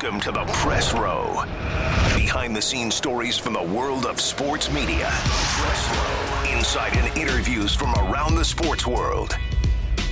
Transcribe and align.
Welcome 0.00 0.20
to 0.20 0.30
the 0.30 0.44
press 0.52 0.94
row. 0.94 1.42
Behind 2.14 2.54
the 2.54 2.62
scenes 2.62 2.94
stories 2.94 3.36
from 3.36 3.54
the 3.54 3.62
world 3.64 4.06
of 4.06 4.20
sports 4.20 4.70
media. 4.70 5.08
Press 5.10 5.88
row. 5.90 6.56
Insight 6.56 6.96
and 6.96 7.18
interviews 7.18 7.74
from 7.74 7.92
around 7.94 8.36
the 8.36 8.44
sports 8.44 8.86
world. 8.86 9.36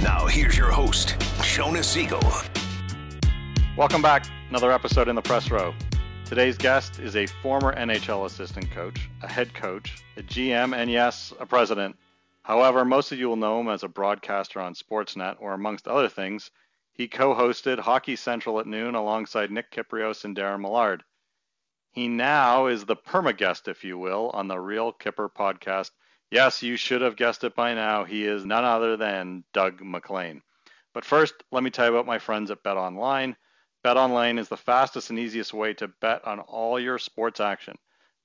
Now, 0.03 0.27
here's 0.27 0.59
your 0.59 0.73
host, 0.73 1.15
Jonah 1.41 1.85
Siegel. 1.85 2.21
Welcome 3.77 4.03
back. 4.03 4.27
Another 4.49 4.73
episode 4.73 5.07
in 5.07 5.15
the 5.15 5.23
press 5.23 5.53
row. 5.53 5.73
Today's 6.25 6.59
guest 6.59 6.99
is 6.99 7.15
a 7.15 7.27
former 7.27 7.73
NHL 7.73 8.27
assistant 8.27 8.69
coach, 8.73 9.09
a 9.23 9.29
head 9.29 9.55
coach, 9.55 10.03
a 10.17 10.23
GM, 10.25 10.77
and 10.77 10.91
yes, 10.91 11.33
a 11.39 11.47
president. 11.47 11.95
However, 12.43 12.85
most 12.85 13.13
of 13.13 13.21
you 13.21 13.29
will 13.29 13.37
know 13.37 13.61
him 13.61 13.69
as 13.69 13.85
a 13.85 13.89
broadcaster 13.89 14.59
on 14.59 14.75
Sportsnet, 14.75 15.37
or 15.39 15.53
amongst 15.55 15.87
other 15.87 16.09
things, 16.09 16.51
he 16.97 17.09
co 17.09 17.35
hosted 17.35 17.79
Hockey 17.79 18.17
Central 18.17 18.59
at 18.59 18.67
noon 18.67 18.95
alongside 18.95 19.51
Nick 19.51 19.71
Kypreos 19.71 20.25
and 20.25 20.35
Darren 20.35 20.63
Millard. 20.63 21.05
He 21.91 22.09
now 22.09 22.67
is 22.67 22.87
the 22.87 22.97
perma 22.97 23.37
guest, 23.37 23.69
if 23.69 23.85
you 23.85 23.99
will, 23.99 24.31
on 24.31 24.49
the 24.49 24.59
Real 24.59 24.93
Kyper 24.95 25.31
podcast. 25.31 25.91
Yes, 26.31 26.63
you 26.63 26.77
should 26.77 27.03
have 27.03 27.17
guessed 27.17 27.45
it 27.45 27.55
by 27.55 27.75
now. 27.75 28.05
He 28.05 28.25
is 28.25 28.47
none 28.47 28.65
other 28.65 28.97
than 28.97 29.45
Doug 29.53 29.83
MacLean. 29.83 30.43
But 30.95 31.05
first, 31.05 31.35
let 31.53 31.63
me 31.63 31.71
tell 31.71 31.87
you 31.87 31.93
about 31.93 32.07
my 32.07 32.19
friends 32.19 32.51
at 32.51 32.63
Bet 32.63 32.79
Online. 32.79 33.37
Bet 33.85 33.99
Online 33.99 34.39
is 34.39 34.49
the 34.49 34.57
fastest 34.57 35.11
and 35.11 35.19
easiest 35.19 35.53
way 35.53 35.75
to 35.75 35.89
bet 35.89 36.25
on 36.27 36.41
all 36.41 36.81
your 36.81 36.99
sports 36.99 37.41
action. 37.41 37.77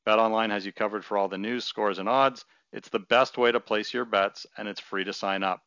Bet 0.05 0.17
Online 0.17 0.49
has 0.49 0.65
you 0.65 0.71
covered 0.71 1.03
for 1.03 1.17
all 1.17 1.27
the 1.27 1.37
news, 1.37 1.65
scores, 1.65 1.99
and 1.99 2.07
odds. 2.07 2.45
It's 2.71 2.89
the 2.89 2.99
best 2.99 3.37
way 3.37 3.51
to 3.51 3.59
place 3.59 3.93
your 3.93 4.05
bets, 4.05 4.45
and 4.57 4.67
it's 4.67 4.79
free 4.79 5.03
to 5.03 5.13
sign 5.13 5.43
up. 5.43 5.61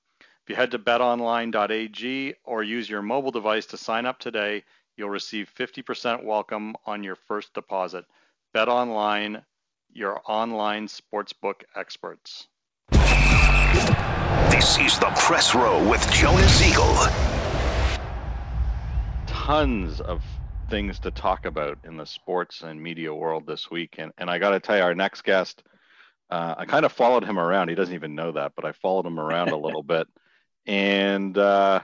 If 0.45 0.51
you 0.51 0.57
head 0.57 0.73
to 0.73 0.79
betonline.ag 0.79 2.35
or 2.45 2.63
use 2.63 2.91
your 2.91 3.01
mobile 3.01 3.31
device 3.31 3.65
to 3.65 3.79
sign 3.79 4.05
up 4.05 4.19
today, 4.19 4.63
you'll 4.95 5.09
receive 5.09 5.51
50% 5.59 6.23
welcome 6.23 6.77
on 6.85 7.03
your 7.03 7.17
first 7.17 7.55
deposit. 7.55 8.05
BetOnline, 8.55 9.43
your 9.91 10.21
online 10.27 10.87
sportsbook 10.87 11.63
experts. 11.75 12.49
This 14.51 14.79
is 14.81 14.99
the 14.99 15.11
press 15.17 15.55
row 15.55 15.83
with 15.89 16.07
Jonah 16.13 16.47
Siegel. 16.51 16.95
Tons 19.27 20.03
of 20.03 20.23
things 20.69 20.99
to 20.99 21.11
talk 21.11 21.47
about 21.47 21.79
in 21.85 21.97
the 21.97 22.05
sports 22.05 22.61
and 22.61 22.83
media 22.83 23.15
world 23.15 23.47
this 23.47 23.71
week. 23.71 23.95
And, 23.97 24.13
and 24.19 24.29
I 24.29 24.39
got 24.39 24.51
to 24.51 24.61
tell 24.61 24.77
you, 24.77 24.83
our 24.83 24.95
next 24.95 25.25
guest, 25.25 25.63
uh, 26.29 26.57
I 26.59 26.67
kind 26.67 26.85
of 26.85 26.93
followed 26.93 27.25
him 27.25 27.39
around. 27.39 27.71
He 27.71 27.75
doesn't 27.75 27.95
even 27.95 28.15
know 28.15 28.33
that, 28.33 28.53
but 28.55 28.67
I 28.67 28.73
followed 28.73 29.07
him 29.07 29.19
around 29.19 29.49
a 29.49 29.57
little 29.57 29.83
bit 29.95 30.07
and 30.67 31.37
uh, 31.37 31.81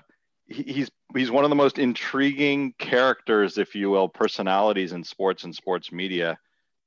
he, 0.46 0.62
he's 0.62 0.90
he's 1.14 1.30
one 1.30 1.44
of 1.44 1.50
the 1.50 1.56
most 1.56 1.78
intriguing 1.78 2.74
characters, 2.78 3.58
if 3.58 3.74
you 3.74 3.90
will, 3.90 4.08
personalities 4.08 4.92
in 4.92 5.04
sports 5.04 5.44
and 5.44 5.54
sports 5.54 5.92
media 5.92 6.38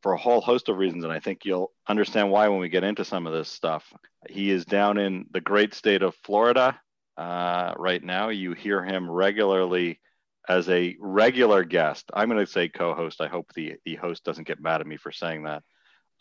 for 0.01 0.13
a 0.13 0.17
whole 0.17 0.41
host 0.41 0.67
of 0.67 0.77
reasons, 0.77 1.05
and 1.05 1.13
I 1.13 1.19
think 1.19 1.45
you'll 1.45 1.71
understand 1.87 2.29
why 2.29 2.49
when 2.49 2.59
we 2.59 2.69
get 2.69 2.83
into 2.83 3.05
some 3.05 3.25
of 3.25 3.33
this 3.33 3.47
stuff. 3.47 3.91
He 4.29 4.51
is 4.51 4.65
down 4.65 4.97
in 4.97 5.25
the 5.31 5.41
great 5.41 5.73
state 5.73 6.01
of 6.01 6.13
Florida 6.23 6.79
uh, 7.17 7.73
right 7.77 8.03
now. 8.03 8.29
You 8.29 8.53
hear 8.53 8.83
him 8.83 9.09
regularly 9.09 9.99
as 10.47 10.67
a 10.69 10.97
regular 10.99 11.63
guest. 11.63 12.11
I'm 12.13 12.29
going 12.29 12.45
to 12.45 12.51
say 12.51 12.67
co-host. 12.67 13.21
I 13.21 13.27
hope 13.27 13.53
the 13.53 13.75
the 13.85 13.95
host 13.95 14.25
doesn't 14.25 14.47
get 14.47 14.61
mad 14.61 14.81
at 14.81 14.87
me 14.87 14.97
for 14.97 15.11
saying 15.11 15.43
that. 15.43 15.63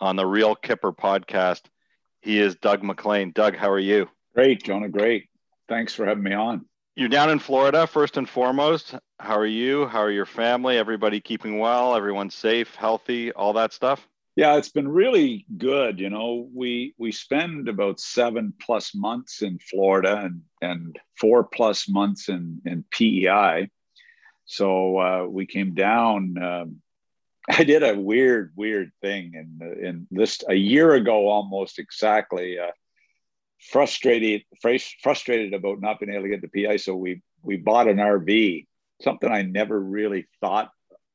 On 0.01 0.15
the 0.15 0.27
Real 0.27 0.55
Kyper 0.55 0.97
podcast, 0.97 1.63
he 2.21 2.39
is 2.39 2.55
Doug 2.57 2.85
MacLean. 2.85 3.33
Doug, 3.33 3.57
how 3.57 3.71
are 3.71 3.79
you? 3.79 4.09
Great, 4.35 4.63
Jonah. 4.63 4.89
Great. 4.89 5.29
Thanks 5.73 5.95
for 5.95 6.05
having 6.05 6.23
me 6.23 6.35
on. 6.35 6.67
You're 6.97 7.09
down 7.09 7.31
in 7.31 7.39
Florida, 7.39 7.87
first 7.87 8.19
and 8.19 8.29
foremost. 8.29 8.95
How 9.19 9.39
are 9.39 9.47
you? 9.47 9.87
How 9.87 10.01
are 10.01 10.11
your 10.11 10.27
family? 10.27 10.77
Everybody 10.77 11.19
keeping 11.19 11.59
well? 11.59 11.97
Everyone 11.97 12.29
safe, 12.29 12.75
healthy, 12.75 13.33
all 13.33 13.55
that 13.55 13.73
stuff? 13.73 14.07
Yeah, 14.37 14.57
it's 14.59 14.69
been 14.69 14.87
really 14.87 15.47
good. 15.57 15.99
You 15.99 16.11
know, 16.11 16.47
we 16.55 16.95
we 16.99 17.11
spend 17.11 17.71
about 17.71 18.01
seven 18.01 18.53
plus 18.61 18.95
months 18.95 19.41
in 19.41 19.59
Florida 19.61 20.21
and 20.23 20.43
and 20.61 20.99
four 21.19 21.43
plus 21.43 21.89
months 21.89 22.29
in 22.29 22.61
in 22.67 22.85
PEI. 22.91 23.71
So 24.45 24.99
uh, 24.99 25.27
we 25.27 25.47
came 25.47 25.73
down. 25.73 26.37
Um, 26.37 26.83
I 27.49 27.65
did 27.65 27.83
a 27.83 27.99
weird, 27.99 28.53
weird 28.57 28.93
thing, 29.01 29.33
and 29.37 29.79
in 29.79 30.07
this 30.11 30.45
a 30.47 30.55
year 30.55 30.93
ago, 30.93 31.29
almost 31.29 31.79
exactly. 31.79 32.59
Uh, 32.59 32.73
frustrated 33.71 34.43
frustrated 35.03 35.55
about 35.55 35.81
not 35.81 36.01
being 36.01 36.13
able 36.13 36.25
to 36.25 36.29
get 36.29 36.43
the 36.43 36.67
PI. 36.67 36.77
So 36.77 36.95
we 36.95 37.23
we 37.43 37.57
bought 37.57 37.89
an 37.89 37.97
RV, 37.97 38.67
something 39.03 39.31
I 39.31 39.43
never 39.43 39.79
really 39.79 40.27
thought 40.41 40.71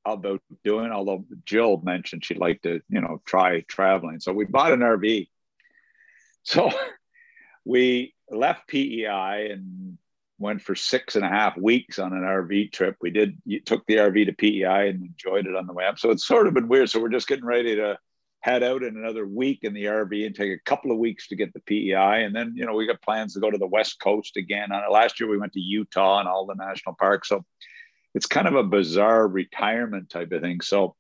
about 0.06 0.42
doing. 0.64 0.92
Although 0.92 1.26
Jill 1.46 1.82
mentioned 1.84 2.26
she'd 2.26 2.38
like 2.38 2.62
to, 2.62 2.82
you 2.90 3.02
know, 3.02 3.22
try 3.26 3.62
traveling. 3.62 4.20
So 4.20 4.34
we 4.34 4.46
bought 4.46 4.72
an 4.72 4.80
RV. 4.80 5.28
So 6.44 6.72
we 7.66 8.14
left 8.30 8.68
PEI 8.68 9.50
and 9.52 9.98
went 10.40 10.62
for 10.62 10.76
six 10.76 11.16
and 11.16 11.26
a 11.26 11.30
half 11.30 11.58
weeks 11.58 12.00
on 12.00 12.14
an 12.14 12.22
RV 12.22 12.72
trip. 12.72 12.96
We 13.02 13.10
did 13.10 13.42
took 13.66 13.86
the 13.88 13.96
RV 13.96 14.28
to 14.28 14.34
PEI 14.34 14.90
and 14.90 15.04
enjoyed 15.04 15.48
it 15.48 15.56
on 15.56 15.68
the 15.68 15.74
way 15.74 15.86
up. 15.86 16.00
So 16.00 16.12
it's 16.12 16.26
sort 16.26 16.48
of 16.48 16.54
been 16.54 16.68
weird. 16.68 16.90
So 16.90 17.02
we're 17.02 17.10
just 17.10 17.28
getting 17.28 17.46
ready 17.46 17.76
to 17.76 17.98
head 18.48 18.64
out 18.64 18.82
in 18.82 18.96
another 18.96 19.28
week 19.28 19.60
in 19.64 19.74
the 19.74 19.84
RV 19.84 20.26
and 20.26 20.34
take 20.34 20.52
a 20.52 20.64
couple 20.64 20.90
of 20.90 20.98
weeks 20.98 21.28
to 21.28 21.36
get 21.36 21.54
the 21.54 21.60
PEI. 21.60 22.24
And 22.24 22.34
then, 22.34 22.54
you 22.56 22.66
know, 22.66 22.74
we 22.74 22.88
got 22.88 23.02
plans 23.02 23.34
to 23.34 23.42
go 23.42 23.52
to 23.52 23.58
the 23.58 23.68
West 23.68 24.00
Coast 24.00 24.38
again. 24.38 24.70
Last 24.90 25.20
year, 25.20 25.30
we 25.30 25.38
went 25.38 25.52
to 25.54 25.60
Utah 25.60 26.20
and 26.20 26.30
all 26.30 26.46
the 26.46 26.56
national 26.56 26.96
parks. 26.96 27.28
So 27.28 27.44
it's 28.16 28.26
kind 28.26 28.48
of 28.48 28.56
a 28.56 28.64
bizarre 28.64 29.28
retirement 29.28 30.10
type 30.10 30.32
of 30.32 30.42
thing. 30.42 30.62
So 30.62 30.96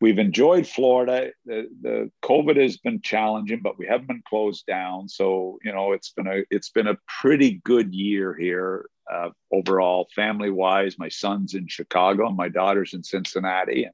we've 0.00 0.18
enjoyed 0.18 0.66
Florida. 0.66 1.32
The, 1.44 1.68
the 1.82 2.10
COVID 2.24 2.56
has 2.56 2.78
been 2.78 3.02
challenging, 3.02 3.60
but 3.62 3.78
we 3.78 3.86
haven't 3.86 4.08
been 4.08 4.22
closed 4.26 4.64
down. 4.64 5.06
So, 5.06 5.58
you 5.62 5.72
know, 5.72 5.92
it's 5.92 6.12
been 6.12 6.28
a, 6.28 6.44
it's 6.50 6.70
been 6.70 6.88
a 6.88 6.96
pretty 7.20 7.60
good 7.62 7.92
year 7.92 8.34
here 8.34 8.88
uh, 9.12 9.28
overall, 9.52 10.08
family 10.14 10.50
wise. 10.50 10.98
My 10.98 11.10
son's 11.10 11.52
in 11.52 11.68
Chicago 11.68 12.26
and 12.26 12.38
my 12.38 12.48
daughter's 12.48 12.94
in 12.94 13.04
Cincinnati. 13.04 13.84
And 13.84 13.92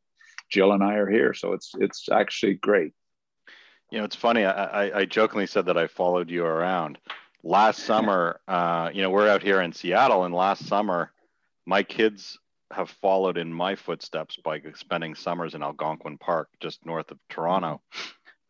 Jill 0.50 0.72
and 0.72 0.82
I 0.82 0.94
are 0.94 1.10
here. 1.10 1.34
So 1.34 1.52
it's 1.52 1.72
it's 1.78 2.08
actually 2.10 2.54
great. 2.54 2.92
You 3.90 3.98
know, 3.98 4.04
it's 4.04 4.16
funny. 4.16 4.44
I, 4.44 4.86
I, 4.86 4.98
I 5.00 5.04
jokingly 5.04 5.46
said 5.46 5.66
that 5.66 5.78
I 5.78 5.86
followed 5.86 6.30
you 6.30 6.44
around 6.44 6.98
last 7.42 7.80
summer. 7.84 8.40
Uh, 8.48 8.90
you 8.92 9.02
know, 9.02 9.10
we're 9.10 9.28
out 9.28 9.42
here 9.42 9.60
in 9.60 9.72
Seattle, 9.72 10.24
and 10.24 10.34
last 10.34 10.66
summer, 10.66 11.12
my 11.66 11.82
kids 11.82 12.38
have 12.72 12.90
followed 12.90 13.38
in 13.38 13.52
my 13.52 13.76
footsteps 13.76 14.36
by 14.44 14.60
spending 14.74 15.14
summers 15.14 15.54
in 15.54 15.62
Algonquin 15.62 16.18
Park, 16.18 16.48
just 16.60 16.84
north 16.84 17.10
of 17.10 17.18
Toronto, 17.28 17.80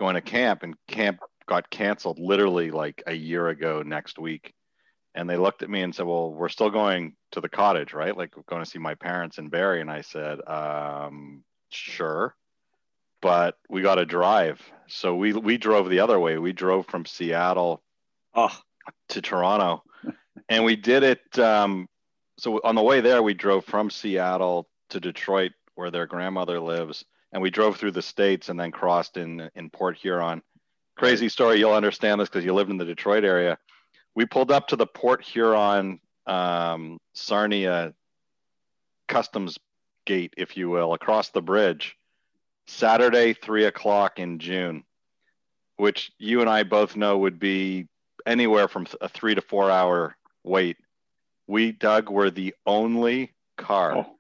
going 0.01 0.15
to 0.15 0.23
camp. 0.23 0.63
And 0.63 0.75
camp 0.89 1.21
got 1.47 1.69
canceled 1.71 2.19
literally 2.19 2.71
like 2.71 3.03
a 3.07 3.15
year 3.15 3.49
ago 3.49 3.83
next 3.85 4.19
week. 4.19 4.53
And 5.15 5.29
they 5.29 5.37
looked 5.37 5.63
at 5.63 5.71
me 5.71 5.81
and 5.83 5.95
said, 5.95 6.07
"Well, 6.07 6.31
we're 6.31 6.51
still 6.51 6.71
going 6.71 7.15
to 7.33 7.41
the 7.41 7.49
cottage, 7.49 7.95
right? 7.95 8.17
Like 8.17 8.35
going 8.49 8.63
to 8.63 8.71
see 8.71 8.79
my 8.79 8.95
parents 8.95 9.39
in 9.39 9.49
Barrie." 9.49 9.81
And 9.81 9.91
I 9.91 10.03
said, 10.03 10.47
um, 10.47 11.43
sure 11.77 12.35
but 13.23 13.57
we 13.69 13.83
got 13.83 13.97
to 13.97 14.07
drive 14.07 14.61
so 14.87 15.15
we 15.15 15.33
we 15.33 15.57
drove 15.57 15.89
the 15.89 16.01
other 16.01 16.19
way 16.19 16.39
we 16.39 16.53
drove 16.53 16.87
from 16.87 17.05
seattle 17.05 17.83
oh. 18.35 18.57
to 19.09 19.21
toronto 19.21 19.83
and 20.49 20.65
we 20.65 20.77
did 20.77 21.03
it 21.03 21.39
um, 21.39 21.89
so 22.39 22.61
on 22.65 22.75
the 22.75 22.83
way 22.83 23.01
there 23.01 23.23
we 23.23 23.35
drove 23.35 23.65
from 23.65 23.91
seattle 23.91 24.69
to 24.91 25.01
Detroit, 25.01 25.53
where 25.75 25.91
their 25.91 26.07
grandmother 26.07 26.61
lives, 26.61 27.05
and 27.33 27.43
we 27.43 27.51
drove 27.51 27.77
through 27.77 27.93
the 27.93 28.03
states 28.03 28.49
and 28.49 28.59
then 28.59 28.71
crossed 28.71 29.17
in 29.17 29.51
in 29.55 29.71
Port 29.71 29.97
Huron. 29.97 30.43
Crazy 30.97 31.29
story. 31.29 31.59
You'll 31.59 31.73
understand 31.73 32.21
this 32.21 32.29
because 32.29 32.45
you 32.45 32.55
lived 32.55 32.71
in 32.71 32.79
the 32.79 32.85
Detroit 32.85 33.25
area. 33.25 33.59
We 34.15 34.25
pulled 34.25 34.51
up 34.51 34.69
to 34.69 34.77
the 34.77 34.87
Port 34.87 35.23
Huron 35.23 36.01
um, 36.27 36.99
Sarnia 37.15 37.93
customs 39.09 39.59
gate, 40.07 40.35
if 40.37 40.57
you 40.57 40.71
will, 40.71 40.95
across 40.95 41.29
the 41.29 41.43
bridge, 41.43 41.97
Saturday, 42.67 43.35
three 43.35 43.65
o'clock 43.65 44.19
in 44.19 44.39
June, 44.39 44.85
which 45.77 46.11
you 46.19 46.41
and 46.41 46.49
I 46.49 46.63
both 46.63 46.97
know 46.97 47.19
would 47.19 47.39
be 47.39 47.89
anywhere 48.25 48.69
from 48.69 48.87
a 49.01 49.09
three 49.09 49.35
to 49.35 49.43
four 49.43 49.71
hour 49.71 50.17
wait. 50.43 50.79
We, 51.47 51.73
Doug, 51.73 52.09
were 52.09 52.31
the 52.31 52.55
only 52.67 53.35
car. 53.57 53.97
Oh, 53.99 54.17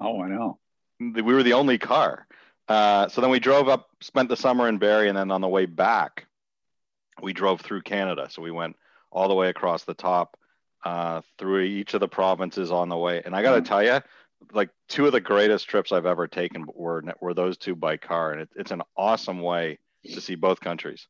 oh 0.00 0.22
I 0.22 0.28
know. 0.28 0.58
We 0.98 1.22
were 1.22 1.42
the 1.42 1.52
only 1.52 1.78
car. 1.78 2.26
Uh, 2.68 3.08
so 3.08 3.20
then 3.20 3.30
we 3.30 3.38
drove 3.38 3.68
up, 3.68 3.90
spent 4.00 4.28
the 4.28 4.36
summer 4.36 4.68
in 4.68 4.78
Barrie, 4.78 5.08
and 5.08 5.16
then 5.16 5.30
on 5.30 5.40
the 5.40 5.48
way 5.48 5.66
back, 5.66 6.26
we 7.22 7.32
drove 7.32 7.60
through 7.60 7.82
Canada. 7.82 8.28
So 8.30 8.42
we 8.42 8.50
went 8.50 8.76
all 9.12 9.28
the 9.28 9.34
way 9.34 9.48
across 9.48 9.84
the 9.84 9.94
top 9.94 10.36
uh, 10.84 11.20
through 11.38 11.62
each 11.62 11.94
of 11.94 12.00
the 12.00 12.08
provinces 12.08 12.72
on 12.72 12.88
the 12.88 12.96
way. 12.96 13.22
And 13.24 13.34
I 13.34 13.42
got 13.42 13.52
to 13.52 13.58
mm-hmm. 13.58 13.66
tell 13.66 13.82
you, 13.82 14.00
like 14.52 14.70
two 14.88 15.06
of 15.06 15.12
the 15.12 15.20
greatest 15.20 15.68
trips 15.68 15.92
I've 15.92 16.06
ever 16.06 16.26
taken 16.26 16.66
were 16.74 17.02
were 17.20 17.34
those 17.34 17.56
two 17.56 17.74
by 17.74 17.96
car, 17.96 18.32
and 18.32 18.42
it, 18.42 18.48
it's 18.56 18.70
an 18.70 18.82
awesome 18.96 19.40
way 19.40 19.78
to 20.04 20.20
see 20.20 20.34
both 20.34 20.60
countries. 20.60 21.06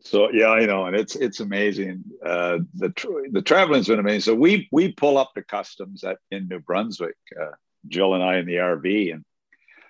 So 0.00 0.30
yeah, 0.30 0.48
I 0.48 0.64
know, 0.64 0.86
and 0.86 0.94
it's 0.94 1.16
it's 1.16 1.40
amazing. 1.40 2.04
Uh, 2.24 2.58
the 2.74 2.92
the 3.32 3.42
traveling's 3.42 3.88
been 3.88 3.98
amazing. 3.98 4.20
So 4.20 4.34
we 4.34 4.68
we 4.70 4.92
pull 4.92 5.18
up 5.18 5.34
to 5.34 5.42
customs 5.42 6.04
at 6.04 6.18
in 6.30 6.48
New 6.48 6.60
Brunswick, 6.60 7.16
uh, 7.40 7.52
Jill 7.88 8.14
and 8.14 8.22
I 8.22 8.38
in 8.38 8.46
the 8.46 8.56
RV, 8.56 9.12
and 9.12 9.24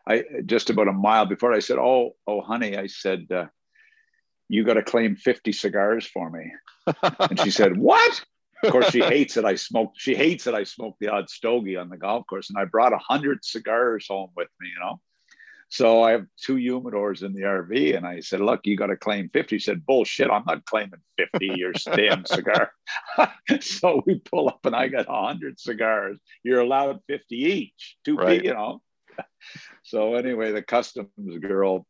I 0.07 0.25
just 0.47 0.71
about 0.71 0.89
a 0.89 0.93
mile 0.93 1.27
before 1.27 1.53
I 1.53 1.59
said, 1.59 1.79
"Oh, 1.79 2.17
oh, 2.27 2.41
honey," 2.41 2.77
I 2.77 2.87
said, 2.87 3.27
uh, 3.31 3.47
"You 4.49 4.65
got 4.65 4.75
to 4.75 4.83
claim 4.83 5.17
fifty 5.17 5.53
cigars 5.53 6.07
for 6.07 6.31
me," 6.31 6.53
and 7.21 7.39
she 7.41 7.51
said, 7.51 7.77
"What?" 7.77 8.25
Of 8.63 8.73
course, 8.73 8.91
she 8.91 9.01
hates 9.01 9.35
that 9.35 9.45
I 9.45 9.55
smoke. 9.55 9.93
She 9.97 10.15
hates 10.15 10.45
that 10.45 10.55
I 10.55 10.65
smoke 10.65 10.97
the 10.99 11.09
odd 11.09 11.31
stogie 11.31 11.77
on 11.77 11.89
the 11.89 11.97
golf 11.97 12.27
course, 12.27 12.51
and 12.51 12.59
I 12.59 12.65
brought 12.65 12.93
a 12.93 12.99
hundred 12.99 13.45
cigars 13.45 14.07
home 14.09 14.31
with 14.37 14.49
me. 14.61 14.69
You 14.69 14.81
know, 14.81 15.01
so 15.69 16.03
I 16.03 16.13
have 16.13 16.27
two 16.41 16.57
humidors 16.57 17.23
in 17.23 17.35
the 17.35 17.43
RV, 17.43 17.97
and 17.97 18.07
I 18.07 18.21
said, 18.21 18.41
"Look, 18.41 18.61
you 18.65 18.77
got 18.77 18.87
to 18.87 18.97
claim 18.97 19.29
50. 19.33 19.59
She 19.59 19.65
said, 19.65 19.85
"Bullshit! 19.85 20.31
I'm 20.31 20.45
not 20.47 20.65
claiming 20.65 21.01
50. 21.19 21.53
Your 21.57 21.73
damn 21.95 22.25
cigar." 22.25 22.73
so 23.61 24.03
we 24.07 24.19
pull 24.19 24.49
up, 24.49 24.65
and 24.65 24.75
I 24.75 24.89
got 24.89 25.07
hundred 25.07 25.61
cigars. 25.61 26.19
You're 26.43 26.61
allowed 26.61 27.01
50 27.07 27.37
each. 27.37 27.97
Two, 28.05 28.17
right. 28.17 28.43
you 28.43 28.55
know. 28.55 28.81
so 29.83 30.15
anyway, 30.15 30.53
the 30.53 30.63
customs 30.63 31.39
girl, 31.41 31.87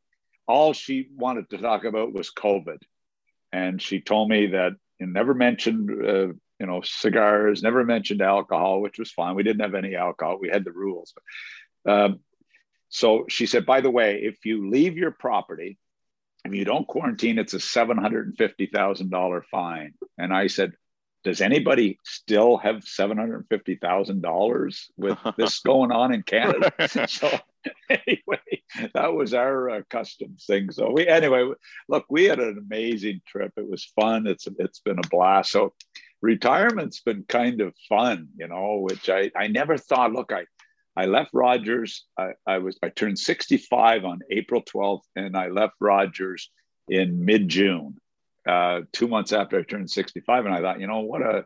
all 0.46 0.72
she 0.72 1.08
wanted 1.14 1.48
to 1.50 1.58
talk 1.58 1.84
about 1.84 2.12
was 2.12 2.32
COVID, 2.32 2.82
and 3.52 3.80
she 3.80 4.00
told 4.00 4.28
me 4.28 4.48
that 4.48 4.72
and 5.00 5.12
never 5.12 5.34
mentioned 5.34 6.04
uh, 6.04 6.32
you 6.58 6.66
know, 6.66 6.80
cigars, 6.82 7.62
never 7.62 7.84
mentioned 7.84 8.22
alcohol, 8.22 8.80
which 8.80 8.98
was 8.98 9.10
fine. 9.10 9.34
We 9.34 9.42
didn't 9.42 9.62
have 9.62 9.74
any 9.74 9.94
alcohol. 9.94 10.38
We 10.40 10.48
had 10.48 10.64
the 10.64 10.72
rules. 10.72 11.12
Um, 11.86 12.20
so 12.88 13.26
she 13.28 13.46
said, 13.46 13.66
by 13.66 13.80
the 13.80 13.90
way, 13.90 14.20
if 14.22 14.44
you 14.44 14.70
leave 14.70 14.96
your 14.96 15.10
property, 15.10 15.78
if 16.44 16.54
you 16.54 16.64
don't 16.64 16.86
quarantine, 16.86 17.38
it's 17.38 17.54
a 17.54 17.58
$750,000 17.58 19.42
fine. 19.50 19.94
And 20.16 20.32
I 20.32 20.46
said, 20.46 20.72
does 21.24 21.40
anybody 21.40 21.98
still 22.04 22.58
have 22.58 22.76
$750,000 22.76 24.84
with 24.96 25.18
this 25.36 25.60
going 25.60 25.92
on 25.92 26.14
in 26.14 26.22
Canada? 26.22 26.72
so 27.08 27.28
anyway, 27.90 28.62
that 28.94 29.12
was 29.12 29.34
our 29.34 29.68
uh, 29.68 29.82
customs 29.90 30.46
thing. 30.46 30.70
So 30.70 30.90
we, 30.90 31.06
anyway, 31.06 31.50
look, 31.88 32.06
we 32.08 32.24
had 32.24 32.38
an 32.38 32.56
amazing 32.58 33.20
trip. 33.26 33.52
It 33.56 33.68
was 33.68 33.92
fun. 34.00 34.26
It's, 34.26 34.48
it's 34.58 34.80
been 34.80 34.98
a 34.98 35.08
blast. 35.08 35.50
So 35.50 35.74
retirement's 36.20 37.00
been 37.00 37.24
kind 37.28 37.60
of 37.60 37.74
fun, 37.88 38.28
you 38.36 38.48
know, 38.48 38.78
which 38.80 39.08
I, 39.08 39.30
I 39.36 39.48
never 39.48 39.76
thought, 39.76 40.12
look, 40.12 40.32
I, 40.32 40.46
I 40.96 41.06
left 41.06 41.30
Rogers. 41.32 42.04
I, 42.18 42.30
I 42.46 42.58
was, 42.58 42.78
I 42.82 42.88
turned 42.88 43.18
65 43.18 44.04
on 44.04 44.20
April 44.30 44.62
12th 44.62 45.02
and 45.14 45.36
I 45.36 45.48
left 45.48 45.74
Rogers 45.80 46.50
in 46.88 47.24
mid 47.24 47.48
June, 47.48 47.96
uh, 48.46 48.80
two 48.92 49.08
months 49.08 49.32
after 49.32 49.58
I 49.58 49.62
turned 49.62 49.90
65. 49.90 50.46
And 50.46 50.54
I 50.54 50.60
thought, 50.60 50.80
you 50.80 50.86
know, 50.86 51.00
what 51.00 51.22
a, 51.22 51.44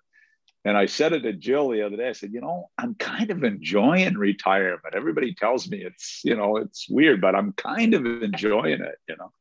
and 0.65 0.77
I 0.77 0.87
said 0.87 1.13
it 1.13 1.21
to 1.23 1.33
Jill 1.33 1.71
the 1.71 1.83
other 1.83 1.97
day. 1.97 2.09
I 2.09 2.13
said, 2.13 2.33
you 2.33 2.41
know, 2.41 2.71
I'm 2.79 2.95
kind 2.95 3.31
of 3.31 3.43
enjoying 3.43 4.15
retirement. 4.15 4.95
Everybody 4.95 5.35
tells 5.35 5.69
me 5.69 5.79
it's, 5.79 6.21
you 6.25 6.37
know, 6.37 6.57
it's 6.57 6.89
weird, 6.89 7.21
but 7.21 7.35
I'm 7.35 7.53
kind 7.53 7.95
of 7.95 8.07
enjoying 8.07 8.81
it, 8.81 8.95
you 9.09 9.17
know. 9.17 9.33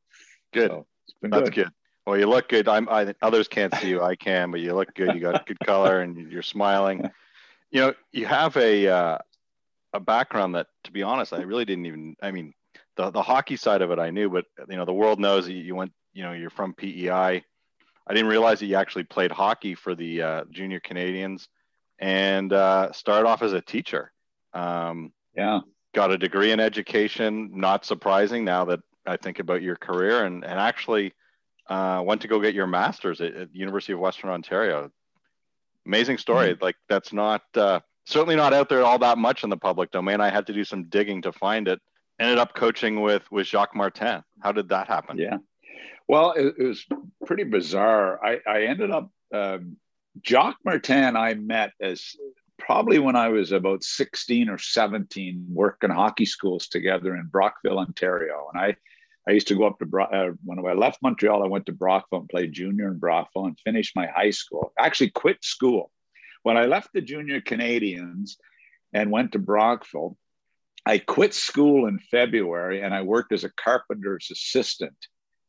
Good. 0.52 0.70
So 0.70 0.86
That's 1.22 1.50
good. 1.50 1.66
good. 1.66 1.72
Well, 2.06 2.18
you 2.18 2.26
look 2.26 2.48
good. 2.48 2.68
I'm. 2.68 2.88
I, 2.88 3.14
others 3.22 3.48
can't 3.48 3.74
see 3.76 3.88
you. 3.88 4.02
I 4.02 4.16
can, 4.16 4.50
but 4.50 4.60
you 4.60 4.74
look 4.74 4.92
good. 4.94 5.14
You 5.14 5.20
got 5.20 5.46
good 5.46 5.60
color, 5.60 6.00
and 6.00 6.30
you're 6.30 6.42
smiling. 6.42 7.10
You 7.74 7.80
know, 7.80 7.94
you 8.12 8.26
have 8.26 8.54
a 8.58 8.86
uh, 8.86 9.18
a 9.94 9.98
background 9.98 10.56
that, 10.56 10.66
to 10.84 10.92
be 10.92 11.02
honest, 11.02 11.32
I 11.32 11.40
really 11.40 11.64
didn't 11.64 11.86
even. 11.86 12.16
I 12.20 12.30
mean, 12.30 12.52
the 12.96 13.10
the 13.10 13.22
hockey 13.22 13.56
side 13.56 13.80
of 13.80 13.90
it 13.90 13.98
I 13.98 14.10
knew, 14.10 14.28
but 14.28 14.44
you 14.68 14.76
know, 14.76 14.84
the 14.84 14.92
world 14.92 15.18
knows 15.18 15.48
you, 15.48 15.56
you 15.56 15.74
went. 15.74 15.90
You 16.12 16.22
know, 16.22 16.32
you're 16.32 16.50
from 16.50 16.74
PEI. 16.74 17.42
I 18.06 18.14
didn't 18.14 18.28
realize 18.28 18.60
that 18.60 18.66
you 18.66 18.76
actually 18.76 19.04
played 19.04 19.32
hockey 19.32 19.74
for 19.74 19.94
the 19.94 20.20
uh, 20.20 20.44
junior 20.50 20.80
Canadiens 20.80 21.48
and 21.98 22.52
uh, 22.52 22.92
started 22.92 23.26
off 23.26 23.40
as 23.40 23.54
a 23.54 23.62
teacher. 23.62 24.12
Um, 24.52 25.12
yeah. 25.34 25.60
Got 25.94 26.10
a 26.10 26.18
degree 26.18 26.52
in 26.52 26.60
education. 26.60 27.52
Not 27.54 27.86
surprising 27.86 28.44
now 28.44 28.66
that 28.66 28.80
I 29.06 29.16
think 29.16 29.38
about 29.38 29.62
your 29.62 29.76
career, 29.76 30.26
and 30.26 30.44
and 30.44 30.60
actually 30.60 31.14
uh, 31.72 32.02
went 32.02 32.20
to 32.20 32.28
go 32.28 32.38
get 32.38 32.54
your 32.54 32.66
master's 32.66 33.20
at, 33.20 33.34
at, 33.34 33.52
the 33.52 33.58
University 33.58 33.94
of 33.94 33.98
Western 33.98 34.28
Ontario. 34.28 34.90
Amazing 35.86 36.18
story. 36.18 36.50
Mm-hmm. 36.50 36.62
Like 36.62 36.76
that's 36.88 37.12
not 37.12 37.42
uh, 37.54 37.80
certainly 38.04 38.36
not 38.36 38.52
out 38.52 38.68
there 38.68 38.84
all 38.84 38.98
that 38.98 39.16
much 39.16 39.42
in 39.42 39.50
the 39.50 39.56
public 39.56 39.90
domain. 39.90 40.20
I 40.20 40.28
had 40.28 40.46
to 40.48 40.52
do 40.52 40.64
some 40.64 40.84
digging 40.84 41.22
to 41.22 41.32
find 41.32 41.66
it. 41.68 41.80
Ended 42.20 42.38
up 42.38 42.54
coaching 42.54 43.00
with 43.00 43.24
with 43.32 43.46
Jacques 43.46 43.74
Martin. 43.74 44.22
How 44.40 44.52
did 44.52 44.68
that 44.68 44.86
happen? 44.86 45.16
Yeah, 45.16 45.38
well, 46.08 46.32
it, 46.32 46.54
it 46.58 46.62
was 46.62 46.86
pretty 47.24 47.44
bizarre. 47.44 48.22
I, 48.22 48.38
I 48.46 48.64
ended 48.64 48.90
up 48.90 49.10
um, 49.32 49.78
Jacques 50.24 50.58
Martin. 50.64 51.16
I 51.16 51.34
met 51.34 51.72
as 51.80 52.14
probably 52.58 52.98
when 52.98 53.16
I 53.16 53.28
was 53.28 53.50
about 53.50 53.82
16 53.82 54.50
or 54.50 54.58
17, 54.58 55.46
working 55.48 55.90
hockey 55.90 56.26
schools 56.26 56.68
together 56.68 57.16
in 57.16 57.26
Brockville, 57.26 57.78
Ontario, 57.78 58.50
and 58.52 58.62
I 58.62 58.76
I 59.28 59.32
used 59.32 59.48
to 59.48 59.54
go 59.54 59.66
up 59.66 59.78
to 59.78 59.86
Bro- 59.86 60.04
uh, 60.06 60.30
when 60.44 60.58
I 60.58 60.72
left 60.72 61.02
Montreal. 61.02 61.42
I 61.42 61.48
went 61.48 61.66
to 61.66 61.72
Brockville 61.72 62.20
and 62.20 62.28
played 62.28 62.52
junior 62.52 62.88
in 62.88 62.98
Brockville 62.98 63.46
and 63.46 63.58
finished 63.60 63.94
my 63.94 64.06
high 64.06 64.30
school. 64.30 64.72
Actually, 64.78 65.10
quit 65.10 65.44
school 65.44 65.90
when 66.42 66.56
I 66.56 66.66
left 66.66 66.90
the 66.92 67.00
junior 67.00 67.40
Canadiens 67.40 68.32
and 68.92 69.10
went 69.10 69.32
to 69.32 69.38
Brockville. 69.38 70.16
I 70.84 70.98
quit 70.98 71.34
school 71.34 71.86
in 71.86 72.00
February 72.10 72.82
and 72.82 72.92
I 72.92 73.02
worked 73.02 73.32
as 73.32 73.44
a 73.44 73.52
carpenter's 73.52 74.28
assistant 74.32 74.96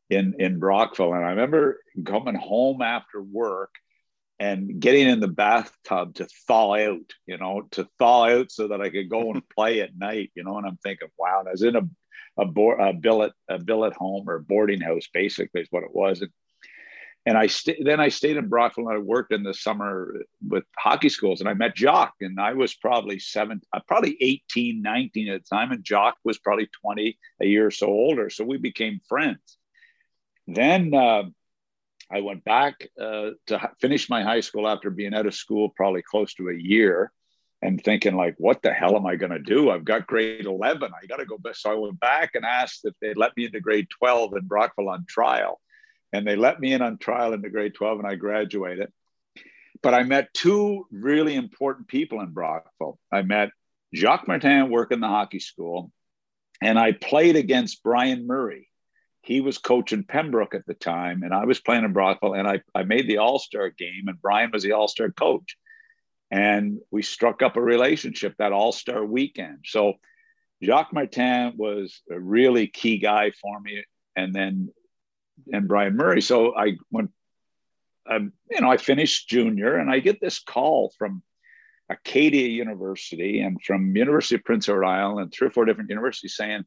in 0.09 0.35
in 0.37 0.59
Brockville. 0.59 1.13
And 1.13 1.25
I 1.25 1.29
remember 1.29 1.79
coming 2.05 2.35
home 2.35 2.81
after 2.81 3.21
work 3.21 3.73
and 4.39 4.79
getting 4.79 5.07
in 5.07 5.19
the 5.19 5.27
bathtub 5.27 6.15
to 6.15 6.27
thaw 6.47 6.75
out, 6.75 7.13
you 7.25 7.37
know, 7.37 7.63
to 7.71 7.87
thaw 7.97 8.25
out 8.25 8.51
so 8.51 8.67
that 8.67 8.81
I 8.81 8.89
could 8.89 9.09
go 9.09 9.31
and 9.31 9.47
play 9.55 9.81
at 9.81 9.97
night, 9.97 10.31
you 10.35 10.43
know. 10.43 10.57
And 10.57 10.67
I'm 10.67 10.77
thinking, 10.77 11.07
wow, 11.17 11.39
and 11.39 11.47
I 11.47 11.51
was 11.51 11.63
in 11.63 11.75
a 11.75 11.87
a, 12.37 12.45
board, 12.45 12.79
a 12.79 12.93
billet 12.93 13.33
a 13.49 13.59
billet 13.59 13.93
home 13.93 14.27
or 14.27 14.39
boarding 14.39 14.81
house 14.81 15.07
basically 15.13 15.61
is 15.61 15.67
what 15.71 15.83
it 15.83 15.93
was 15.93 16.21
and, 16.21 16.31
and 17.25 17.37
I 17.37 17.47
st- 17.47 17.83
then 17.85 17.99
I 17.99 18.09
stayed 18.09 18.35
in 18.35 18.49
Brockville 18.49 18.89
and 18.89 18.97
I 18.97 18.99
worked 18.99 19.31
in 19.31 19.43
the 19.43 19.53
summer 19.53 20.25
with 20.45 20.65
hockey 20.77 21.09
schools 21.09 21.39
and 21.39 21.49
I 21.49 21.53
met 21.53 21.77
Jacques 21.77 22.15
and 22.19 22.39
I 22.39 22.53
was 22.53 22.73
probably 22.73 23.17
seven, 23.19 23.61
uh, 23.71 23.79
probably 23.87 24.17
18, 24.19 24.81
19 24.81 25.29
at 25.29 25.43
the 25.43 25.55
time. 25.55 25.71
And 25.71 25.85
Jacques 25.85 26.17
was 26.25 26.37
probably 26.37 26.67
20, 26.81 27.17
a 27.41 27.45
year 27.45 27.67
or 27.67 27.71
so 27.71 27.87
older. 27.87 28.29
So 28.29 28.43
we 28.43 28.57
became 28.57 28.99
friends. 29.07 29.57
Then 30.47 30.93
uh, 30.93 31.23
I 32.11 32.19
went 32.19 32.43
back 32.43 32.89
uh, 32.99 33.31
to 33.47 33.71
finish 33.79 34.09
my 34.09 34.21
high 34.21 34.41
school 34.41 34.67
after 34.67 34.89
being 34.89 35.13
out 35.13 35.25
of 35.25 35.33
school 35.33 35.69
probably 35.69 36.01
close 36.01 36.33
to 36.35 36.49
a 36.49 36.53
year 36.53 37.13
and 37.63 37.81
thinking 37.81 38.15
like, 38.15 38.35
what 38.37 38.61
the 38.61 38.73
hell 38.73 38.97
am 38.97 39.05
I 39.05 39.15
going 39.15 39.31
to 39.31 39.39
do? 39.39 39.71
I've 39.71 39.85
got 39.85 40.05
grade 40.05 40.45
11. 40.45 40.91
I 41.01 41.05
got 41.07 41.17
to 41.17 41.25
go 41.25 41.37
back. 41.37 41.55
So 41.55 41.71
I 41.71 41.75
went 41.75 41.97
back 41.97 42.31
and 42.35 42.43
asked 42.43 42.81
if 42.83 42.93
they'd 42.99 43.17
let 43.17 43.35
me 43.37 43.45
into 43.45 43.61
grade 43.61 43.87
12 43.89 44.35
in 44.35 44.47
Brockville 44.47 44.89
on 44.89 45.05
trial. 45.07 45.61
And 46.11 46.27
they 46.27 46.35
let 46.35 46.59
me 46.59 46.73
in 46.73 46.81
on 46.81 46.97
trial 46.97 47.31
into 47.31 47.49
grade 47.49 47.73
12 47.73 47.99
and 47.99 48.07
I 48.07 48.15
graduated. 48.15 48.91
But 49.81 49.93
I 49.93 50.03
met 50.03 50.33
two 50.33 50.85
really 50.91 51.35
important 51.35 51.87
people 51.87 52.19
in 52.19 52.31
Brockville. 52.31 52.99
I 53.11 53.21
met 53.21 53.49
Jacques 53.95 54.27
Martin 54.27 54.69
working 54.69 54.99
the 54.99 55.07
hockey 55.07 55.39
school 55.39 55.89
and 56.61 56.77
I 56.77 56.91
played 56.91 57.37
against 57.37 57.81
Brian 57.81 58.27
Murray. 58.27 58.67
He 59.21 59.39
was 59.39 59.57
coaching 59.57 60.03
Pembroke 60.03 60.53
at 60.53 60.65
the 60.65 60.73
time 60.73 61.23
and 61.23 61.33
I 61.33 61.45
was 61.45 61.61
playing 61.61 61.85
in 61.85 61.93
Brockville 61.93 62.33
and 62.33 62.45
I, 62.45 62.61
I 62.75 62.83
made 62.83 63.07
the 63.07 63.19
all-star 63.19 63.69
game 63.69 64.07
and 64.07 64.21
Brian 64.21 64.51
was 64.51 64.63
the 64.63 64.73
all-star 64.73 65.11
coach 65.11 65.55
and 66.33 66.79
we 66.89 67.03
struck 67.03 67.43
up 67.43 67.57
a 67.57 67.61
relationship 67.61 68.33
that 68.39 68.51
All 68.51 68.71
Star 68.71 69.05
weekend. 69.05 69.59
So 69.65 69.93
Jacques 70.63 70.91
Martin 70.91 71.53
was 71.57 72.01
a 72.09 72.19
really 72.19 72.65
key 72.65 72.97
guy 72.97 73.29
for 73.39 73.59
me, 73.59 73.83
and 74.15 74.33
then 74.33 74.69
and 75.51 75.67
Brian 75.67 75.95
Murray. 75.95 76.21
So 76.21 76.57
I 76.57 76.77
went, 76.89 77.11
um, 78.09 78.33
you 78.49 78.61
know, 78.61 78.71
I 78.71 78.77
finished 78.77 79.29
junior, 79.29 79.77
and 79.77 79.91
I 79.91 79.99
get 79.99 80.19
this 80.19 80.39
call 80.39 80.91
from 80.97 81.21
Acadia 81.87 82.47
University 82.47 83.41
and 83.41 83.61
from 83.63 83.95
University 83.95 84.33
of 84.33 84.43
Prince 84.43 84.67
Edward 84.67 84.85
Island 84.85 85.19
and 85.19 85.31
three 85.31 85.49
or 85.49 85.51
four 85.51 85.65
different 85.65 85.91
universities 85.91 86.35
saying, 86.35 86.63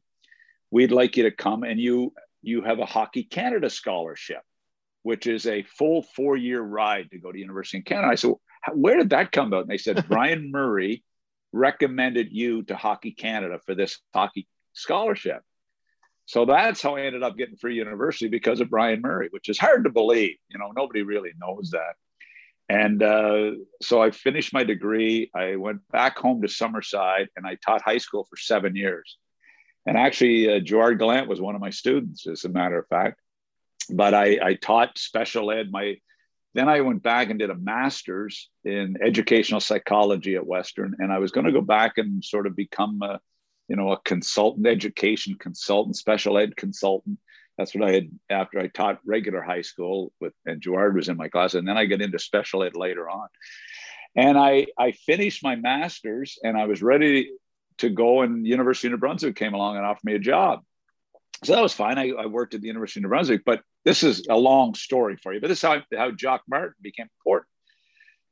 "We'd 0.71 0.93
like 0.93 1.17
you 1.17 1.23
to 1.23 1.31
come, 1.31 1.63
and 1.63 1.77
you 1.77 2.13
you 2.41 2.61
have 2.61 2.79
a 2.79 2.85
Hockey 2.85 3.23
Canada 3.23 3.69
scholarship." 3.69 4.43
which 5.03 5.25
is 5.25 5.47
a 5.47 5.63
full 5.63 6.01
four 6.01 6.35
year 6.35 6.61
ride 6.61 7.09
to 7.09 7.17
go 7.17 7.31
to 7.31 7.39
University 7.39 7.77
in 7.77 7.83
Canada. 7.83 8.09
I 8.09 8.15
said, 8.15 8.33
where 8.73 8.97
did 8.97 9.11
that 9.11 9.31
come 9.31 9.47
about? 9.47 9.61
And 9.61 9.69
they 9.69 9.77
said, 9.77 10.07
Brian 10.07 10.51
Murray 10.51 11.03
recommended 11.51 12.31
you 12.31 12.63
to 12.63 12.75
Hockey 12.75 13.11
Canada 13.11 13.59
for 13.65 13.75
this 13.75 13.99
hockey 14.13 14.47
scholarship. 14.73 15.41
So 16.25 16.45
that's 16.45 16.81
how 16.81 16.97
I 16.97 17.03
ended 17.03 17.23
up 17.23 17.37
getting 17.37 17.55
free 17.55 17.75
university 17.75 18.27
because 18.27 18.59
of 18.59 18.69
Brian 18.69 19.01
Murray, 19.01 19.29
which 19.31 19.47
is 19.47 19.57
hard 19.57 19.85
to 19.85 19.89
believe. 19.89 20.35
You 20.49 20.59
know, 20.59 20.71
nobody 20.75 21.03
really 21.03 21.31
knows 21.39 21.71
that. 21.71 21.95
And 22.69 23.01
uh, 23.01 23.51
so 23.81 24.01
I 24.01 24.11
finished 24.11 24.53
my 24.53 24.65
degree. 24.65 25.31
I 25.33 25.55
went 25.55 25.87
back 25.89 26.17
home 26.17 26.41
to 26.41 26.49
Summerside 26.49 27.27
and 27.37 27.47
I 27.47 27.55
taught 27.55 27.81
high 27.81 27.97
school 27.97 28.25
for 28.29 28.35
seven 28.35 28.75
years. 28.75 29.17
And 29.85 29.97
actually, 29.97 30.53
uh, 30.53 30.59
Gerard 30.59 30.99
Gallant 30.99 31.29
was 31.29 31.39
one 31.39 31.55
of 31.55 31.61
my 31.61 31.69
students, 31.69 32.27
as 32.27 32.43
a 32.43 32.49
matter 32.49 32.77
of 32.77 32.87
fact 32.87 33.21
but 33.89 34.13
I, 34.13 34.39
I 34.43 34.53
taught 34.55 34.97
special 34.97 35.51
ed. 35.51 35.71
My 35.71 35.97
then 36.57 36.67
I 36.67 36.81
went 36.81 37.03
back 37.03 37.29
and 37.29 37.37
did 37.37 37.51
a 37.51 37.55
master's 37.55 38.49
in 38.65 38.97
educational 38.99 39.59
psychology 39.59 40.35
at 40.35 40.47
Western, 40.47 40.95
and 40.97 41.13
I 41.13 41.19
was 41.19 41.31
going 41.31 41.45
to 41.45 41.51
go 41.51 41.61
back 41.61 41.99
and 41.99 42.25
sort 42.25 42.47
of 42.47 42.55
become 42.55 42.99
a, 43.03 43.19
you 43.67 43.75
know, 43.75 43.91
a 43.91 44.01
consultant, 44.01 44.65
education 44.65 45.35
consultant, 45.39 45.97
special 45.97 46.35
ed 46.35 46.57
consultant. 46.57 47.19
That's 47.59 47.75
what 47.75 47.87
I 47.87 47.91
had 47.91 48.09
after 48.31 48.59
I 48.59 48.67
taught 48.69 48.99
regular 49.05 49.43
high 49.43 49.61
school 49.61 50.11
with, 50.19 50.33
and 50.47 50.59
Gerard 50.59 50.95
was 50.95 51.09
in 51.09 51.17
my 51.17 51.27
class, 51.27 51.53
and 51.53 51.67
then 51.67 51.77
I 51.77 51.85
got 51.85 52.01
into 52.01 52.17
special 52.17 52.63
ed 52.63 52.75
later 52.75 53.07
on. 53.07 53.27
And 54.15 54.35
I 54.35 54.65
I 54.79 54.93
finished 54.93 55.43
my 55.43 55.55
master's, 55.55 56.39
and 56.43 56.57
I 56.57 56.65
was 56.65 56.81
ready 56.81 57.33
to 57.77 57.89
go, 57.91 58.23
and 58.23 58.47
University 58.47 58.87
of 58.87 58.93
New 58.93 58.97
Brunswick 58.97 59.35
came 59.35 59.53
along 59.53 59.77
and 59.77 59.85
offered 59.85 60.05
me 60.05 60.15
a 60.15 60.19
job. 60.19 60.63
So 61.43 61.53
that 61.53 61.61
was 61.61 61.73
fine. 61.73 61.99
I, 61.99 62.13
I 62.17 62.25
worked 62.25 62.55
at 62.55 62.61
the 62.61 62.67
University 62.67 62.99
of 62.99 63.03
New 63.03 63.09
Brunswick, 63.09 63.45
but 63.45 63.61
this 63.87 64.03
is 64.03 64.27
a 64.29 64.35
long 64.35 64.75
story 64.75 65.15
for 65.15 65.33
you, 65.33 65.39
but 65.39 65.47
this 65.47 65.59
is 65.59 65.61
how, 65.61 65.81
how 65.95 66.11
Jacques 66.11 66.43
Martin 66.49 66.75
became 66.81 67.07
important. 67.21 67.47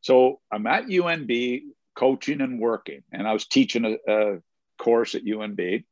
So 0.02 0.42
I'm 0.52 0.68
at 0.68 0.88
UNB 0.88 1.62
coaching 1.96 2.42
and 2.42 2.60
working, 2.60 3.04
and 3.14 3.26
I 3.26 3.32
was 3.32 3.48
teaching 3.48 3.86
a, 3.86 3.96
a 4.12 4.40
course 4.78 5.16
at 5.16 5.24
UNB. 5.24 5.86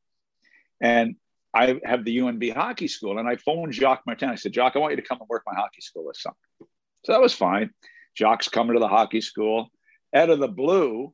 And 0.81 1.15
I 1.55 1.79
have 1.85 2.03
the 2.03 2.17
UNB 2.17 2.53
hockey 2.53 2.89
school, 2.89 3.19
and 3.19 3.25
I 3.25 3.37
phoned 3.37 3.73
Jacques 3.73 4.03
Martin. 4.05 4.29
I 4.29 4.35
said, 4.35 4.53
Jacques, 4.53 4.75
I 4.75 4.79
want 4.79 4.91
you 4.91 5.01
to 5.01 5.07
come 5.07 5.19
and 5.21 5.29
work 5.29 5.43
my 5.45 5.55
hockey 5.55 5.79
school 5.79 6.07
this 6.07 6.21
summer. 6.21 6.35
So 7.05 7.13
that 7.13 7.21
was 7.21 7.33
fine. 7.33 7.69
Jacques 8.17 8.51
coming 8.51 8.73
to 8.73 8.81
the 8.81 8.89
hockey 8.89 9.21
school. 9.21 9.69
Out 10.13 10.29
of 10.29 10.39
the 10.39 10.49
blue, 10.49 11.13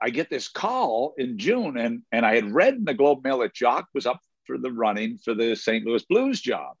I 0.00 0.08
get 0.08 0.30
this 0.30 0.48
call 0.48 1.12
in 1.18 1.36
June, 1.36 1.76
and, 1.76 2.04
and 2.10 2.24
I 2.24 2.36
had 2.36 2.54
read 2.54 2.72
in 2.72 2.86
the 2.86 2.94
Globe 2.94 3.22
Mail 3.22 3.40
that 3.40 3.54
Jacques 3.54 3.90
was 3.92 4.06
up 4.06 4.20
for 4.46 4.56
the 4.56 4.72
running 4.72 5.18
for 5.18 5.34
the 5.34 5.54
St. 5.54 5.84
Louis 5.84 6.04
Blues 6.08 6.40
job. 6.40 6.76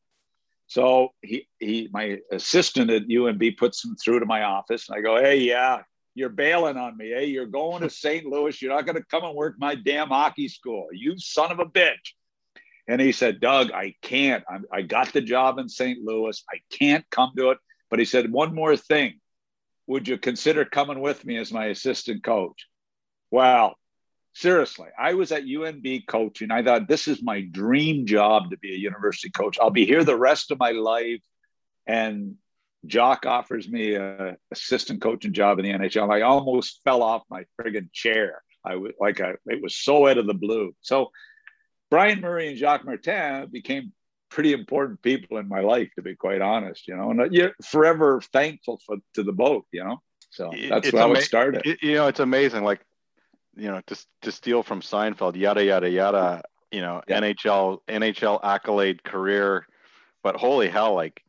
So 0.66 1.10
he 1.22 1.46
he 1.58 1.88
my 1.92 2.18
assistant 2.32 2.90
at 2.90 3.08
UNB 3.08 3.56
puts 3.56 3.84
him 3.84 3.96
through 3.96 4.20
to 4.20 4.26
my 4.26 4.42
office, 4.42 4.88
and 4.88 4.98
I 4.98 5.00
go, 5.00 5.16
"Hey, 5.16 5.38
yeah, 5.38 5.82
you're 6.14 6.28
bailing 6.28 6.76
on 6.76 6.96
me. 6.96 7.10
Hey, 7.10 7.26
you're 7.26 7.46
going 7.46 7.82
to 7.82 7.90
St. 7.90 8.26
Louis. 8.26 8.60
You're 8.60 8.74
not 8.74 8.86
going 8.86 8.96
to 8.96 9.04
come 9.04 9.24
and 9.24 9.36
work 9.36 9.54
my 9.58 9.74
damn 9.74 10.08
hockey 10.08 10.48
school. 10.48 10.88
You 10.92 11.18
son 11.18 11.52
of 11.52 11.60
a 11.60 11.66
bitch." 11.66 12.14
And 12.88 13.00
he 13.00 13.12
said, 13.12 13.40
"Doug, 13.40 13.70
I 13.72 13.94
can't. 14.02 14.44
I'm, 14.50 14.64
I 14.72 14.82
got 14.82 15.12
the 15.12 15.20
job 15.20 15.58
in 15.58 15.68
St. 15.68 16.02
Louis. 16.02 16.42
I 16.52 16.58
can't 16.76 17.08
come 17.10 17.32
to 17.36 17.50
it." 17.50 17.58
But 17.88 18.00
he 18.00 18.04
said, 18.04 18.32
"One 18.32 18.54
more 18.54 18.76
thing. 18.76 19.20
Would 19.86 20.08
you 20.08 20.18
consider 20.18 20.64
coming 20.64 21.00
with 21.00 21.24
me 21.24 21.36
as 21.36 21.52
my 21.52 21.66
assistant 21.66 22.24
coach?" 22.24 22.66
Well, 23.30 23.76
seriously, 24.36 24.88
I 24.98 25.14
was 25.14 25.32
at 25.32 25.44
UNB 25.44 26.06
coaching. 26.06 26.50
I 26.50 26.62
thought 26.62 26.88
this 26.88 27.08
is 27.08 27.22
my 27.22 27.40
dream 27.40 28.04
job 28.04 28.50
to 28.50 28.58
be 28.58 28.74
a 28.74 28.78
university 28.78 29.30
coach. 29.30 29.58
I'll 29.58 29.70
be 29.70 29.86
here 29.86 30.04
the 30.04 30.16
rest 30.16 30.50
of 30.50 30.58
my 30.58 30.72
life. 30.72 31.22
And 31.86 32.34
Jacques 32.86 33.24
offers 33.24 33.66
me 33.66 33.94
a 33.94 34.36
assistant 34.52 35.00
coaching 35.00 35.32
job 35.32 35.58
in 35.58 35.64
the 35.64 35.72
NHL. 35.72 36.12
I 36.12 36.20
almost 36.20 36.82
fell 36.84 37.02
off 37.02 37.22
my 37.30 37.44
friggin' 37.58 37.90
chair. 37.92 38.42
I 38.62 38.76
was 38.76 38.92
like, 39.00 39.20
I, 39.20 39.34
it 39.46 39.62
was 39.62 39.74
so 39.74 40.06
out 40.06 40.18
of 40.18 40.26
the 40.26 40.34
blue. 40.34 40.74
So 40.82 41.12
Brian 41.90 42.20
Murray 42.20 42.48
and 42.48 42.58
Jacques 42.58 42.84
Martin 42.84 43.48
became 43.50 43.92
pretty 44.28 44.52
important 44.52 45.00
people 45.00 45.38
in 45.38 45.48
my 45.48 45.60
life, 45.60 45.88
to 45.96 46.02
be 46.02 46.14
quite 46.14 46.42
honest. 46.42 46.86
You 46.88 46.96
know, 46.96 47.10
and 47.10 47.20
uh, 47.22 47.28
you're 47.30 47.52
forever 47.64 48.20
thankful 48.32 48.80
for 48.84 48.96
to 49.14 49.22
the 49.22 49.32
boat. 49.32 49.64
You 49.72 49.84
know, 49.84 50.02
so 50.30 50.50
that's 50.68 50.88
it's 50.88 50.98
how 50.98 51.08
ama- 51.08 51.20
it 51.20 51.22
started. 51.22 51.62
It, 51.64 51.82
you 51.82 51.94
know, 51.94 52.08
it's 52.08 52.20
amazing. 52.20 52.64
Like 52.64 52.80
you 53.56 53.70
know, 53.70 53.80
to, 53.86 54.06
to 54.22 54.32
steal 54.32 54.62
from 54.62 54.80
Seinfeld, 54.80 55.36
yada, 55.36 55.64
yada, 55.64 55.88
yada, 55.88 56.42
you 56.70 56.80
know, 56.80 57.02
yeah. 57.08 57.20
NHL, 57.20 57.78
NHL 57.88 58.40
accolade 58.42 59.02
career. 59.02 59.66
But 60.22 60.36
holy 60.36 60.68
hell, 60.68 60.94
like 60.94 61.22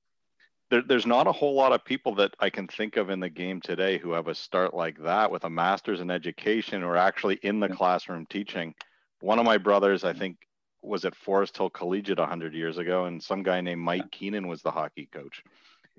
there, 0.69 0.81
there's 0.81 1.05
not 1.05 1.27
a 1.27 1.31
whole 1.31 1.55
lot 1.55 1.71
of 1.71 1.85
people 1.85 2.15
that 2.15 2.35
I 2.39 2.49
can 2.49 2.67
think 2.67 2.97
of 2.97 3.09
in 3.09 3.19
the 3.19 3.29
game 3.29 3.61
today 3.61 3.97
who 3.97 4.11
have 4.11 4.27
a 4.27 4.35
start 4.35 4.73
like 4.73 5.01
that 5.03 5.31
with 5.31 5.45
a 5.45 5.49
master's 5.49 6.01
in 6.01 6.11
education 6.11 6.83
or 6.83 6.97
actually 6.97 7.39
in 7.43 7.59
the 7.59 7.69
yeah. 7.69 7.75
classroom 7.75 8.25
teaching. 8.29 8.75
One 9.21 9.39
of 9.39 9.45
my 9.45 9.57
brothers, 9.57 10.03
I 10.03 10.13
think, 10.13 10.37
was 10.81 11.05
at 11.05 11.15
Forest 11.15 11.57
Hill 11.57 11.69
Collegiate 11.69 12.19
100 12.19 12.53
years 12.53 12.77
ago, 12.77 13.05
and 13.05 13.21
some 13.21 13.41
guy 13.43 13.61
named 13.61 13.81
Mike 13.81 14.01
yeah. 14.01 14.17
Keenan 14.19 14.47
was 14.47 14.61
the 14.61 14.71
hockey 14.71 15.09
coach. 15.11 15.43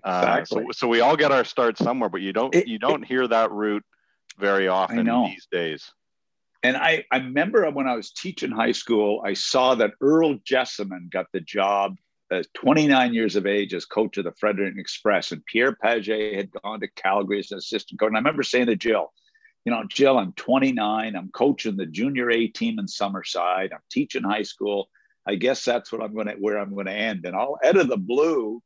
Exactly. 0.05 0.65
Uh, 0.65 0.67
so, 0.67 0.73
so 0.73 0.89
we 0.89 1.01
all 1.01 1.17
get 1.17 1.33
our 1.33 1.45
start 1.45 1.79
somewhere, 1.79 2.09
but 2.09 2.21
you 2.21 2.33
don't 2.33 2.55
it, 2.55 2.69
you 2.69 2.79
don't 2.79 3.03
it, 3.03 3.09
hear 3.09 3.27
that 3.27 3.51
route 3.51 3.85
very 4.39 4.69
often 4.69 5.05
these 5.05 5.49
days 5.51 5.93
and 6.63 6.77
I, 6.77 7.05
I 7.13 7.19
remember 7.19 7.69
when 7.71 7.87
I 7.87 7.95
was 7.95 8.11
teaching 8.11 8.51
high 8.51 8.73
school, 8.73 9.23
I 9.25 9.35
saw 9.35 9.75
that 9.77 9.93
Earl 10.01 10.39
Jessiman 10.39 11.11
got 11.11 11.27
the 11.33 11.41
job 11.41 11.97
at 12.31 12.53
29 12.55 13.15
years 13.15 13.37
of 13.37 13.47
age 13.47 13.75
as 13.75 13.85
coach 13.85 14.19
of 14.19 14.25
the 14.25 14.33
Fredericton 14.33 14.81
Express. 14.81 15.33
And 15.33 15.45
Pierre 15.47 15.77
Pagé 15.77 16.35
had 16.37 16.51
gone 16.51 16.81
to 16.81 16.89
Calgary 16.89 17.39
as 17.39 17.53
an 17.53 17.59
assistant 17.59 18.01
coach. 18.01 18.09
And 18.09 18.17
I 18.17 18.21
remember 18.21 18.43
saying 18.43 18.67
to 18.67 18.77
Jill, 18.77 19.13
you 19.65 19.73
know, 19.73 19.85
Jill, 19.89 20.19
I'm 20.19 20.33
29. 20.33 21.17
I'm 21.17 21.31
coaching 21.31 21.77
the 21.77 21.87
junior 21.87 22.31
A 22.31 22.49
team 22.49 22.79
in 22.79 22.87
Summerside. 22.87 23.73
I'm 23.73 23.81
teaching 23.91 24.23
high 24.25 24.43
school. 24.43 24.89
I 25.27 25.37
guess 25.37 25.65
that's 25.65 25.93
what 25.93 26.03
I'm 26.03 26.15
going 26.15 26.27
to, 26.27 26.35
where 26.35 26.59
I'm 26.59 26.75
going 26.75 26.87
to 26.87 26.93
end. 26.93 27.25
And 27.25 27.37
all 27.37 27.59
out 27.63 27.77
of 27.77 27.89
the 27.89 27.97
blue, 27.97 28.63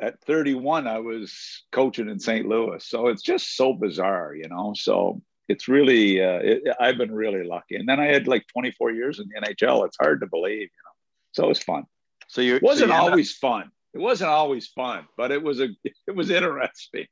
at 0.00 0.20
31, 0.24 0.86
I 0.86 0.98
was 0.98 1.64
coaching 1.72 2.08
in 2.08 2.18
St. 2.18 2.46
Louis. 2.46 2.84
So 2.84 3.08
it's 3.08 3.22
just 3.22 3.56
so 3.56 3.72
bizarre, 3.72 4.34
you 4.34 4.48
know. 4.48 4.74
So 4.76 5.22
it's 5.48 5.68
really 5.68 6.22
uh, 6.22 6.40
it, 6.42 6.62
I've 6.80 6.98
been 6.98 7.14
really 7.14 7.44
lucky. 7.44 7.76
And 7.76 7.88
then 7.88 8.00
I 8.00 8.06
had 8.06 8.26
like 8.26 8.46
24 8.48 8.92
years 8.92 9.20
in 9.20 9.28
the 9.28 9.40
NHL. 9.40 9.86
It's 9.86 9.96
hard 10.00 10.20
to 10.20 10.26
believe, 10.26 10.60
you 10.60 10.82
know. 10.84 10.92
So 11.32 11.44
it 11.44 11.48
was 11.48 11.62
fun. 11.62 11.84
So 12.28 12.40
you 12.40 12.58
wasn't 12.62 12.90
so 12.90 12.96
always 12.96 13.32
fun. 13.32 13.70
It 13.94 13.98
wasn't 13.98 14.30
always 14.30 14.66
fun, 14.68 15.06
but 15.16 15.30
it 15.30 15.42
was 15.42 15.60
a 15.60 15.68
it 15.84 16.14
was 16.14 16.30
interesting. 16.30 17.06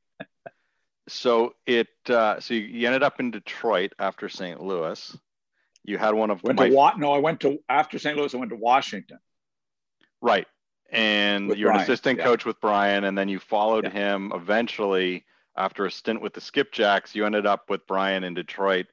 so 1.07 1.53
it 1.65 1.87
uh, 2.09 2.39
so 2.39 2.53
you 2.53 2.85
ended 2.85 3.03
up 3.03 3.19
in 3.19 3.31
Detroit 3.31 3.93
after 3.99 4.29
St. 4.29 4.61
Louis. 4.61 5.17
You 5.83 5.97
had 5.97 6.15
one 6.15 6.31
of 6.31 6.43
went 6.43 6.59
my... 6.59 6.69
to 6.69 6.75
Wa- 6.75 6.95
no, 6.97 7.13
I 7.13 7.19
went 7.19 7.39
to 7.41 7.59
after 7.69 7.99
St. 7.99 8.17
Louis. 8.17 8.33
I 8.33 8.37
went 8.37 8.49
to 8.49 8.57
Washington. 8.57 9.19
Right, 10.21 10.47
and 10.91 11.47
with 11.47 11.57
you're 11.57 11.69
Brian. 11.69 11.81
an 11.81 11.83
assistant 11.83 12.19
yeah. 12.19 12.25
coach 12.25 12.45
with 12.45 12.59
Brian, 12.59 13.03
and 13.03 13.17
then 13.17 13.29
you 13.29 13.39
followed 13.39 13.85
yeah. 13.85 13.91
him 13.91 14.31
eventually 14.33 15.25
after 15.57 15.85
a 15.85 15.91
stint 15.91 16.21
with 16.21 16.33
the 16.33 16.41
Skipjacks, 16.41 17.15
you 17.15 17.25
ended 17.25 17.45
up 17.45 17.69
with 17.69 17.87
Brian 17.87 18.23
in 18.23 18.33
Detroit 18.33 18.87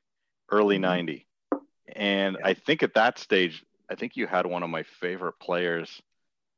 early 0.51 0.79
90. 0.79 1.27
Mm-hmm. 1.53 1.65
And 1.97 2.37
yeah. 2.39 2.47
I 2.47 2.55
think 2.55 2.83
at 2.83 2.95
that 2.95 3.19
stage, 3.19 3.65
I 3.91 3.95
think 3.95 4.17
you 4.17 4.27
had 4.27 4.47
one 4.47 4.63
of 4.63 4.71
my 4.71 4.85
favorite 4.85 5.39
players, 5.41 6.01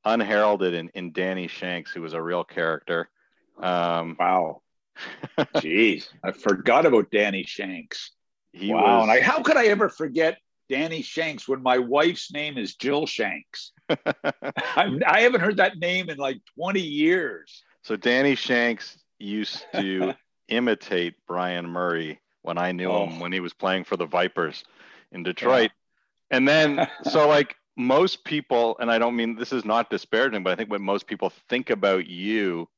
unheralded 0.05 0.75
in, 0.75 0.91
in 0.91 1.13
Danny 1.13 1.49
Shanks, 1.49 1.91
who 1.91 2.03
was 2.03 2.13
a 2.13 2.23
real 2.23 2.45
character. 2.45 3.09
Um, 3.59 4.17
wow. 4.19 4.63
Jeez, 5.57 6.09
I 6.23 6.33
forgot 6.33 6.87
about 6.87 7.11
Danny 7.11 7.45
Shanks. 7.45 8.13
He 8.53 8.73
wow. 8.73 9.01
Was, 9.01 9.03
and 9.05 9.13
I, 9.13 9.21
how 9.21 9.43
could 9.43 9.57
I 9.57 9.67
ever 9.67 9.89
forget 9.89 10.39
Danny 10.69 11.03
Shanks 11.03 11.49
when 11.49 11.63
my 11.63 11.79
wife's 11.79 12.33
name 12.33 12.59
is 12.59 12.77
Jill 12.77 13.07
Shanks? 13.07 13.73
I, 13.89 14.99
I 15.07 15.21
haven't 15.23 15.41
heard 15.41 15.57
that 15.57 15.79
name 15.79 16.11
in 16.11 16.19
like 16.19 16.39
20 16.57 16.81
years. 16.81 17.65
So 17.83 17.97
Danny 17.97 18.35
Shanks 18.35 18.97
used 19.19 19.65
to 19.75 20.15
imitate 20.49 21.15
Brian 21.27 21.67
Murray 21.67 22.21
when 22.43 22.59
I 22.59 22.73
knew 22.73 22.91
oh. 22.91 23.07
him 23.07 23.21
when 23.21 23.33
he 23.33 23.41
was 23.41 23.55
playing 23.55 23.85
for 23.85 23.97
the 23.97 24.07
Vipers 24.07 24.65
in 25.13 25.23
Detroit. 25.23 25.71
Yeah. 26.31 26.37
And 26.37 26.49
then, 26.49 26.89
so 27.11 27.29
like 27.29 27.57
most 27.77 28.25
people, 28.25 28.77
and 28.79 28.91
I 28.91 28.99
don't 28.99 29.17
mean 29.17 29.37
this 29.37 29.53
is 29.53 29.65
not 29.65 29.91
disparaging, 29.91 30.43
but 30.43 30.53
I 30.53 30.57
think 30.57 30.71
when 30.71 30.83
most 30.83 31.07
people 31.07 31.33
think 31.49 31.71
about 31.71 32.07
you, 32.07 32.69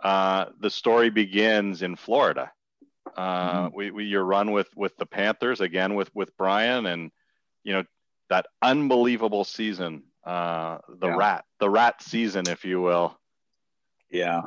uh, 0.00 0.46
the 0.60 0.70
story 0.70 1.10
begins 1.10 1.82
in 1.82 1.96
Florida. 1.96 2.52
Uh, 3.16 3.64
mm-hmm. 3.64 3.76
we, 3.76 3.90
we 3.90 4.04
your 4.04 4.24
run 4.24 4.52
with 4.52 4.68
with 4.76 4.96
the 4.96 5.06
Panthers 5.06 5.60
again 5.60 5.94
with 5.94 6.14
with 6.14 6.36
Brian, 6.36 6.86
and 6.86 7.10
you 7.64 7.72
know 7.72 7.84
that 8.28 8.46
unbelievable 8.62 9.44
season, 9.44 10.04
uh, 10.24 10.78
the 10.88 11.08
yeah. 11.08 11.16
rat, 11.16 11.44
the 11.58 11.70
rat 11.70 12.02
season, 12.02 12.44
if 12.48 12.64
you 12.64 12.80
will. 12.80 13.18
Yeah. 14.10 14.42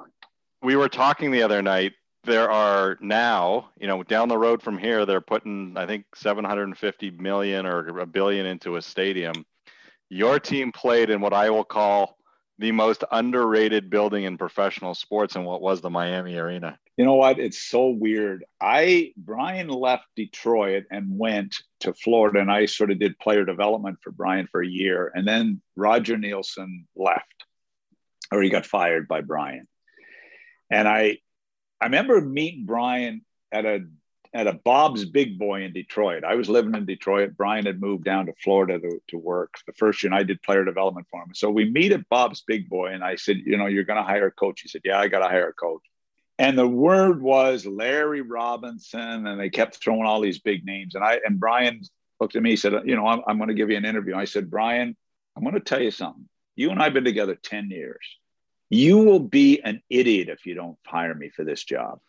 We 0.61 0.75
were 0.75 0.89
talking 0.89 1.31
the 1.31 1.43
other 1.43 1.61
night. 1.61 1.93
There 2.23 2.51
are 2.51 2.97
now, 3.01 3.71
you 3.79 3.87
know, 3.87 4.03
down 4.03 4.29
the 4.29 4.37
road 4.37 4.61
from 4.61 4.77
here, 4.77 5.05
they're 5.05 5.21
putting, 5.21 5.75
I 5.75 5.87
think, 5.87 6.05
750 6.15 7.11
million 7.11 7.65
or 7.65 7.99
a 7.99 8.05
billion 8.05 8.45
into 8.45 8.75
a 8.75 8.81
stadium. 8.81 9.43
Your 10.09 10.39
team 10.39 10.71
played 10.71 11.09
in 11.09 11.19
what 11.19 11.33
I 11.33 11.49
will 11.49 11.63
call 11.63 12.17
the 12.59 12.71
most 12.71 13.03
underrated 13.11 13.89
building 13.89 14.25
in 14.25 14.37
professional 14.37 14.93
sports 14.93 15.35
and 15.35 15.45
what 15.45 15.61
was 15.63 15.81
the 15.81 15.89
Miami 15.89 16.35
Arena. 16.35 16.77
You 16.95 17.05
know 17.05 17.15
what? 17.15 17.39
It's 17.39 17.59
so 17.59 17.87
weird. 17.89 18.45
I 18.61 19.13
Brian 19.17 19.67
left 19.67 20.05
Detroit 20.15 20.83
and 20.91 21.17
went 21.17 21.55
to 21.79 21.91
Florida, 21.95 22.39
and 22.39 22.51
I 22.51 22.67
sort 22.67 22.91
of 22.91 22.99
did 22.99 23.17
player 23.17 23.45
development 23.45 23.97
for 24.03 24.11
Brian 24.11 24.47
for 24.51 24.61
a 24.61 24.67
year, 24.67 25.11
and 25.15 25.27
then 25.27 25.59
Roger 25.75 26.17
Neilson 26.17 26.85
left, 26.95 27.45
or 28.31 28.43
he 28.43 28.49
got 28.51 28.67
fired 28.67 29.07
by 29.07 29.21
Brian, 29.21 29.67
and 30.71 30.87
I 30.87 31.17
I 31.79 31.85
remember 31.85 32.21
meeting 32.21 32.65
Brian 32.65 33.21
at 33.51 33.65
a 33.65 33.85
at 34.33 34.47
a 34.47 34.53
Bob's 34.53 35.03
Big 35.03 35.37
Boy 35.37 35.63
in 35.63 35.73
Detroit. 35.73 36.23
I 36.23 36.35
was 36.35 36.49
living 36.49 36.73
in 36.75 36.85
Detroit. 36.85 37.33
Brian 37.35 37.65
had 37.65 37.81
moved 37.81 38.05
down 38.05 38.27
to 38.27 38.33
Florida 38.41 38.79
to, 38.79 39.01
to 39.09 39.17
work. 39.17 39.55
The 39.67 39.73
first 39.73 40.01
year 40.01 40.13
I 40.13 40.23
did 40.23 40.41
player 40.41 40.63
development 40.63 41.07
for 41.11 41.21
him. 41.21 41.31
So 41.33 41.49
we 41.49 41.69
meet 41.69 41.91
at 41.91 42.07
Bob's 42.07 42.41
Big 42.47 42.69
Boy, 42.69 42.87
and 42.87 43.03
I 43.03 43.15
said, 43.15 43.37
You 43.45 43.57
know, 43.57 43.65
you're 43.65 43.83
going 43.83 43.97
to 43.97 44.07
hire 44.07 44.27
a 44.27 44.31
coach. 44.31 44.61
He 44.61 44.69
said, 44.69 44.81
Yeah, 44.85 44.99
I 44.99 45.07
got 45.07 45.19
to 45.19 45.27
hire 45.27 45.49
a 45.49 45.53
coach. 45.53 45.81
And 46.39 46.57
the 46.57 46.67
word 46.67 47.21
was 47.21 47.65
Larry 47.65 48.21
Robinson, 48.21 49.27
and 49.27 49.39
they 49.39 49.49
kept 49.49 49.83
throwing 49.83 50.05
all 50.05 50.21
these 50.21 50.39
big 50.39 50.65
names. 50.65 50.95
And 50.95 51.03
I 51.03 51.19
and 51.25 51.39
Brian 51.39 51.81
looked 52.19 52.35
at 52.35 52.43
me, 52.43 52.55
said, 52.55 52.73
You 52.85 52.95
know, 52.95 53.07
I'm, 53.07 53.21
I'm 53.27 53.37
going 53.37 53.49
to 53.49 53.55
give 53.55 53.69
you 53.69 53.77
an 53.77 53.85
interview. 53.85 54.15
I 54.15 54.25
said, 54.25 54.49
Brian, 54.49 54.95
I'm 55.35 55.43
going 55.43 55.55
to 55.55 55.61
tell 55.61 55.81
you 55.81 55.91
something. 55.91 56.27
You 56.55 56.69
and 56.69 56.79
I 56.79 56.85
have 56.85 56.93
been 56.93 57.03
together 57.03 57.35
10 57.35 57.69
years. 57.69 57.99
You 58.71 58.97
will 58.99 59.19
be 59.19 59.61
an 59.61 59.83
idiot 59.89 60.29
if 60.29 60.47
you 60.47 60.55
don't 60.55 60.77
hire 60.87 61.13
me 61.13 61.29
for 61.29 61.43
this 61.43 61.63
job 61.63 61.99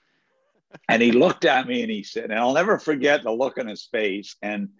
and 0.89 1.03
he 1.03 1.13
looked 1.13 1.45
at 1.45 1.67
me 1.67 1.83
and 1.83 1.91
he 1.91 2.03
said, 2.03 2.25
and 2.25 2.39
I'll 2.39 2.55
never 2.55 2.79
forget 2.79 3.23
the 3.23 3.31
look 3.31 3.59
on 3.59 3.67
his 3.67 3.85
face. 3.85 4.37
And 4.43 4.71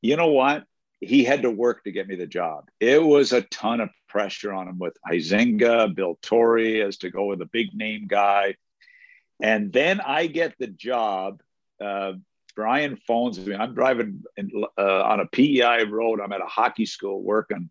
you 0.00 0.16
know 0.16 0.28
what? 0.28 0.64
He 1.00 1.24
had 1.24 1.42
to 1.42 1.50
work 1.50 1.84
to 1.84 1.92
get 1.92 2.08
me 2.08 2.16
the 2.16 2.26
job. 2.26 2.68
It 2.80 3.02
was 3.02 3.32
a 3.32 3.42
ton 3.42 3.80
of 3.80 3.90
pressure 4.08 4.52
on 4.52 4.68
him 4.68 4.78
with 4.78 4.96
Huizenga, 5.08 5.94
Bill 5.94 6.18
Torrey 6.22 6.82
as 6.82 6.98
to 6.98 7.10
go 7.10 7.26
with 7.26 7.40
a 7.40 7.46
big 7.46 7.74
name 7.74 8.06
guy. 8.08 8.56
And 9.40 9.72
then 9.72 10.00
I 10.00 10.26
get 10.26 10.54
the 10.58 10.66
job. 10.66 11.40
Uh, 11.80 12.14
Brian 12.56 12.96
phones 13.06 13.38
me. 13.38 13.54
I'm 13.54 13.74
driving 13.74 14.24
in, 14.36 14.50
uh, 14.76 15.02
on 15.04 15.20
a 15.20 15.26
PEI 15.26 15.84
road. 15.84 16.20
I'm 16.20 16.32
at 16.32 16.40
a 16.40 16.46
hockey 16.46 16.86
school 16.86 17.22
working 17.22 17.70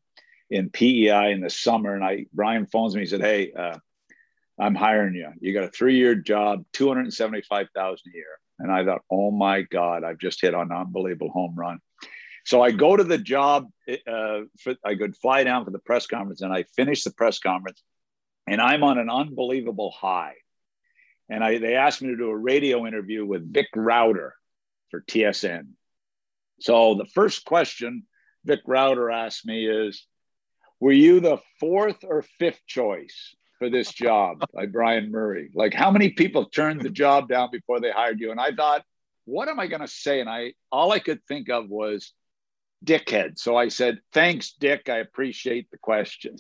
in 0.50 0.70
PEI 0.70 1.32
in 1.32 1.42
the 1.42 1.50
summer. 1.50 1.94
And 1.94 2.04
I 2.04 2.26
Brian 2.34 2.66
phones 2.66 2.96
me. 2.96 3.02
He 3.02 3.08
said, 3.08 3.22
Hey, 3.22 3.52
uh, 3.52 3.78
I'm 4.60 4.76
hiring 4.76 5.14
you. 5.14 5.32
You 5.40 5.54
got 5.54 5.66
a 5.66 5.70
three 5.70 5.98
year 5.98 6.16
job, 6.16 6.66
275,000 6.74 8.12
a 8.12 8.16
year. 8.16 8.26
And 8.60 8.72
I 8.72 8.84
thought, 8.84 9.02
oh 9.12 9.30
my 9.30 9.62
God, 9.62 10.04
I've 10.04 10.18
just 10.18 10.42
hit 10.42 10.54
an 10.54 10.72
unbelievable 10.72 11.30
home 11.30 11.56
run. 11.56 11.80
So 12.44 12.62
I 12.62 12.72
go 12.72 12.96
to 12.96 13.04
the 13.04 13.18
job. 13.18 13.68
Uh, 13.88 14.42
for, 14.60 14.76
I 14.84 14.96
could 14.96 15.16
fly 15.16 15.44
down 15.44 15.66
for 15.66 15.72
the 15.72 15.80
press 15.80 16.08
conference 16.08 16.42
and 16.42 16.52
I 16.52 16.64
finish 16.76 17.04
the 17.04 17.12
press 17.12 17.40
conference 17.40 17.84
and 18.48 18.62
I'm 18.62 18.84
on 18.84 18.98
an 18.98 19.10
unbelievable 19.10 19.92
high. 19.92 20.36
And 21.30 21.44
I, 21.44 21.58
they 21.58 21.76
asked 21.76 22.02
me 22.02 22.10
to 22.10 22.18
do 22.18 22.30
a 22.30 22.38
radio 22.38 22.88
interview 22.88 23.26
with 23.26 23.54
Vic 23.54 23.68
Rauter 23.76 24.34
for 24.90 25.02
TSN. 25.02 25.68
So 26.60 26.96
the 26.96 27.06
first 27.06 27.46
question 27.46 28.04
Vic 28.46 28.62
Rauter 28.66 29.12
asked 29.12 29.46
me 29.46 29.68
is, 29.68 30.06
were 30.80 30.92
you 30.92 31.20
the 31.20 31.38
fourth 31.60 32.04
or 32.04 32.24
fifth 32.40 32.62
choice? 32.66 33.36
for 33.58 33.70
this 33.70 33.92
job 33.92 34.44
by 34.54 34.66
Brian 34.66 35.12
Murray. 35.12 35.50
Like, 35.54 35.74
how 35.74 35.92
many 35.92 36.10
people 36.10 36.46
turned 36.46 36.82
the 36.82 36.90
job 36.90 37.28
down 37.28 37.50
before 37.52 37.80
they 37.80 37.92
hired 37.92 38.20
you? 38.20 38.32
And 38.32 38.40
I 38.40 38.52
thought, 38.52 38.84
what 39.26 39.50
am 39.50 39.60
I 39.60 39.68
going 39.68 39.82
to 39.82 39.88
say? 39.88 40.22
And 40.22 40.30
I, 40.30 40.54
all 40.72 40.92
I 40.92 41.00
could 41.00 41.24
think 41.28 41.50
of 41.50 41.70
was 41.70 42.14
dickhead. 42.86 43.38
So 43.38 43.56
I 43.56 43.70
said, 43.70 44.00
thanks, 44.14 44.54
Dick. 44.54 44.90
I 44.90 44.98
appreciate 44.98 45.70
the 45.72 45.78
question. 45.78 46.38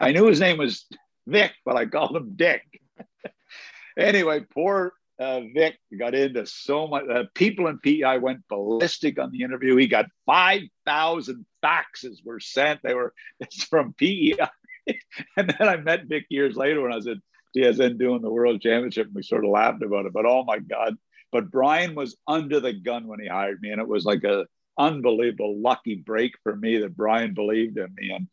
I 0.00 0.12
knew 0.12 0.26
his 0.26 0.40
name 0.40 0.58
was 0.58 0.86
Vic, 1.26 1.52
but 1.64 1.76
I 1.76 1.86
called 1.86 2.16
him 2.16 2.32
Dick. 2.36 2.62
anyway, 3.98 4.40
poor 4.52 4.94
uh, 5.18 5.40
Vic 5.54 5.78
got 5.98 6.14
into 6.14 6.46
so 6.46 6.86
much. 6.86 7.04
Uh, 7.08 7.24
people 7.34 7.66
in 7.68 7.78
PEI 7.78 8.18
went 8.18 8.46
ballistic 8.48 9.18
on 9.18 9.30
the 9.30 9.42
interview. 9.42 9.76
He 9.76 9.86
got 9.86 10.06
5,000 10.26 11.46
faxes 11.64 12.24
were 12.24 12.40
sent. 12.40 12.80
They 12.82 12.94
were 12.94 13.14
it's 13.40 13.64
from 13.64 13.94
PEI 13.94 14.48
and 15.36 15.54
then 15.58 15.68
I 15.68 15.76
met 15.76 16.06
Vic 16.06 16.26
years 16.30 16.56
later 16.56 16.82
when 16.82 16.92
I 16.92 16.96
was 16.96 17.06
at 17.06 17.18
TSN 17.56 17.98
doing 17.98 18.22
the 18.22 18.30
World 18.30 18.60
Championship, 18.60 19.06
and 19.06 19.14
we 19.14 19.22
sort 19.22 19.44
of 19.44 19.50
laughed 19.50 19.82
about 19.82 20.06
it. 20.06 20.12
But 20.12 20.26
oh 20.26 20.44
my 20.44 20.58
God! 20.58 20.96
But 21.32 21.50
Brian 21.50 21.94
was 21.94 22.16
under 22.28 22.60
the 22.60 22.72
gun 22.72 23.06
when 23.06 23.20
he 23.20 23.26
hired 23.26 23.60
me, 23.60 23.70
and 23.70 23.80
it 23.80 23.88
was 23.88 24.04
like 24.04 24.24
a 24.24 24.46
unbelievable 24.78 25.58
lucky 25.58 25.94
break 25.94 26.32
for 26.42 26.54
me 26.54 26.78
that 26.78 26.96
Brian 26.96 27.34
believed 27.34 27.78
in 27.78 27.94
me, 27.96 28.10
and 28.10 28.28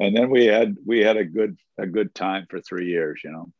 and 0.00 0.16
then 0.16 0.30
we 0.30 0.46
had 0.46 0.76
we 0.86 1.00
had 1.00 1.16
a 1.16 1.24
good 1.24 1.56
a 1.76 1.86
good 1.86 2.14
time 2.14 2.46
for 2.48 2.60
three 2.60 2.86
years, 2.86 3.20
you 3.24 3.30
know. 3.30 3.50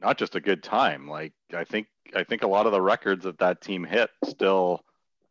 Not 0.00 0.18
just 0.18 0.34
a 0.34 0.40
good 0.40 0.62
time, 0.62 1.08
like 1.08 1.32
I 1.54 1.64
think 1.64 1.86
I 2.14 2.24
think 2.24 2.42
a 2.42 2.48
lot 2.48 2.66
of 2.66 2.72
the 2.72 2.82
records 2.82 3.24
that 3.24 3.38
that 3.38 3.60
team 3.60 3.84
hit 3.84 4.10
still 4.24 4.84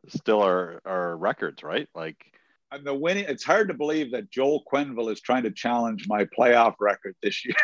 still 0.08 0.44
are 0.44 0.80
are 0.84 1.16
records, 1.16 1.62
right? 1.62 1.88
Like 1.94 2.24
and 2.72 2.84
the 2.84 2.94
winning. 2.94 3.24
It's 3.28 3.44
hard 3.44 3.68
to 3.68 3.74
believe 3.74 4.10
that 4.12 4.30
Joel 4.30 4.64
Quenneville 4.70 5.12
is 5.12 5.20
trying 5.20 5.44
to 5.44 5.50
challenge 5.50 6.06
my 6.08 6.24
playoff 6.24 6.74
record 6.80 7.14
this 7.22 7.44
year, 7.44 7.54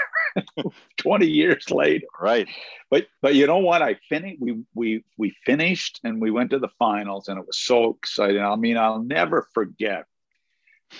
twenty 0.97 1.27
years 1.27 1.71
later. 1.71 2.07
Right. 2.21 2.49
But 2.91 3.07
but 3.21 3.35
you 3.35 3.47
know 3.47 3.59
what? 3.59 3.83
I 3.83 3.99
finished. 4.09 4.41
We 4.41 4.63
we 4.75 5.05
we 5.19 5.35
finished 5.45 6.01
and 6.05 6.21
we 6.21 6.31
went 6.31 6.51
to 6.51 6.59
the 6.59 6.71
finals, 6.79 7.29
and 7.29 7.39
it 7.39 7.47
was 7.47 7.59
so 7.59 7.91
exciting. 7.91 8.43
I 8.43 8.55
mean, 8.57 8.77
I'll 8.77 9.03
never 9.03 9.49
forget 9.55 10.05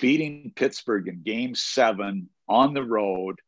beating 0.01 0.51
Pittsburgh 0.55 1.07
in 1.07 1.21
Game 1.23 1.55
Seven 1.55 2.29
on 2.47 2.73
the 2.73 2.83
road 2.83 3.39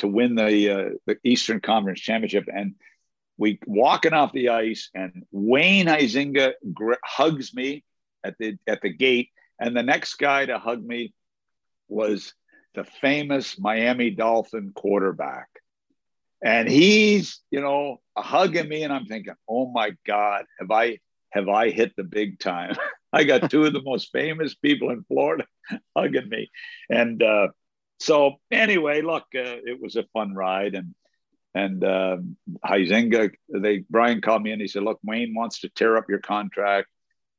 to 0.00 0.08
win 0.08 0.34
the 0.34 0.70
uh, 0.70 0.90
the 1.06 1.16
Eastern 1.24 1.60
Conference 1.60 2.00
Championship, 2.00 2.48
and 2.52 2.74
we 3.38 3.58
walking 3.66 4.12
off 4.12 4.32
the 4.32 4.50
ice, 4.50 4.90
and 4.94 5.24
Wayne 5.30 5.86
Huizenga 5.86 6.52
hugs 7.04 7.54
me 7.54 7.84
at 8.24 8.36
the 8.38 8.58
at 8.66 8.82
the 8.82 8.90
gate 8.90 9.30
and 9.60 9.76
the 9.76 9.82
next 9.82 10.14
guy 10.14 10.46
to 10.46 10.58
hug 10.58 10.82
me 10.82 11.12
was 11.88 12.32
the 12.74 12.84
famous 12.84 13.58
Miami 13.58 14.10
Dolphin 14.10 14.72
quarterback. 14.74 15.48
And 16.42 16.66
he's, 16.66 17.40
you 17.50 17.60
know, 17.60 18.00
hugging 18.16 18.68
me, 18.68 18.82
and 18.82 18.92
I'm 18.92 19.04
thinking, 19.04 19.34
oh 19.46 19.70
my 19.70 19.94
God, 20.06 20.46
have 20.58 20.70
I 20.70 20.98
have 21.30 21.48
I 21.48 21.70
hit 21.70 21.94
the 21.96 22.04
big 22.04 22.38
time? 22.38 22.74
I 23.12 23.24
got 23.24 23.50
two 23.50 23.64
of 23.64 23.74
the 23.74 23.82
most 23.82 24.10
famous 24.12 24.54
people 24.54 24.90
in 24.90 25.04
Florida 25.04 25.44
hugging 25.96 26.28
me. 26.28 26.50
And 26.88 27.22
uh, 27.22 27.48
so 28.00 28.36
anyway, 28.50 29.02
look, 29.02 29.24
uh, 29.34 29.60
it 29.64 29.80
was 29.80 29.96
a 29.96 30.04
fun 30.12 30.34
ride. 30.34 30.74
And 30.74 30.94
and 31.54 31.82
uh, 31.82 32.18
Huizenga, 32.64 33.32
they 33.48 33.84
Brian 33.90 34.20
called 34.20 34.42
me 34.42 34.52
and 34.52 34.60
he 34.60 34.68
said, 34.68 34.82
look, 34.82 35.00
Wayne 35.04 35.34
wants 35.34 35.60
to 35.60 35.68
tear 35.68 35.96
up 35.96 36.08
your 36.08 36.20
contract 36.20 36.88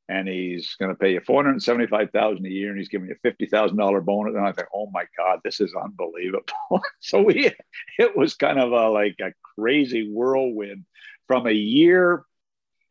and 0.10 0.28
he's 0.28 0.76
going 0.80 0.92
to 0.92 0.98
pay 0.98 1.14
you 1.14 1.22
475,000 1.22 2.46
a 2.46 2.50
year 2.50 2.70
and 2.70 2.78
he's 2.78 2.90
giving 2.90 3.08
you 3.08 3.16
a 3.24 3.28
$50,000 3.28 4.06
bonus. 4.06 4.36
And 4.36 4.46
I 4.46 4.52
think, 4.52 4.68
oh 4.74 4.90
my 4.92 5.06
God, 5.18 5.40
this 5.44 5.62
is 5.62 5.74
unbelievable. 5.74 6.44
so 7.00 7.22
we, 7.22 7.52
it 7.98 8.18
was 8.18 8.36
kind 8.36 8.60
of 8.60 8.74
a, 8.74 8.90
like 8.90 9.16
a 9.22 9.32
crazy 9.56 10.12
whirlwind 10.12 10.84
from 11.28 11.48
a 11.48 11.54
year, 11.54 12.26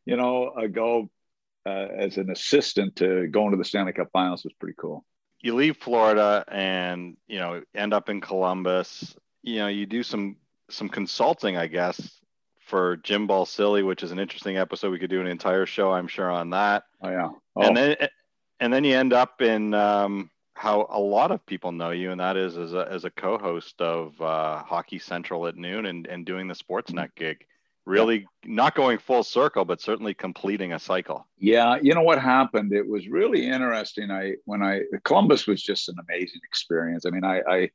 you 0.05 0.17
know, 0.17 0.51
ago 0.53 1.11
uh, 1.67 1.87
as 1.95 2.17
an 2.17 2.31
assistant 2.31 2.95
to 2.95 3.27
going 3.27 3.51
to 3.51 3.57
the 3.57 3.65
Stanley 3.65 3.93
Cup 3.93 4.09
finals 4.11 4.43
was 4.43 4.53
pretty 4.59 4.75
cool. 4.79 5.05
You 5.41 5.55
leave 5.55 5.77
Florida 5.77 6.45
and, 6.47 7.17
you 7.27 7.39
know, 7.39 7.63
end 7.73 7.93
up 7.93 8.09
in 8.09 8.21
Columbus, 8.21 9.15
you 9.41 9.57
know, 9.57 9.67
you 9.67 9.85
do 9.85 10.03
some, 10.03 10.37
some 10.69 10.87
consulting, 10.87 11.57
I 11.57 11.67
guess, 11.67 12.21
for 12.59 12.97
Jim 12.97 13.27
Balsillie, 13.27 13.85
which 13.85 14.03
is 14.03 14.11
an 14.11 14.19
interesting 14.19 14.57
episode. 14.57 14.91
We 14.91 14.99
could 14.99 15.09
do 15.09 15.19
an 15.19 15.27
entire 15.27 15.65
show, 15.65 15.91
I'm 15.91 16.07
sure, 16.07 16.29
on 16.29 16.51
that. 16.51 16.83
Oh 17.01 17.09
yeah. 17.09 17.29
Oh. 17.55 17.61
And 17.61 17.75
then 17.75 17.95
and 18.59 18.71
then 18.71 18.83
you 18.83 18.95
end 18.95 19.11
up 19.11 19.41
in 19.41 19.73
um, 19.73 20.29
how 20.53 20.87
a 20.89 20.99
lot 20.99 21.31
of 21.31 21.45
people 21.45 21.71
know 21.71 21.89
you, 21.89 22.11
and 22.11 22.21
that 22.21 22.37
is 22.37 22.57
as 22.57 22.73
a, 22.73 22.87
as 22.89 23.03
a 23.03 23.09
co-host 23.09 23.81
of 23.81 24.21
uh, 24.21 24.63
Hockey 24.63 24.99
Central 24.99 25.47
at 25.47 25.57
noon 25.57 25.87
and, 25.87 26.05
and 26.07 26.25
doing 26.25 26.47
the 26.47 26.53
Sportsnet 26.53 27.09
gig. 27.15 27.45
Really 27.85 28.27
not 28.45 28.75
going 28.75 28.99
full 28.99 29.23
circle, 29.23 29.65
but 29.65 29.81
certainly 29.81 30.13
completing 30.13 30.73
a 30.73 30.79
cycle. 30.79 31.27
Yeah, 31.37 31.77
you 31.81 31.95
know 31.95 32.03
what 32.03 32.21
happened? 32.21 32.73
It 32.73 32.87
was 32.87 33.07
really 33.07 33.47
interesting. 33.47 34.11
I 34.11 34.35
when 34.45 34.61
I 34.61 34.81
Columbus 35.03 35.47
was 35.47 35.63
just 35.63 35.89
an 35.89 35.95
amazing 36.07 36.41
experience. 36.43 37.05
I 37.05 37.09
mean, 37.09 37.23
I 37.23 37.41
I, 37.49 37.69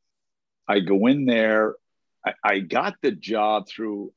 I 0.68 0.80
go 0.80 1.06
in 1.06 1.26
there. 1.26 1.74
I, 2.24 2.34
I 2.44 2.58
got 2.60 2.94
the 3.02 3.10
job 3.10 3.68
through 3.68 4.12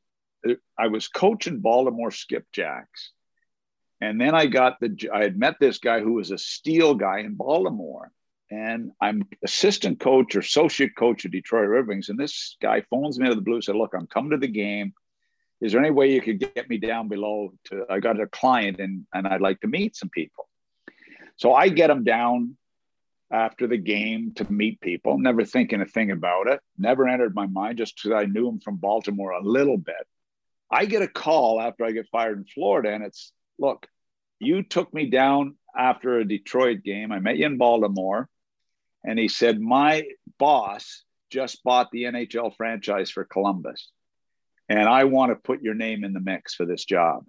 I 0.78 0.88
was 0.88 1.08
coaching 1.08 1.60
Baltimore 1.60 2.12
Skipjacks, 2.12 3.10
And 4.02 4.20
then 4.20 4.34
I 4.34 4.46
got 4.46 4.80
the, 4.80 5.10
I 5.14 5.24
had 5.24 5.38
met 5.38 5.56
this 5.60 5.80
guy 5.80 6.00
who 6.00 6.14
was 6.14 6.32
a 6.32 6.38
steel 6.38 6.96
guy 6.96 7.20
in 7.20 7.36
Baltimore. 7.36 8.12
And 8.52 8.92
I'm 9.00 9.28
assistant 9.44 10.00
coach 10.00 10.36
or 10.36 10.40
associate 10.40 10.96
coach 10.96 11.26
at 11.26 11.32
Detroit 11.32 11.70
Red 11.70 11.88
Wings. 11.88 12.10
And 12.10 12.18
this 12.18 12.58
guy 12.62 12.82
phones 12.90 13.20
me 13.20 13.26
out 13.26 13.32
of 13.32 13.38
the 13.38 13.44
blue, 13.44 13.62
said, 13.62 13.76
Look, 13.76 13.94
I'm 13.94 14.08
coming 14.08 14.32
to 14.32 14.38
the 14.38 14.48
game. 14.48 14.94
Is 15.62 15.74
there 15.74 15.82
any 15.82 15.92
way 15.92 16.12
you 16.12 16.22
could 16.22 16.40
get 16.40 16.70
me 16.70 16.78
down 16.78 17.08
below 17.08 17.54
to 17.66 17.86
I 17.90 18.00
got 18.00 18.20
a 18.20 18.28
client 18.28 18.80
and, 18.80 19.06
and 19.14 19.28
I'd 19.28 19.42
like 19.42 19.60
to 19.62 19.68
meet 19.68 19.96
some 19.96 20.10
people. 20.10 20.48
So 21.36 21.54
I 21.54 21.70
get 21.70 21.90
him 21.90 22.04
down 22.04 22.58
after 23.32 23.68
the 23.68 23.78
game 23.78 24.34
to 24.36 24.52
meet 24.52 24.82
people, 24.82 25.18
never 25.18 25.46
thinking 25.46 25.82
a 25.82 25.86
thing 25.86 26.12
about 26.12 26.48
it, 26.48 26.60
never 26.78 27.08
entered 27.08 27.36
my 27.36 27.46
mind 27.46 27.78
just 27.78 27.96
because 27.96 28.18
I 28.18 28.26
knew 28.26 28.48
him 28.48 28.60
from 28.60 28.78
Baltimore 28.78 29.32
a 29.32 29.44
little 29.44 29.78
bit. 29.78 30.08
I 30.72 30.86
get 30.86 31.02
a 31.02 31.08
call 31.08 31.62
after 31.62 31.86
I 31.86 31.92
get 31.92 32.08
fired 32.12 32.38
in 32.38 32.46
Florida, 32.46 32.92
and 32.92 33.04
it's 33.04 33.32
look, 33.58 33.88
you 34.40 34.64
took 34.64 34.94
me 34.94 35.10
down 35.10 35.56
after 35.76 36.18
a 36.18 36.28
Detroit 36.28 36.84
game. 36.84 37.12
I 37.12 37.20
met 37.20 37.38
you 37.38 37.46
in 37.46 37.58
Baltimore, 37.58 38.30
and 39.04 39.20
he 39.20 39.28
said, 39.28 39.60
My 39.60 40.06
boss 40.38 41.04
just 41.30 41.64
bought 41.64 41.92
the 41.92 42.04
NHL 42.04 42.56
franchise 42.56 43.12
for 43.12 43.24
Columbus, 43.24 43.90
and 44.70 44.88
I 44.88 45.06
want 45.06 45.32
to 45.32 45.36
put 45.36 45.64
your 45.64 45.74
name 45.74 46.04
in 46.04 46.14
the 46.14 46.20
mix 46.20 46.54
for 46.54 46.66
this 46.66 46.86
job. 46.86 47.28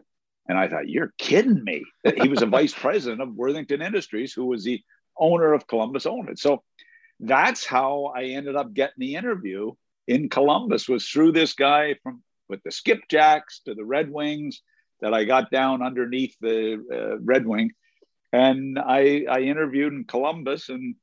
And 0.48 0.59
I 0.59 0.68
thought, 0.68 0.88
You're 0.88 1.12
kidding 1.18 1.64
me. 1.64 1.83
He 2.20 2.29
was 2.29 2.42
a 2.42 2.46
vice 2.59 2.74
president 2.74 3.22
of 3.22 3.35
Worthington 3.35 3.83
Industries, 3.83 4.33
who 4.33 4.46
was 4.46 4.64
the 4.64 4.81
owner 5.18 5.53
of 5.53 5.66
Columbus 5.66 6.07
owned 6.07 6.29
it. 6.29 6.38
So 6.38 6.62
that's 7.18 7.64
how 7.64 8.12
I 8.14 8.24
ended 8.24 8.57
up 8.57 8.72
getting 8.72 8.94
the 8.98 9.14
interview 9.16 9.72
in 10.07 10.29
Columbus 10.29 10.88
was 10.88 11.09
through 11.09 11.33
this 11.33 11.55
guy 11.55 11.94
from 12.03 12.22
with 12.48 12.62
the 12.64 12.70
skipjacks 12.70 13.62
to 13.64 13.74
the 13.74 13.85
Red 13.85 14.11
Wings 14.11 14.61
that 15.00 15.14
I 15.14 15.24
got 15.24 15.50
down 15.50 15.83
underneath 15.83 16.35
the 16.40 16.83
uh, 16.92 17.18
Red 17.20 17.46
Wing, 17.46 17.70
and 18.33 18.79
I 18.79 19.24
I 19.31 19.40
interviewed 19.40 19.92
in 19.92 20.05
Columbus 20.05 20.68
and 20.68 20.96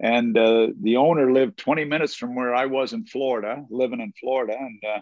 and 0.00 0.36
uh, 0.36 0.68
the 0.80 0.96
owner 0.96 1.30
lived 1.30 1.58
20 1.58 1.84
minutes 1.84 2.14
from 2.14 2.34
where 2.34 2.54
I 2.54 2.66
was 2.66 2.94
in 2.94 3.04
Florida, 3.04 3.64
living 3.68 4.00
in 4.00 4.12
Florida, 4.18 4.56
and 4.58 4.82
uh, 4.82 5.00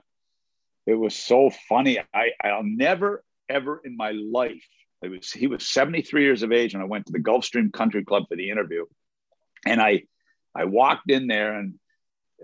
it 0.88 0.94
was 0.94 1.14
so 1.14 1.50
funny. 1.68 1.98
I 2.14 2.30
I'll 2.42 2.62
never 2.64 3.22
ever 3.48 3.80
in 3.84 3.96
my 3.96 4.12
life. 4.12 4.64
It 5.02 5.10
was 5.10 5.30
he 5.30 5.46
was 5.46 5.68
73 5.68 6.22
years 6.22 6.42
of 6.42 6.50
age, 6.50 6.72
and 6.72 6.82
I 6.82 6.86
went 6.86 7.06
to 7.06 7.12
the 7.12 7.20
Gulfstream 7.20 7.72
Country 7.72 8.04
Club 8.04 8.24
for 8.28 8.36
the 8.36 8.50
interview, 8.50 8.86
and 9.66 9.82
I 9.82 10.04
I 10.54 10.64
walked 10.64 11.10
in 11.10 11.26
there 11.26 11.54
and 11.54 11.74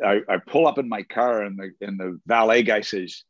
I, 0.05 0.21
I 0.29 0.37
pull 0.39 0.67
up 0.67 0.79
in 0.79 0.89
my 0.89 1.05
car, 1.05 1.43
and 1.43 1.59
the 1.59 1.87
and 1.87 1.99
the 1.99 2.21
valet 2.27 2.63
guy 2.65 2.83
says, 2.83 3.25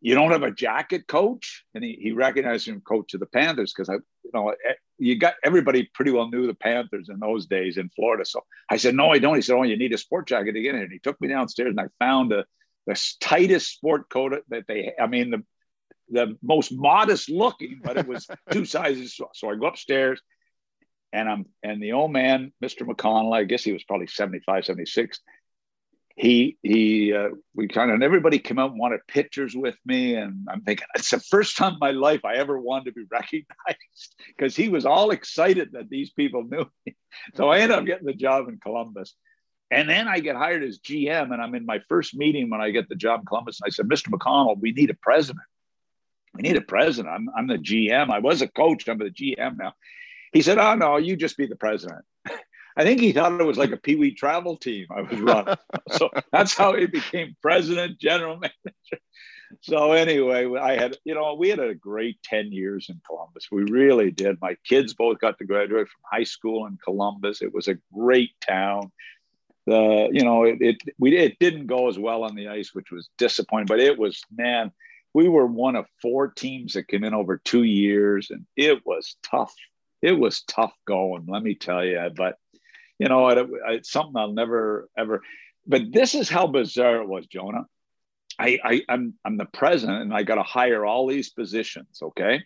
you 0.00 0.14
don't 0.16 0.32
have 0.32 0.42
a 0.42 0.50
jacket 0.50 1.06
coach 1.06 1.64
and 1.74 1.82
he, 1.82 1.96
he 2.00 2.12
recognized 2.12 2.66
him 2.66 2.80
coach 2.80 3.14
of 3.14 3.20
the 3.20 3.26
panthers 3.26 3.72
because 3.72 3.88
i 3.88 3.94
you 3.94 4.30
know 4.34 4.52
you 4.98 5.16
got 5.16 5.34
everybody 5.44 5.88
pretty 5.94 6.10
well 6.10 6.28
knew 6.28 6.46
the 6.46 6.54
panthers 6.54 7.08
in 7.08 7.20
those 7.20 7.46
days 7.46 7.78
in 7.78 7.88
florida 7.90 8.24
so 8.24 8.40
i 8.68 8.76
said 8.76 8.94
no 8.94 9.10
i 9.10 9.18
don't 9.18 9.36
he 9.36 9.42
said 9.42 9.54
oh 9.54 9.62
you 9.62 9.76
need 9.76 9.92
a 9.92 9.98
sport 9.98 10.26
jacket 10.26 10.52
to 10.52 10.60
get 10.60 10.74
in 10.74 10.82
and 10.82 10.92
he 10.92 10.98
took 10.98 11.18
me 11.20 11.28
downstairs 11.28 11.70
and 11.70 11.80
i 11.80 11.86
found 12.04 12.32
a, 12.32 12.44
the 12.86 13.00
tightest 13.20 13.72
sport 13.72 14.08
coat 14.08 14.42
that 14.48 14.66
they 14.66 14.92
i 15.00 15.06
mean 15.06 15.30
the 15.30 15.42
the 16.10 16.36
most 16.42 16.72
modest 16.72 17.30
looking 17.30 17.80
but 17.82 17.96
it 17.96 18.06
was 18.06 18.26
two 18.50 18.64
sizes. 18.64 19.16
So, 19.16 19.28
so 19.34 19.50
i 19.50 19.56
go 19.56 19.66
upstairs 19.66 20.20
and 21.12 21.28
i'm 21.28 21.46
and 21.62 21.82
the 21.82 21.92
old 21.92 22.12
man 22.12 22.52
mr 22.62 22.86
mcconnell 22.86 23.34
i 23.34 23.44
guess 23.44 23.64
he 23.64 23.72
was 23.72 23.84
probably 23.84 24.06
75 24.06 24.64
76 24.64 25.20
he 26.16 26.58
he 26.62 27.12
uh, 27.14 27.30
we 27.54 27.68
kind 27.68 27.90
of 27.90 27.94
and 27.94 28.02
everybody 28.02 28.38
came 28.38 28.58
out 28.58 28.70
and 28.70 28.78
wanted 28.78 29.00
pictures 29.08 29.54
with 29.54 29.76
me. 29.84 30.14
And 30.14 30.46
i'm 30.50 30.62
thinking 30.62 30.86
it's 30.94 31.10
the 31.10 31.20
first 31.20 31.56
time 31.56 31.74
in 31.74 31.78
my 31.80 31.92
life 31.92 32.24
i 32.24 32.34
ever 32.34 32.58
wanted 32.58 32.86
to 32.86 32.92
be 32.92 33.06
recognized 33.10 34.14
because 34.28 34.54
he 34.54 34.68
was 34.68 34.84
all 34.84 35.10
excited 35.10 35.70
that 35.72 35.88
these 35.88 36.10
people 36.10 36.44
knew 36.44 36.66
me. 36.86 36.96
So 37.34 37.48
i 37.48 37.58
ended 37.58 37.78
up 37.78 37.86
getting 37.86 38.06
the 38.06 38.14
job 38.14 38.48
in 38.48 38.58
columbus 38.58 39.14
and 39.72 39.88
then 39.88 40.06
i 40.06 40.20
get 40.20 40.36
hired 40.36 40.62
as 40.62 40.78
gm 40.78 41.32
and 41.32 41.42
i'm 41.42 41.54
in 41.54 41.66
my 41.66 41.80
first 41.88 42.14
meeting 42.14 42.50
when 42.50 42.60
i 42.60 42.70
get 42.70 42.88
the 42.88 42.94
job 42.94 43.20
in 43.20 43.26
columbus 43.26 43.60
and 43.60 43.66
i 43.66 43.70
said 43.70 43.88
mr 43.88 44.08
mcconnell 44.08 44.60
we 44.60 44.72
need 44.72 44.90
a 44.90 44.94
president 44.94 45.44
we 46.34 46.42
need 46.42 46.56
a 46.56 46.62
president 46.62 47.12
i'm, 47.12 47.28
I'm 47.36 47.46
the 47.46 47.58
gm 47.58 48.10
i 48.10 48.18
was 48.18 48.42
a 48.42 48.48
coach 48.48 48.88
i'm 48.88 48.98
the 48.98 49.10
gm 49.10 49.58
now 49.58 49.72
he 50.32 50.42
said 50.42 50.58
oh 50.58 50.74
no 50.74 50.96
you 50.98 51.16
just 51.16 51.36
be 51.36 51.46
the 51.46 51.56
president 51.56 52.04
I 52.74 52.84
think 52.84 53.00
he 53.00 53.12
thought 53.12 53.38
it 53.38 53.44
was 53.44 53.58
like 53.58 53.72
a 53.72 53.76
Pee 53.76 53.96
Wee 53.96 54.14
travel 54.14 54.56
team 54.56 54.86
I 54.90 55.02
was 55.02 55.20
running. 55.20 55.56
so 55.90 56.08
that's 56.32 56.56
how 56.56 56.74
he 56.74 56.86
became 56.86 57.36
president, 57.42 57.98
general 57.98 58.36
manager. 58.36 59.02
So 59.60 59.92
anyway, 59.92 60.48
I 60.58 60.76
had, 60.76 60.96
you 61.04 61.14
know, 61.14 61.34
we 61.34 61.50
had 61.50 61.58
a 61.58 61.74
great 61.74 62.22
10 62.24 62.52
years 62.52 62.86
in 62.88 63.00
Columbus. 63.06 63.48
We 63.52 63.64
really 63.64 64.10
did. 64.10 64.40
My 64.40 64.56
kids 64.64 64.94
both 64.94 65.18
got 65.18 65.38
to 65.38 65.44
graduate 65.44 65.88
from 65.88 66.02
high 66.10 66.24
school 66.24 66.66
in 66.66 66.78
Columbus. 66.82 67.42
It 67.42 67.52
was 67.52 67.68
a 67.68 67.76
great 67.92 68.30
town. 68.40 68.90
The, 69.66 70.08
you 70.10 70.24
know, 70.24 70.44
it, 70.44 70.58
it 70.60 70.76
we 70.98 71.16
it 71.16 71.38
didn't 71.38 71.66
go 71.66 71.88
as 71.88 71.98
well 71.98 72.24
on 72.24 72.34
the 72.34 72.48
ice, 72.48 72.74
which 72.74 72.90
was 72.90 73.08
disappointing, 73.18 73.66
but 73.66 73.80
it 73.80 73.98
was, 73.98 74.20
man, 74.34 74.72
we 75.14 75.28
were 75.28 75.46
one 75.46 75.76
of 75.76 75.86
four 76.00 76.28
teams 76.28 76.72
that 76.72 76.88
came 76.88 77.04
in 77.04 77.14
over 77.14 77.38
two 77.38 77.62
years, 77.62 78.30
and 78.30 78.46
it 78.56 78.84
was 78.84 79.16
tough. 79.22 79.54
It 80.00 80.18
was 80.18 80.42
tough 80.42 80.72
going, 80.84 81.26
let 81.28 81.42
me 81.42 81.54
tell 81.54 81.84
you. 81.84 82.10
But 82.16 82.38
you 82.98 83.08
know, 83.08 83.28
it, 83.28 83.48
it's 83.68 83.90
something 83.90 84.16
I'll 84.16 84.32
never 84.32 84.88
ever. 84.98 85.22
But 85.66 85.92
this 85.92 86.14
is 86.14 86.28
how 86.28 86.48
bizarre 86.48 87.02
it 87.02 87.08
was, 87.08 87.26
Jonah. 87.26 87.66
I, 88.38 88.58
I 88.64 88.82
I'm 88.88 89.14
I'm 89.24 89.36
the 89.36 89.44
president, 89.44 90.02
and 90.02 90.14
I 90.14 90.22
got 90.22 90.36
to 90.36 90.42
hire 90.42 90.84
all 90.84 91.06
these 91.06 91.30
positions. 91.30 92.00
Okay, 92.02 92.42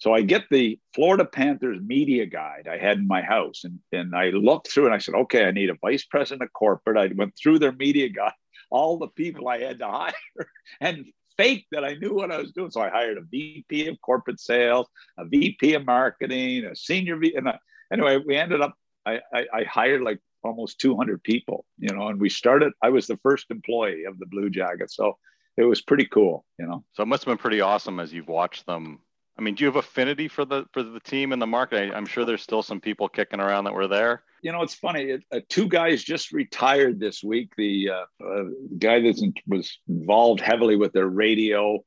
so 0.00 0.12
I 0.12 0.22
get 0.22 0.44
the 0.50 0.78
Florida 0.94 1.24
Panthers 1.24 1.78
media 1.80 2.26
guide 2.26 2.68
I 2.70 2.78
had 2.78 2.98
in 2.98 3.06
my 3.06 3.22
house, 3.22 3.64
and 3.64 3.78
and 3.92 4.14
I 4.14 4.30
looked 4.30 4.70
through, 4.70 4.86
and 4.86 4.94
I 4.94 4.98
said, 4.98 5.14
okay, 5.14 5.44
I 5.44 5.52
need 5.52 5.70
a 5.70 5.78
vice 5.80 6.04
president 6.04 6.42
of 6.42 6.52
corporate. 6.52 6.96
I 6.96 7.14
went 7.14 7.34
through 7.40 7.60
their 7.60 7.72
media 7.72 8.08
guide, 8.08 8.32
all 8.70 8.98
the 8.98 9.08
people 9.08 9.48
I 9.48 9.60
had 9.60 9.78
to 9.78 9.88
hire, 9.88 10.12
and 10.80 11.06
fake 11.36 11.66
that 11.72 11.84
I 11.84 11.94
knew 11.94 12.14
what 12.14 12.32
I 12.32 12.38
was 12.38 12.52
doing. 12.52 12.70
So 12.70 12.82
I 12.82 12.90
hired 12.90 13.16
a 13.16 13.22
VP 13.22 13.88
of 13.88 14.00
corporate 14.02 14.40
sales, 14.40 14.86
a 15.18 15.24
VP 15.24 15.74
of 15.74 15.86
marketing, 15.86 16.64
a 16.64 16.76
senior 16.76 17.16
V. 17.16 17.34
And 17.34 17.48
I, 17.48 17.58
anyway, 17.92 18.18
we 18.18 18.36
ended 18.36 18.60
up 18.60 18.74
I, 19.06 19.20
I, 19.32 19.46
I 19.52 19.64
hired 19.64 20.02
like 20.02 20.20
almost 20.42 20.80
200 20.80 21.22
people, 21.22 21.64
you 21.78 21.94
know, 21.94 22.08
and 22.08 22.20
we 22.20 22.28
started, 22.28 22.72
I 22.82 22.90
was 22.90 23.06
the 23.06 23.18
first 23.18 23.46
employee 23.50 24.04
of 24.04 24.18
the 24.18 24.26
Blue 24.26 24.50
Jackets. 24.50 24.96
So 24.96 25.18
it 25.56 25.64
was 25.64 25.82
pretty 25.82 26.06
cool, 26.06 26.44
you 26.58 26.66
know. 26.66 26.84
So 26.92 27.02
it 27.02 27.06
must 27.06 27.24
have 27.24 27.30
been 27.30 27.38
pretty 27.38 27.60
awesome 27.60 28.00
as 28.00 28.12
you've 28.12 28.28
watched 28.28 28.66
them. 28.66 29.00
I 29.40 29.42
mean, 29.42 29.54
do 29.54 29.64
you 29.64 29.68
have 29.68 29.76
affinity 29.76 30.28
for 30.28 30.44
the 30.44 30.66
for 30.72 30.82
the 30.82 31.00
team 31.00 31.32
and 31.32 31.40
the 31.40 31.46
market? 31.46 31.94
I, 31.94 31.96
am 31.96 32.04
sure 32.04 32.26
there's 32.26 32.42
still 32.42 32.62
some 32.62 32.78
people 32.78 33.08
kicking 33.08 33.40
around 33.40 33.64
that 33.64 33.72
were 33.72 33.88
there. 33.88 34.22
You 34.42 34.52
know, 34.52 34.60
it's 34.60 34.74
funny. 34.74 35.04
It, 35.04 35.22
uh, 35.32 35.40
two 35.48 35.66
guys 35.66 36.04
just 36.04 36.30
retired 36.30 37.00
this 37.00 37.24
week. 37.24 37.52
The 37.56 37.88
uh, 37.88 38.24
uh, 38.24 38.42
guy 38.78 39.00
that 39.00 39.32
was 39.46 39.78
involved 39.88 40.42
heavily 40.42 40.76
with 40.76 40.92
their 40.92 41.06
radio 41.06 41.82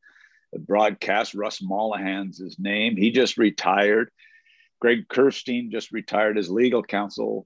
broadcast, 0.58 1.36
Russ 1.36 1.62
Mollahan's 1.62 2.40
his 2.40 2.58
name. 2.58 2.98
He 2.98 3.12
just 3.12 3.38
retired. 3.38 4.10
Greg 4.80 5.08
Kirstein 5.08 5.72
just 5.72 5.92
retired 5.92 6.40
as 6.40 6.50
legal 6.50 6.82
counsel. 6.82 7.46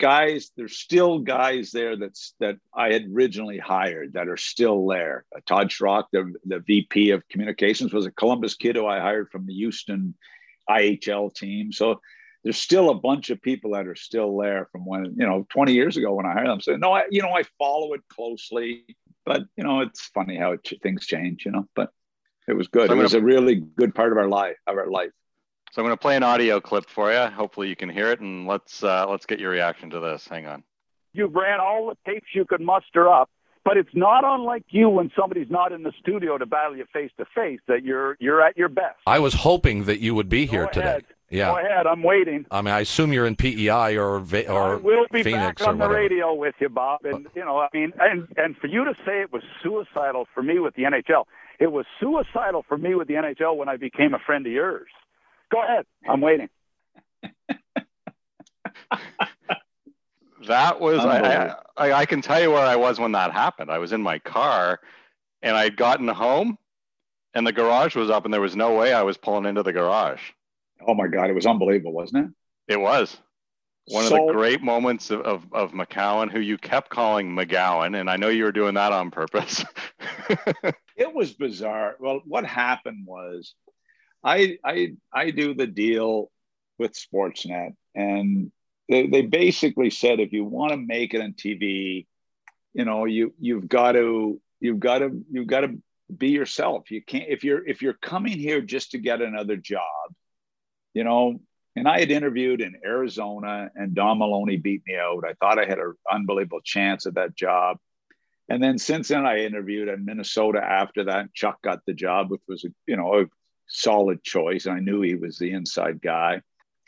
Guys, 0.00 0.50
there's 0.56 0.78
still 0.78 1.18
guys 1.18 1.70
there 1.72 1.94
that's 1.94 2.34
that 2.40 2.56
I 2.74 2.92
had 2.92 3.04
originally 3.14 3.58
hired 3.58 4.14
that 4.14 4.28
are 4.28 4.38
still 4.38 4.86
there. 4.86 5.26
Uh, 5.34 5.40
Todd 5.46 5.68
Sharrock, 5.68 6.04
the, 6.10 6.32
the 6.46 6.60
VP 6.60 7.10
of 7.10 7.28
communications, 7.28 7.92
was 7.92 8.06
a 8.06 8.10
Columbus 8.10 8.54
kid 8.54 8.76
who 8.76 8.86
I 8.86 8.98
hired 8.98 9.30
from 9.30 9.46
the 9.46 9.52
Houston 9.52 10.14
IHL 10.68 11.34
team. 11.34 11.70
So 11.70 12.00
there's 12.42 12.56
still 12.56 12.88
a 12.88 12.94
bunch 12.94 13.28
of 13.28 13.42
people 13.42 13.72
that 13.72 13.86
are 13.86 13.94
still 13.94 14.36
there 14.38 14.68
from 14.72 14.86
when 14.86 15.16
you 15.18 15.26
know 15.26 15.46
20 15.50 15.74
years 15.74 15.96
ago 15.96 16.14
when 16.14 16.26
I 16.26 16.32
hired 16.32 16.48
them. 16.48 16.60
So 16.60 16.76
no, 16.76 16.92
I 16.92 17.04
you 17.10 17.22
know 17.22 17.36
I 17.36 17.42
follow 17.58 17.92
it 17.92 18.00
closely, 18.08 18.84
but 19.26 19.42
you 19.56 19.64
know 19.64 19.80
it's 19.80 20.06
funny 20.06 20.36
how 20.36 20.52
it, 20.52 20.66
things 20.82 21.06
change, 21.06 21.44
you 21.44 21.52
know. 21.52 21.66
But 21.76 21.90
it 22.48 22.54
was 22.54 22.68
good. 22.68 22.88
So 22.88 22.94
it 22.94 23.02
was 23.02 23.12
gonna, 23.12 23.22
a 23.22 23.26
really 23.26 23.56
good 23.76 23.94
part 23.94 24.12
of 24.12 24.18
our 24.18 24.28
life 24.28 24.56
of 24.66 24.76
our 24.78 24.90
life. 24.90 25.10
So 25.70 25.80
I'm 25.80 25.86
going 25.86 25.96
to 25.96 26.00
play 26.00 26.16
an 26.16 26.24
audio 26.24 26.60
clip 26.60 26.88
for 26.88 27.12
you. 27.12 27.26
Hopefully 27.30 27.68
you 27.68 27.76
can 27.76 27.88
hear 27.88 28.10
it, 28.10 28.20
and 28.20 28.46
let's 28.46 28.82
uh, 28.82 29.06
let's 29.08 29.24
get 29.24 29.38
your 29.38 29.50
reaction 29.50 29.90
to 29.90 30.00
this. 30.00 30.26
Hang 30.26 30.46
on. 30.46 30.64
You've 31.12 31.34
ran 31.34 31.60
all 31.60 31.88
the 31.88 32.10
tapes 32.10 32.26
you 32.34 32.44
could 32.44 32.60
muster 32.60 33.08
up, 33.08 33.30
but 33.64 33.76
it's 33.76 33.94
not 33.94 34.24
unlike 34.24 34.64
you 34.70 34.88
when 34.88 35.10
somebody's 35.16 35.50
not 35.50 35.70
in 35.72 35.82
the 35.84 35.92
studio 36.00 36.38
to 36.38 36.46
battle 36.46 36.76
you 36.76 36.86
face 36.92 37.10
to 37.18 37.24
face 37.34 37.60
that 37.68 37.84
you're 37.84 38.16
you're 38.18 38.42
at 38.42 38.56
your 38.56 38.68
best. 38.68 38.98
I 39.06 39.20
was 39.20 39.34
hoping 39.34 39.84
that 39.84 40.00
you 40.00 40.14
would 40.14 40.28
be 40.28 40.46
here 40.46 40.66
today. 40.66 41.02
Yeah. 41.30 41.52
Go 41.52 41.58
ahead. 41.58 41.86
I'm 41.86 42.02
waiting. 42.02 42.46
I 42.50 42.60
mean, 42.62 42.74
I 42.74 42.80
assume 42.80 43.12
you're 43.12 43.26
in 43.26 43.36
PEI 43.36 43.96
or 43.96 44.16
or 44.48 44.78
we'll 44.78 45.06
be 45.12 45.22
Phoenix 45.22 45.60
back 45.60 45.68
on 45.68 45.78
the 45.78 45.88
radio 45.88 46.34
with 46.34 46.56
you, 46.58 46.68
Bob. 46.68 47.04
And 47.04 47.28
you 47.36 47.44
know, 47.44 47.58
I 47.58 47.68
mean, 47.72 47.92
and 48.00 48.26
and 48.36 48.56
for 48.56 48.66
you 48.66 48.84
to 48.84 48.94
say 49.06 49.20
it 49.20 49.32
was 49.32 49.44
suicidal 49.62 50.26
for 50.34 50.42
me 50.42 50.58
with 50.58 50.74
the 50.74 50.82
NHL, 50.82 51.26
it 51.60 51.70
was 51.70 51.86
suicidal 52.00 52.64
for 52.66 52.76
me 52.76 52.96
with 52.96 53.06
the 53.06 53.14
NHL 53.14 53.56
when 53.56 53.68
I 53.68 53.76
became 53.76 54.14
a 54.14 54.18
friend 54.18 54.44
of 54.44 54.52
yours. 54.52 54.88
Go 55.50 55.62
ahead. 55.62 55.84
I'm 56.08 56.20
waiting. 56.20 56.48
that 60.46 60.80
was 60.80 61.00
I, 61.00 61.54
I, 61.76 61.92
I 61.92 62.06
can 62.06 62.22
tell 62.22 62.40
you 62.40 62.50
where 62.50 62.64
I 62.64 62.76
was 62.76 62.98
when 62.98 63.12
that 63.12 63.32
happened. 63.32 63.70
I 63.70 63.78
was 63.78 63.92
in 63.92 64.02
my 64.02 64.18
car 64.18 64.80
and 65.42 65.56
I'd 65.56 65.76
gotten 65.76 66.08
home 66.08 66.58
and 67.34 67.46
the 67.46 67.52
garage 67.52 67.94
was 67.96 68.10
up 68.10 68.24
and 68.24 68.34
there 68.34 68.40
was 68.40 68.56
no 68.56 68.74
way 68.74 68.92
I 68.92 69.02
was 69.02 69.16
pulling 69.16 69.46
into 69.46 69.62
the 69.62 69.72
garage. 69.72 70.22
Oh 70.86 70.94
my 70.94 71.08
God, 71.08 71.30
it 71.30 71.34
was 71.34 71.46
unbelievable, 71.46 71.92
wasn't 71.92 72.26
it? 72.26 72.74
It 72.74 72.80
was. 72.80 73.16
One 73.86 74.06
so, 74.06 74.20
of 74.22 74.28
the 74.28 74.32
great 74.32 74.62
moments 74.62 75.10
of, 75.10 75.22
of, 75.22 75.46
of 75.52 75.72
McCown, 75.72 76.30
who 76.30 76.38
you 76.40 76.58
kept 76.58 76.90
calling 76.90 77.34
McGowan, 77.34 77.98
and 77.98 78.08
I 78.08 78.16
know 78.16 78.28
you 78.28 78.44
were 78.44 78.52
doing 78.52 78.74
that 78.74 78.92
on 78.92 79.10
purpose. 79.10 79.64
it 80.96 81.12
was 81.12 81.32
bizarre. 81.32 81.96
Well, 81.98 82.20
what 82.24 82.44
happened 82.44 83.04
was 83.06 83.54
I 84.22 84.58
I 84.64 84.94
I 85.12 85.30
do 85.30 85.54
the 85.54 85.66
deal 85.66 86.30
with 86.78 86.92
Sportsnet, 86.92 87.74
and 87.94 88.52
they, 88.88 89.06
they 89.06 89.22
basically 89.22 89.90
said 89.90 90.20
if 90.20 90.32
you 90.32 90.44
want 90.44 90.72
to 90.72 90.76
make 90.76 91.14
it 91.14 91.20
on 91.20 91.32
TV, 91.32 92.06
you 92.74 92.84
know, 92.84 93.04
you 93.04 93.34
you've 93.38 93.68
got 93.68 93.92
to 93.92 94.40
you've 94.60 94.80
got 94.80 94.98
to 94.98 95.24
you've 95.30 95.46
got 95.46 95.60
to 95.60 95.78
be 96.14 96.30
yourself. 96.30 96.90
You 96.90 97.02
can't 97.02 97.28
if 97.28 97.44
you're 97.44 97.66
if 97.66 97.82
you're 97.82 97.94
coming 97.94 98.38
here 98.38 98.60
just 98.60 98.92
to 98.92 98.98
get 98.98 99.22
another 99.22 99.56
job, 99.56 100.14
you 100.94 101.04
know. 101.04 101.40
And 101.76 101.86
I 101.86 102.00
had 102.00 102.10
interviewed 102.10 102.60
in 102.60 102.74
Arizona, 102.84 103.70
and 103.76 103.94
Don 103.94 104.18
Maloney 104.18 104.56
beat 104.56 104.82
me 104.86 104.96
out. 104.96 105.24
I 105.24 105.34
thought 105.34 105.58
I 105.58 105.66
had 105.66 105.78
an 105.78 105.94
unbelievable 106.10 106.60
chance 106.64 107.06
at 107.06 107.14
that 107.14 107.36
job. 107.36 107.78
And 108.48 108.60
then 108.60 108.76
since 108.76 109.06
then, 109.08 109.24
I 109.24 109.44
interviewed 109.44 109.88
in 109.88 110.04
Minnesota 110.04 110.60
after 110.60 111.04
that. 111.04 111.32
Chuck 111.32 111.62
got 111.62 111.86
the 111.86 111.94
job, 111.94 112.32
which 112.32 112.42
was 112.48 112.66
you 112.86 112.96
know 112.96 113.20
a 113.20 113.26
solid 113.70 114.22
choice. 114.22 114.66
I 114.66 114.80
knew 114.80 115.00
he 115.00 115.14
was 115.14 115.38
the 115.38 115.52
inside 115.52 116.02
guy. 116.02 116.42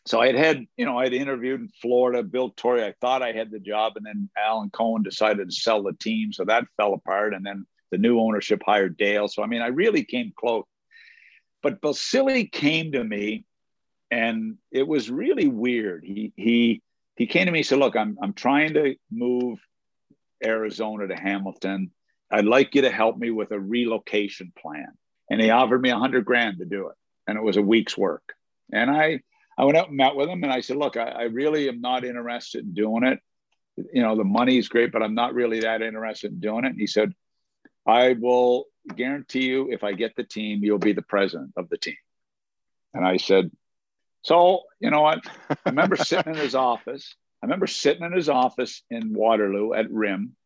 So 0.05 0.21
I 0.21 0.27
had 0.27 0.35
had, 0.35 0.67
you 0.77 0.85
know, 0.85 0.99
I 0.99 1.05
had 1.05 1.13
interviewed 1.13 1.61
in 1.61 1.69
Florida, 1.81 2.23
Bill 2.25 2.51
Torrey. 2.51 2.85
I 2.85 2.95
thought 3.01 3.23
I 3.23 3.33
had 3.33 3.53
the 3.53 3.61
job, 3.61 3.93
and 3.97 4.05
then 4.05 4.29
Alan 4.37 4.71
Cohen 4.71 5.05
decided 5.05 5.49
to 5.49 5.55
sell 5.55 5.83
the 5.83 5.93
team, 5.93 6.33
so 6.33 6.45
that 6.45 6.67
fell 6.77 6.95
apart. 6.95 7.35
And 7.35 7.47
then 7.47 7.67
the 7.93 7.99
new 7.99 8.19
ownership 8.19 8.63
hired 8.67 8.97
Dale. 8.97 9.29
So 9.29 9.43
I 9.43 9.47
mean, 9.47 9.63
I 9.63 9.69
really 9.69 10.05
came 10.05 10.33
close. 10.37 10.65
But 11.63 11.81
Balsillie 11.81 12.51
came 12.51 12.93
to 12.93 13.05
me, 13.05 13.45
and 14.11 14.59
it 14.73 14.89
was 14.89 15.09
really 15.09 15.47
weird. 15.47 16.03
He 16.05 16.33
he 16.37 16.83
he 17.15 17.27
came 17.27 17.47
to 17.47 17.53
me 17.53 17.61
and 17.61 17.67
said, 17.67 17.79
"Look, 17.79 17.95
I'm 17.95 18.19
I'm 18.21 18.33
trying 18.33 18.75
to 18.75 18.97
move 19.13 19.61
Arizona 20.45 21.07
to 21.07 21.15
Hamilton. 21.15 21.93
I'd 22.29 22.45
like 22.45 22.75
you 22.75 22.83
to 22.83 22.91
help 22.91 23.19
me 23.19 23.31
with 23.31 23.53
a 23.53 23.61
relocation 23.61 24.53
plan." 24.61 24.99
And 25.31 25.41
he 25.41 25.51
offered 25.51 25.81
me 25.81 25.91
a 25.91 25.99
hundred 25.99 26.25
grand 26.25 26.59
to 26.59 26.65
do 26.65 26.89
it, 26.89 26.97
and 27.27 27.37
it 27.37 27.43
was 27.43 27.57
a 27.57 27.63
week's 27.63 27.97
work. 27.97 28.35
And 28.73 28.91
I 28.91 29.21
I 29.57 29.65
went 29.65 29.79
out 29.79 29.89
and 29.89 29.97
met 29.97 30.17
with 30.17 30.29
him, 30.29 30.43
and 30.43 30.53
I 30.53 30.61
said, 30.61 30.77
"Look, 30.77 30.97
I, 30.97 31.09
I 31.09 31.23
really 31.25 31.69
am 31.69 31.81
not 31.81 32.05
interested 32.05 32.65
in 32.65 32.75
doing 32.75 33.05
it. 33.05 33.21
You 33.93 34.03
know, 34.03 34.17
the 34.17 34.25
money 34.25 34.59
is 34.59 34.69
great, 34.69 34.93
but 34.93 35.03
I'm 35.03 35.15
not 35.15 35.35
really 35.35 35.61
that 35.61 35.83
interested 35.83 36.33
in 36.33 36.41
doing 36.41 36.65
it." 36.65 36.71
And 36.71 36.81
he 36.81 36.87
said, 36.87 37.13
"I 37.87 38.13
will 38.13 38.67
guarantee 38.97 39.47
you, 39.47 39.71
if 39.71 39.85
I 39.85 39.93
get 39.93 40.17
the 40.17 40.25
team, 40.25 40.65
you'll 40.65 40.79
be 40.79 40.93
the 40.93 41.03
president 41.03 41.53
of 41.57 41.69
the 41.69 41.79
team." 41.79 41.97
And 42.95 43.05
I 43.05 43.17
said, 43.17 43.51
"So, 44.23 44.63
you 44.81 44.91
know 44.91 45.03
what? 45.03 45.21
I 45.49 45.57
remember 45.67 45.97
sitting 46.05 46.35
in 46.35 46.41
his 46.41 46.55
office. 46.55 47.15
I 47.43 47.47
remember 47.47 47.67
sitting 47.67 48.05
in 48.05 48.13
his 48.13 48.29
office 48.29 48.83
in 48.91 49.15
Waterloo 49.15 49.73
at 49.73 49.91
RIM, 49.91 50.37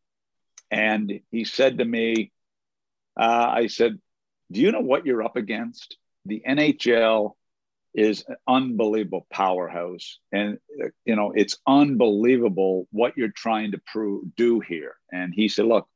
and 0.71 1.21
he 1.31 1.43
said 1.43 1.77
to 1.77 1.85
me, 1.85 2.31
uh, 3.15 3.51
I 3.51 3.67
said, 3.67 3.99
do 4.51 4.61
you 4.61 4.71
know 4.71 4.81
what 4.81 5.05
you're 5.05 5.23
up 5.23 5.35
against? 5.35 5.97
The 6.25 6.41
NHL 6.47 7.33
is 7.97 8.23
an 8.27 8.35
unbelievable 8.47 9.25
powerhouse. 9.31 10.19
And 10.31 10.59
you 11.03 11.15
know 11.15 11.33
it's 11.35 11.57
unbelievable 11.67 12.87
what 12.91 13.17
you're 13.17 13.29
trying 13.29 13.71
to 13.71 13.81
prove 13.85 14.35
do 14.35 14.59
here. 14.59 14.95
And 15.11 15.33
he 15.33 15.49
said 15.49 15.65
look 15.65 15.87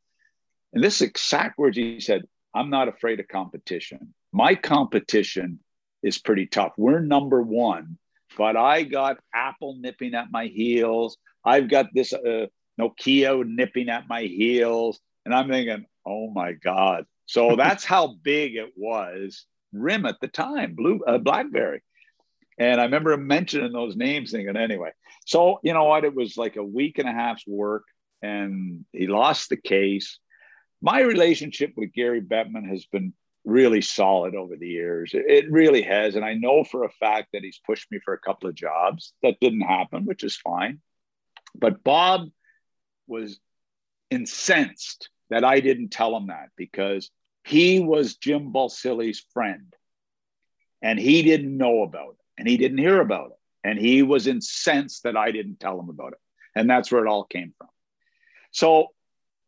and 0.73 0.83
this 0.83 0.95
is 0.95 1.09
exact 1.09 1.57
words 1.57 1.77
he 1.77 1.99
said 1.99 2.23
i'm 2.53 2.69
not 2.69 2.87
afraid 2.87 3.19
of 3.19 3.27
competition. 3.27 4.13
My 4.33 4.55
competition 4.55 5.59
is 6.01 6.17
pretty 6.17 6.47
tough. 6.47 6.73
We're 6.77 6.99
number 6.99 7.41
one 7.41 7.97
but 8.37 8.55
i 8.57 8.83
got 8.83 9.17
apple 9.33 9.77
nipping 9.79 10.15
at 10.15 10.31
my 10.31 10.47
heels. 10.47 11.17
I've 11.45 11.69
got 11.69 11.87
this 11.93 12.13
uh, 12.13 12.47
nokia 12.79 13.45
nipping 13.45 13.89
at 13.89 14.09
my 14.09 14.23
heels. 14.23 14.99
And 15.25 15.35
i'm 15.35 15.49
thinking 15.49 15.85
oh 16.05 16.31
my 16.31 16.53
god 16.53 17.05
so 17.25 17.55
that's 17.55 17.85
how 17.85 18.15
big 18.21 18.55
it 18.55 18.71
was 18.75 19.45
rim 19.73 20.05
at 20.05 20.19
the 20.21 20.27
time 20.27 20.75
blue 20.75 20.99
uh, 21.07 21.17
blackberry 21.17 21.81
and 22.61 22.79
I 22.79 22.83
remember 22.83 23.13
him 23.13 23.25
mentioning 23.25 23.71
those 23.71 23.95
names, 23.95 24.29
thinking, 24.29 24.55
anyway. 24.55 24.91
So, 25.25 25.59
you 25.63 25.73
know 25.73 25.85
what? 25.85 26.03
It 26.03 26.13
was 26.13 26.37
like 26.37 26.57
a 26.57 26.63
week 26.63 26.99
and 26.99 27.09
a 27.09 27.11
half's 27.11 27.47
work, 27.47 27.85
and 28.21 28.85
he 28.93 29.07
lost 29.07 29.49
the 29.49 29.57
case. 29.57 30.19
My 30.79 31.01
relationship 31.01 31.73
with 31.75 31.91
Gary 31.91 32.21
Bettman 32.21 32.69
has 32.69 32.85
been 32.85 33.13
really 33.45 33.81
solid 33.81 34.35
over 34.35 34.55
the 34.57 34.67
years. 34.67 35.11
It 35.13 35.51
really 35.51 35.81
has. 35.81 36.15
And 36.15 36.23
I 36.23 36.35
know 36.35 36.63
for 36.63 36.83
a 36.83 36.91
fact 36.91 37.29
that 37.33 37.43
he's 37.43 37.59
pushed 37.65 37.91
me 37.91 37.99
for 38.05 38.13
a 38.13 38.19
couple 38.19 38.47
of 38.47 38.55
jobs. 38.55 39.13
That 39.23 39.39
didn't 39.41 39.61
happen, 39.61 40.05
which 40.05 40.23
is 40.23 40.35
fine. 40.35 40.81
But 41.55 41.83
Bob 41.83 42.29
was 43.07 43.39
incensed 44.11 45.09
that 45.31 45.43
I 45.45 45.61
didn't 45.61 45.89
tell 45.89 46.15
him 46.15 46.27
that 46.27 46.49
because 46.55 47.09
he 47.45 47.79
was 47.79 48.17
Jim 48.17 48.51
Balsillie's 48.51 49.25
friend 49.33 49.73
and 50.81 50.99
he 50.99 51.23
didn't 51.23 51.57
know 51.57 51.81
about 51.83 52.11
it 52.11 52.25
and 52.37 52.47
he 52.47 52.57
didn't 52.57 52.77
hear 52.77 53.01
about 53.01 53.31
it. 53.31 53.37
And 53.63 53.79
he 53.79 54.03
was 54.03 54.27
incensed 54.27 55.03
that 55.03 55.15
I 55.15 55.31
didn't 55.31 55.59
tell 55.59 55.79
him 55.79 55.89
about 55.89 56.13
it. 56.13 56.19
And 56.55 56.69
that's 56.69 56.91
where 56.91 57.05
it 57.05 57.09
all 57.09 57.23
came 57.23 57.53
from. 57.57 57.69
So 58.51 58.87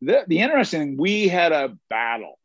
the, 0.00 0.24
the 0.26 0.40
interesting 0.40 0.80
thing, 0.80 0.96
we 0.96 1.28
had 1.28 1.52
a 1.52 1.76
battle, 1.90 2.38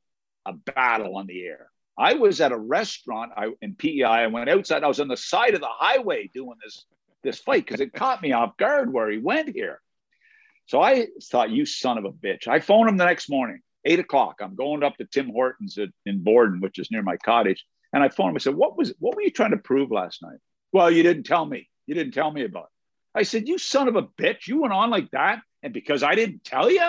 a 0.46 0.54
battle 0.54 1.16
on 1.16 1.28
the 1.28 1.46
air. 1.46 1.70
I 1.98 2.16
was 2.16 2.42
at 2.42 2.52
a 2.52 2.58
restaurant 2.58 3.32
I, 3.38 3.52
in 3.62 3.76
PEI. 3.76 4.04
I 4.04 4.28
went 4.28 4.50
outside. 4.50 4.84
I 4.84 4.88
was 4.88 5.00
on 5.00 5.08
the 5.08 5.18
side 5.18 5.54
of 5.54 5.62
the 5.62 5.68
highway 5.70 6.30
doing 6.34 6.58
this, 6.64 6.86
this 7.24 7.40
fight 7.40 7.66
because 7.66 7.82
it 7.82 7.94
caught 7.94 8.22
me 8.22 8.34
off 8.34 8.58
guard 8.58 8.92
where 8.92 9.10
he 9.10 9.18
went 9.18 9.50
here. 9.50 9.82
So 10.70 10.80
I 10.80 11.08
thought, 11.24 11.50
you 11.50 11.66
son 11.66 11.98
of 11.98 12.06
a 12.06 12.12
bitch. 12.12 12.48
I 12.48 12.60
phoned 12.60 12.90
him 12.90 12.98
the 12.98 13.06
next 13.06 13.28
morning, 13.28 13.60
eight 13.86 13.98
o'clock. 13.98 14.36
I'm 14.40 14.54
going 14.54 14.84
up 14.84 14.98
to 14.98 15.06
Tim 15.06 15.32
Hortons 15.32 15.80
at, 15.80 15.90
in 16.06 16.24
Borden, 16.24 16.62
which 16.62 16.78
is 16.78 16.92
near 16.92 17.02
my 17.02 17.18
cottage. 17.18 17.66
And 17.92 18.04
I 18.04 18.10
phoned 18.10 18.30
him. 18.30 18.36
I 18.36 18.38
said, 18.38 18.54
"What 18.54 18.78
was? 18.78 18.94
What 19.00 19.16
were 19.16 19.24
you 19.24 19.32
trying 19.32 19.50
to 19.50 19.58
prove 19.58 19.90
last 19.90 20.22
night?" 20.22 20.38
Well, 20.72 20.92
you 20.92 21.02
didn't 21.02 21.24
tell 21.24 21.44
me. 21.44 21.68
You 21.88 21.96
didn't 21.96 22.14
tell 22.14 22.30
me 22.30 22.44
about 22.44 22.66
it. 22.66 23.18
I 23.20 23.24
said, 23.24 23.48
"You 23.48 23.58
son 23.58 23.88
of 23.88 23.96
a 23.96 24.04
bitch! 24.04 24.48
You 24.48 24.62
went 24.62 24.74
on 24.74 24.92
like 24.92 25.10
that, 25.10 25.42
and 25.64 25.74
because 25.74 26.04
I 26.04 26.14
didn't 26.14 26.44
tell 26.44 26.70
you? 26.70 26.84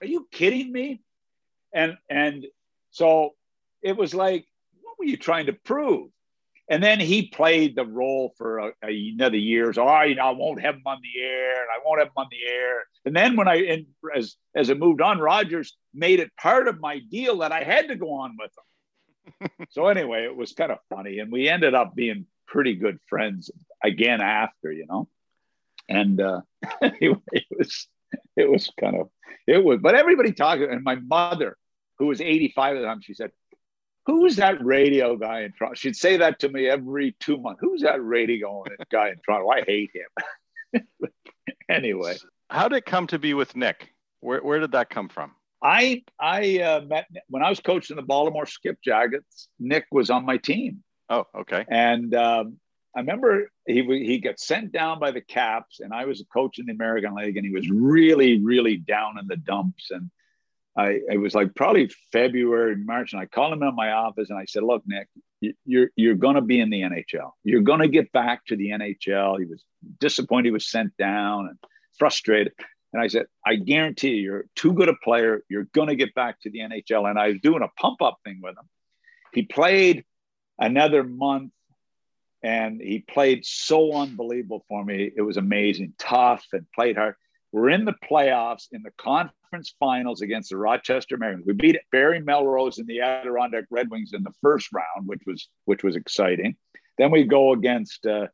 Are 0.00 0.06
you 0.06 0.26
kidding 0.32 0.72
me?" 0.72 1.00
And 1.72 1.96
and 2.10 2.44
so 2.90 3.36
it 3.80 3.96
was 3.96 4.12
like, 4.12 4.44
"What 4.82 4.98
were 4.98 5.04
you 5.04 5.18
trying 5.18 5.46
to 5.46 5.52
prove?" 5.52 6.10
And 6.70 6.82
then 6.82 6.98
he 6.98 7.28
played 7.28 7.76
the 7.76 7.84
role 7.84 8.32
for 8.38 8.58
a, 8.58 8.72
a, 8.82 9.10
another 9.14 9.36
year. 9.36 9.72
So 9.74 9.86
I, 9.86 10.06
you 10.06 10.14
know, 10.14 10.24
I 10.24 10.30
won't 10.30 10.62
have 10.62 10.76
him 10.76 10.82
on 10.86 10.98
the 11.02 11.22
air, 11.22 11.60
and 11.60 11.68
I 11.70 11.84
won't 11.84 11.98
have 11.98 12.08
him 12.08 12.14
on 12.16 12.28
the 12.30 12.50
air. 12.50 12.84
And 13.04 13.14
then 13.14 13.36
when 13.36 13.48
I, 13.48 13.56
and 13.56 13.86
as 14.16 14.36
as 14.54 14.70
it 14.70 14.78
moved 14.78 15.02
on, 15.02 15.18
Rogers 15.18 15.76
made 15.92 16.20
it 16.20 16.34
part 16.40 16.66
of 16.66 16.80
my 16.80 17.00
deal 17.10 17.38
that 17.38 17.52
I 17.52 17.62
had 17.64 17.88
to 17.88 17.96
go 17.96 18.12
on 18.14 18.36
with 18.38 18.50
him 18.50 18.64
so 19.70 19.86
anyway, 19.86 20.24
it 20.24 20.36
was 20.36 20.52
kind 20.52 20.72
of 20.72 20.78
funny, 20.88 21.18
and 21.18 21.30
we 21.30 21.48
ended 21.48 21.74
up 21.74 21.94
being 21.94 22.26
pretty 22.46 22.74
good 22.74 22.98
friends 23.08 23.50
again 23.82 24.20
after, 24.20 24.72
you 24.72 24.86
know. 24.88 25.08
And 25.88 26.20
uh, 26.20 26.40
anyway, 26.82 27.20
it 27.32 27.44
was 27.56 27.86
it 28.36 28.50
was 28.50 28.70
kind 28.78 28.96
of 28.96 29.10
it 29.46 29.62
was, 29.64 29.80
but 29.82 29.94
everybody 29.94 30.32
talking, 30.32 30.70
and 30.70 30.84
my 30.84 30.96
mother, 30.96 31.56
who 31.98 32.06
was 32.06 32.20
85 32.20 32.76
at 32.76 32.80
the 32.80 32.86
time, 32.86 33.00
she 33.00 33.14
said, 33.14 33.30
"Who's 34.06 34.36
that 34.36 34.64
radio 34.64 35.16
guy 35.16 35.42
in 35.42 35.52
Toronto?" 35.52 35.74
She'd 35.74 35.96
say 35.96 36.16
that 36.18 36.40
to 36.40 36.48
me 36.48 36.68
every 36.68 37.16
two 37.20 37.36
months. 37.36 37.60
Who's 37.60 37.82
that 37.82 38.02
radio 38.04 38.64
guy 38.90 39.10
in 39.10 39.16
Toronto? 39.24 39.48
I 39.48 39.62
hate 39.62 39.90
him. 39.94 40.82
anyway, 41.68 42.16
how 42.50 42.68
did 42.68 42.76
it 42.78 42.86
come 42.86 43.06
to 43.08 43.18
be 43.18 43.34
with 43.34 43.56
Nick? 43.56 43.94
Where 44.20 44.40
where 44.42 44.60
did 44.60 44.72
that 44.72 44.90
come 44.90 45.08
from? 45.08 45.32
I 45.62 46.02
I 46.20 46.60
uh, 46.60 46.80
met 46.82 47.06
when 47.28 47.42
I 47.42 47.48
was 47.48 47.60
coaching 47.60 47.96
the 47.96 48.02
Baltimore 48.02 48.46
Skipjackets. 48.46 49.48
Nick 49.58 49.86
was 49.90 50.10
on 50.10 50.26
my 50.26 50.36
team. 50.36 50.84
Oh, 51.08 51.24
okay. 51.34 51.64
And 51.68 52.14
um, 52.14 52.58
I 52.94 53.00
remember 53.00 53.50
he 53.66 53.82
he 53.82 54.18
got 54.18 54.38
sent 54.38 54.72
down 54.72 55.00
by 55.00 55.10
the 55.10 55.20
Caps, 55.20 55.80
and 55.80 55.92
I 55.92 56.04
was 56.04 56.20
a 56.20 56.26
coach 56.26 56.58
in 56.58 56.66
the 56.66 56.72
American 56.72 57.14
League, 57.14 57.36
and 57.36 57.46
he 57.46 57.52
was 57.52 57.68
really 57.70 58.40
really 58.40 58.76
down 58.76 59.18
in 59.18 59.26
the 59.26 59.36
dumps. 59.36 59.90
And 59.90 60.10
I 60.76 61.00
it 61.08 61.20
was 61.20 61.34
like 61.34 61.54
probably 61.54 61.90
February 62.12 62.76
March, 62.76 63.12
and 63.12 63.22
I 63.22 63.26
called 63.26 63.52
him 63.52 63.62
in 63.62 63.74
my 63.74 63.92
office, 63.92 64.30
and 64.30 64.38
I 64.38 64.44
said, 64.44 64.64
"Look, 64.64 64.82
Nick, 64.86 65.08
you're 65.64 65.90
you're 65.96 66.14
going 66.14 66.34
to 66.34 66.40
be 66.40 66.60
in 66.60 66.70
the 66.70 66.82
NHL. 66.82 67.30
You're 67.44 67.62
going 67.62 67.80
to 67.80 67.88
get 67.88 68.10
back 68.12 68.44
to 68.46 68.56
the 68.56 68.70
NHL." 68.70 69.38
He 69.38 69.46
was 69.46 69.62
disappointed 70.00 70.46
he 70.46 70.50
was 70.50 70.68
sent 70.68 70.96
down 70.96 71.48
and 71.48 71.58
frustrated. 71.98 72.52
And 72.92 73.02
I 73.02 73.08
said, 73.08 73.26
I 73.44 73.56
guarantee 73.56 74.10
you, 74.10 74.22
you're 74.22 74.44
too 74.54 74.72
good 74.72 74.88
a 74.88 74.94
player. 74.94 75.42
You're 75.48 75.64
going 75.64 75.88
to 75.88 75.96
get 75.96 76.14
back 76.14 76.40
to 76.42 76.50
the 76.50 76.60
NHL. 76.60 77.10
And 77.10 77.18
I 77.18 77.28
was 77.28 77.38
doing 77.42 77.62
a 77.62 77.68
pump 77.80 78.00
up 78.00 78.18
thing 78.24 78.38
with 78.40 78.52
him. 78.56 78.68
He 79.32 79.42
played 79.42 80.04
another 80.60 81.02
month 81.02 81.50
and 82.40 82.80
he 82.80 83.00
played 83.00 83.44
so 83.44 83.94
unbelievable 83.94 84.64
for 84.68 84.84
me. 84.84 85.10
It 85.16 85.22
was 85.22 85.38
amazing, 85.38 85.94
tough, 85.98 86.46
and 86.52 86.66
played 86.72 86.96
hard. 86.96 87.16
We're 87.50 87.70
in 87.70 87.84
the 87.84 87.94
playoffs 88.08 88.68
in 88.70 88.82
the 88.82 88.92
conference 88.96 89.34
finals 89.78 90.22
against 90.22 90.50
the 90.50 90.56
Rochester 90.56 91.14
Americans. 91.14 91.44
We 91.46 91.52
beat 91.52 91.78
Barry 91.92 92.20
Melrose 92.20 92.78
and 92.78 92.86
the 92.86 93.00
Adirondack 93.00 93.64
Red 93.70 93.90
Wings 93.90 94.12
in 94.12 94.22
the 94.22 94.32
first 94.40 94.68
round, 94.72 95.06
which 95.06 95.22
was 95.26 95.48
which 95.64 95.82
was 95.82 95.96
exciting. 95.96 96.56
Then 96.98 97.10
we 97.10 97.24
go 97.24 97.52
against 97.52 98.06
uh, 98.06 98.28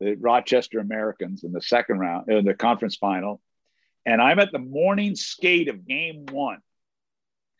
the 0.00 0.14
Rochester 0.16 0.78
Americans 0.78 1.44
in 1.44 1.52
the 1.52 1.60
second 1.60 1.98
round, 1.98 2.30
in 2.30 2.44
the 2.44 2.54
conference 2.54 2.96
final. 2.96 3.40
And 4.06 4.22
I'm 4.22 4.38
at 4.38 4.52
the 4.52 4.58
morning 4.58 5.16
skate 5.16 5.68
of 5.68 5.86
game 5.86 6.26
one. 6.30 6.58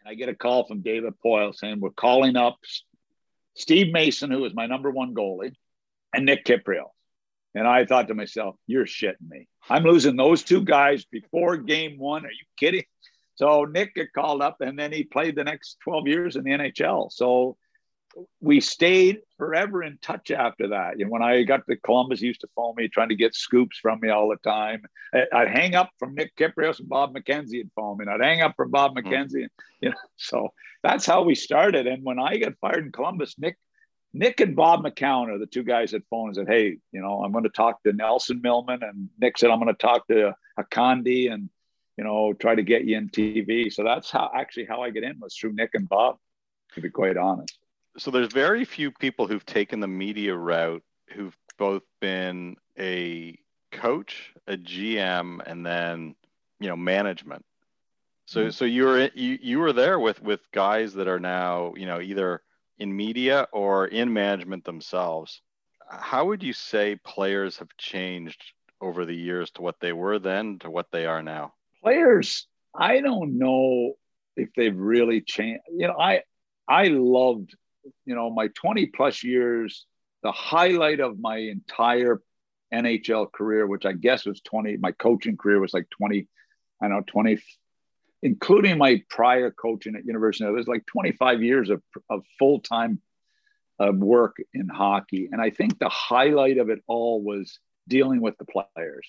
And 0.01 0.09
I 0.11 0.14
get 0.14 0.29
a 0.29 0.35
call 0.35 0.66
from 0.66 0.81
David 0.81 1.14
Poile 1.25 1.55
saying, 1.55 1.81
We're 1.81 1.90
calling 1.90 2.37
up 2.37 2.59
Steve 3.55 3.92
Mason, 3.92 4.31
who 4.31 4.40
was 4.40 4.55
my 4.55 4.66
number 4.66 4.90
one 4.90 5.14
goalie, 5.14 5.55
and 6.14 6.25
Nick 6.25 6.44
Kypreos. 6.44 6.90
And 7.59 7.66
I 7.66 7.85
thought 7.85 8.09
to 8.09 8.14
myself, 8.14 8.57
You're 8.66 8.87
shitting 8.87 9.29
me. 9.29 9.49
I'm 9.68 9.85
losing 9.85 10.16
those 10.16 10.42
two 10.42 10.64
guys 10.64 11.05
before 11.05 11.57
game 11.57 11.99
one. 11.99 12.25
Are 12.25 12.31
you 12.31 12.44
kidding? 12.57 12.85
So 13.35 13.64
Nick 13.64 13.94
got 13.94 14.07
called 14.14 14.42
up 14.42 14.57
and 14.61 14.79
then 14.79 14.92
he 14.92 15.05
played 15.05 15.37
the 15.37 15.44
next 15.44 15.79
12 15.85 16.09
years 16.09 16.37
in 16.37 16.44
the 16.44 16.51
NHL. 16.51 17.12
So 17.12 17.57
we 18.40 18.61
stayed 18.61 19.18
forever 19.37 19.83
in 19.83 19.99
touch 20.03 20.31
after 20.31 20.68
that. 20.68 20.94
And 20.99 21.11
when 21.11 21.23
I 21.23 21.42
got 21.42 21.66
to 21.68 21.77
Columbus, 21.77 22.21
he 22.21 22.27
used 22.27 22.40
to 22.40 22.49
phone 22.57 22.75
me 22.77 22.88
trying 22.88 23.11
to 23.11 23.14
get 23.14 23.35
scoops 23.35 23.79
from 23.79 24.01
me 24.01 24.09
all 24.09 24.29
the 24.29 24.37
time. 24.49 24.83
I'd 25.33 25.49
hang 25.49 25.75
up 25.75 25.90
from 25.99 26.14
Nick 26.14 26.35
Kypreos 26.37 26.81
and 26.81 26.88
Bob 26.88 27.14
McKenzie 27.14 27.61
and 27.61 27.71
phone 27.75 27.99
me. 27.99 28.07
And 28.07 28.11
I'd 28.11 28.27
hang 28.27 28.42
up 28.42 28.55
from 28.57 28.71
Bob 28.71 28.97
mm-hmm. 28.97 29.09
McKenzie. 29.09 29.42
And, 29.42 29.51
you 29.81 29.90
know, 29.90 29.97
so 30.16 30.49
that's 30.83 31.07
how 31.07 31.23
we 31.23 31.35
started. 31.35 31.87
And 31.87 32.05
when 32.05 32.18
I 32.18 32.38
got 32.38 32.59
fired 32.61 32.85
in 32.85 32.92
Columbus, 32.92 33.37
Nick 33.38 33.57
Nick 34.12 34.40
and 34.40 34.57
Bob 34.57 34.83
McCown 34.83 35.29
are 35.29 35.38
the 35.38 35.47
two 35.47 35.62
guys 35.62 35.90
that 35.90 36.03
phoned 36.09 36.29
and 36.29 36.37
said, 36.37 36.49
Hey, 36.49 36.79
you 36.92 37.01
know, 37.01 37.23
I'm 37.23 37.33
going 37.33 37.44
to 37.44 37.51
talk 37.51 37.83
to 37.83 37.92
Nelson 37.92 38.40
Millman. 38.42 38.83
And 38.83 39.11
Nick 39.21 39.38
said, 39.38 39.51
I'm 39.51 39.61
going 39.61 39.75
to 39.75 39.79
talk 39.79 40.07
to 40.09 40.35
Akandi 40.59 41.33
and, 41.33 41.51
you 41.97 42.05
know, 42.05 42.33
try 42.33 42.55
to 42.55 42.62
get 42.62 42.85
you 42.85 42.97
in 42.97 43.11
TV. 43.11 43.73
So 43.73 43.85
that's 43.85 44.11
how 44.11 44.31
actually 44.35 44.66
how 44.66 44.83
I 44.83 44.90
get 44.90 45.05
in 45.05 45.21
was 45.21 45.37
through 45.37 45.53
Nick 45.53 45.71
and 45.75 45.88
Bob, 45.88 46.16
to 46.75 46.81
be 46.81 46.90
quite 46.90 47.16
honest 47.16 47.59
so 47.99 48.11
there's 48.11 48.33
very 48.33 48.64
few 48.64 48.90
people 48.90 49.27
who've 49.27 49.44
taken 49.44 49.81
the 49.81 49.88
media 49.88 50.35
route 50.35 50.83
who've 51.11 51.37
both 51.59 51.83
been 52.01 52.57
a 52.79 53.37
coach, 53.73 54.33
a 54.47 54.57
GM, 54.57 55.40
and 55.44 55.66
then 55.66 56.14
you 56.61 56.68
know 56.68 56.77
management. 56.77 57.44
So 58.27 58.42
mm-hmm. 58.42 58.51
so 58.51 58.64
you 58.64 58.85
were 58.85 59.11
you 59.14 59.38
you 59.42 59.59
were 59.59 59.73
there 59.73 59.99
with 59.99 60.23
with 60.23 60.40
guys 60.53 60.94
that 60.94 61.09
are 61.09 61.21
now 61.21 61.75
you 61.77 61.87
know 61.87 62.01
either 62.01 62.42
in 62.78 62.94
media 62.94 63.46
or 63.52 63.86
in 63.86 64.12
management 64.12 64.64
themselves. 64.64 65.42
How 65.90 66.26
would 66.26 66.42
you 66.42 66.52
say 66.52 66.96
players 67.04 67.58
have 67.58 67.68
changed 67.78 68.42
over 68.80 69.04
the 69.04 69.16
years 69.16 69.50
to 69.52 69.62
what 69.62 69.76
they 69.80 69.92
were 69.92 70.18
then 70.18 70.58
to 70.60 70.70
what 70.70 70.86
they 70.92 71.06
are 71.06 71.22
now? 71.22 71.54
Players, 71.82 72.46
I 72.74 73.00
don't 73.00 73.38
know 73.38 73.94
if 74.36 74.50
they've 74.54 74.76
really 74.76 75.20
changed. 75.20 75.62
You 75.74 75.88
know, 75.88 75.98
I 75.98 76.22
I 76.68 76.88
loved 76.88 77.54
you 78.04 78.14
know, 78.14 78.30
my 78.30 78.48
20 78.48 78.86
plus 78.86 79.22
years, 79.22 79.86
the 80.22 80.32
highlight 80.32 81.00
of 81.00 81.18
my 81.18 81.36
entire 81.36 82.20
NHL 82.72 83.30
career, 83.32 83.66
which 83.66 83.86
I 83.86 83.92
guess 83.92 84.26
was 84.26 84.40
20, 84.42 84.76
my 84.78 84.92
coaching 84.92 85.36
career 85.36 85.60
was 85.60 85.74
like 85.74 85.88
20, 85.90 86.26
I 86.82 86.88
don't 86.88 86.98
know, 86.98 87.04
20, 87.06 87.38
including 88.22 88.78
my 88.78 89.02
prior 89.09 89.50
coaching 89.50 89.96
at 89.96 90.04
University. 90.04 90.48
It 90.48 90.52
was 90.52 90.68
like 90.68 90.87
25 90.87 91.42
years 91.42 91.70
of, 91.70 91.83
of 92.11 92.22
full 92.38 92.61
time 92.61 93.00
uh, 93.81 93.92
work 93.92 94.37
in 94.52 94.68
hockey. 94.68 95.28
And 95.31 95.40
I 95.40 95.50
think 95.50 95.78
the 95.78 95.88
highlight 95.88 96.59
of 96.59 96.70
it 96.70 96.81
all 96.87 97.22
was 97.22 97.59
dealing 97.87 98.20
with 98.20 98.37
the 98.38 98.44
players. 98.44 99.09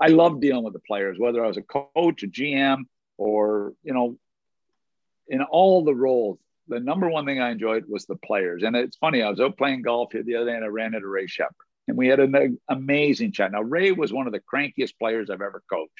I 0.00 0.08
love 0.08 0.40
dealing 0.40 0.64
with 0.64 0.74
the 0.74 0.80
players, 0.80 1.18
whether 1.18 1.44
I 1.44 1.48
was 1.48 1.56
a 1.56 1.62
coach, 1.62 2.22
a 2.22 2.26
GM, 2.26 2.84
or, 3.16 3.72
you 3.82 3.94
know, 3.94 4.18
in 5.28 5.42
all 5.42 5.84
the 5.84 5.94
roles 5.94 6.38
the 6.68 6.80
number 6.80 7.08
one 7.08 7.26
thing 7.26 7.40
I 7.40 7.50
enjoyed 7.50 7.84
was 7.88 8.06
the 8.06 8.16
players. 8.16 8.62
And 8.62 8.74
it's 8.74 8.96
funny, 8.96 9.22
I 9.22 9.30
was 9.30 9.40
out 9.40 9.56
playing 9.56 9.82
golf 9.82 10.12
here 10.12 10.22
the 10.22 10.36
other 10.36 10.46
day 10.46 10.56
and 10.56 10.64
I 10.64 10.68
ran 10.68 10.94
into 10.94 11.08
Ray 11.08 11.26
Sheppard. 11.26 11.54
And 11.88 11.96
we 11.96 12.08
had 12.08 12.18
an 12.18 12.58
amazing 12.68 13.32
chat. 13.32 13.52
Now, 13.52 13.62
Ray 13.62 13.92
was 13.92 14.12
one 14.12 14.26
of 14.26 14.32
the 14.32 14.40
crankiest 14.40 14.98
players 14.98 15.30
I've 15.30 15.40
ever 15.40 15.62
coached. 15.70 15.92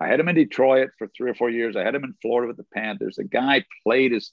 I 0.00 0.06
had 0.06 0.20
him 0.20 0.28
in 0.28 0.34
Detroit 0.36 0.90
for 0.98 1.08
three 1.08 1.30
or 1.30 1.34
four 1.34 1.50
years. 1.50 1.76
I 1.76 1.82
had 1.82 1.94
him 1.94 2.04
in 2.04 2.14
Florida 2.22 2.48
with 2.48 2.56
the 2.56 2.66
Panthers. 2.72 3.16
The 3.16 3.24
guy 3.24 3.64
played 3.84 4.12
his 4.12 4.32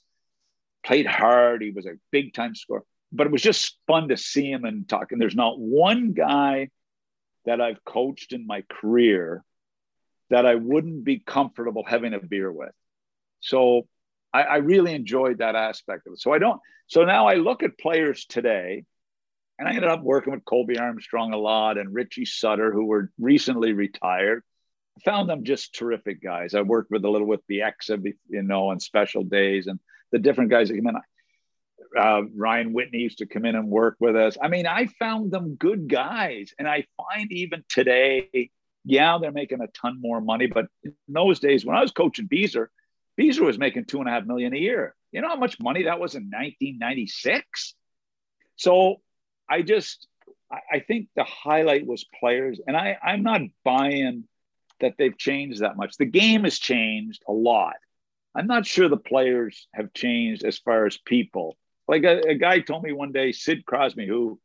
played 0.84 1.06
hard. 1.06 1.62
He 1.62 1.70
was 1.70 1.86
a 1.86 1.98
big 2.12 2.32
time 2.32 2.54
scorer. 2.54 2.84
But 3.12 3.26
it 3.26 3.32
was 3.32 3.42
just 3.42 3.78
fun 3.86 4.08
to 4.08 4.16
see 4.16 4.50
him 4.50 4.64
and 4.64 4.88
talk. 4.88 5.12
And 5.12 5.20
there's 5.20 5.34
not 5.34 5.58
one 5.58 6.12
guy 6.12 6.70
that 7.44 7.60
I've 7.60 7.84
coached 7.84 8.32
in 8.32 8.46
my 8.46 8.62
career 8.68 9.44
that 10.30 10.46
I 10.46 10.56
wouldn't 10.56 11.04
be 11.04 11.18
comfortable 11.18 11.84
having 11.86 12.14
a 12.14 12.20
beer 12.20 12.50
with. 12.50 12.72
So 13.40 13.86
I, 14.32 14.42
I 14.42 14.56
really 14.56 14.94
enjoyed 14.94 15.38
that 15.38 15.54
aspect 15.54 16.06
of 16.06 16.14
it. 16.14 16.20
So 16.20 16.32
I 16.32 16.38
don't. 16.38 16.60
So 16.88 17.04
now 17.04 17.26
I 17.26 17.34
look 17.34 17.62
at 17.62 17.78
players 17.78 18.24
today, 18.26 18.84
and 19.58 19.68
I 19.68 19.72
ended 19.72 19.90
up 19.90 20.02
working 20.02 20.32
with 20.32 20.44
Colby 20.44 20.78
Armstrong 20.78 21.32
a 21.32 21.38
lot 21.38 21.78
and 21.78 21.94
Richie 21.94 22.26
Sutter, 22.26 22.72
who 22.72 22.86
were 22.86 23.10
recently 23.18 23.72
retired. 23.72 24.42
Found 25.04 25.28
them 25.28 25.44
just 25.44 25.74
terrific 25.74 26.22
guys. 26.22 26.54
I 26.54 26.62
worked 26.62 26.90
with 26.90 27.04
a 27.04 27.10
little 27.10 27.26
with 27.26 27.40
the 27.48 27.60
Bieksa, 27.60 28.02
you 28.28 28.42
know, 28.42 28.68
on 28.68 28.80
special 28.80 29.22
days 29.24 29.66
and 29.66 29.78
the 30.10 30.18
different 30.18 30.50
guys 30.50 30.68
that 30.68 30.76
come 30.76 30.86
in. 30.86 30.96
Uh, 31.96 32.22
Ryan 32.34 32.72
Whitney 32.72 32.98
used 32.98 33.18
to 33.18 33.26
come 33.26 33.44
in 33.44 33.54
and 33.54 33.68
work 33.68 33.96
with 34.00 34.16
us. 34.16 34.36
I 34.40 34.48
mean, 34.48 34.66
I 34.66 34.86
found 34.98 35.30
them 35.30 35.54
good 35.54 35.88
guys. 35.88 36.52
And 36.58 36.66
I 36.66 36.86
find 36.96 37.30
even 37.32 37.64
today, 37.68 38.50
yeah, 38.84 39.18
they're 39.20 39.32
making 39.32 39.60
a 39.60 39.68
ton 39.68 40.00
more 40.00 40.20
money. 40.20 40.46
But 40.46 40.66
in 40.82 40.94
those 41.08 41.40
days, 41.40 41.64
when 41.64 41.76
I 41.76 41.82
was 41.82 41.92
coaching 41.92 42.26
Beezer, 42.26 42.70
Beezer 43.16 43.44
was 43.44 43.58
making 43.58 43.86
two 43.86 44.00
and 44.00 44.08
a 44.08 44.12
half 44.12 44.24
million 44.24 44.54
a 44.54 44.58
year. 44.58 44.94
You 45.12 45.22
know 45.22 45.28
how 45.28 45.36
much 45.36 45.58
money 45.60 45.84
that 45.84 45.98
was 45.98 46.14
in 46.14 46.24
1996? 46.24 47.74
So 48.56 48.96
I 49.48 49.62
just, 49.62 50.06
I 50.50 50.80
think 50.80 51.08
the 51.16 51.24
highlight 51.24 51.86
was 51.86 52.04
players, 52.20 52.60
and 52.66 52.76
I, 52.76 52.98
I'm 53.02 53.22
not 53.22 53.40
buying 53.64 54.24
that 54.80 54.94
they've 54.98 55.16
changed 55.16 55.60
that 55.60 55.76
much. 55.76 55.96
The 55.96 56.04
game 56.04 56.44
has 56.44 56.58
changed 56.58 57.22
a 57.28 57.32
lot. 57.32 57.76
I'm 58.34 58.46
not 58.46 58.66
sure 58.66 58.88
the 58.88 58.96
players 58.96 59.66
have 59.72 59.92
changed 59.94 60.44
as 60.44 60.58
far 60.58 60.86
as 60.86 60.98
people. 60.98 61.56
Like 61.88 62.04
a, 62.04 62.28
a 62.28 62.34
guy 62.34 62.60
told 62.60 62.82
me 62.82 62.92
one 62.92 63.12
day, 63.12 63.32
Sid 63.32 63.64
Crosby, 63.64 64.06
who 64.06 64.38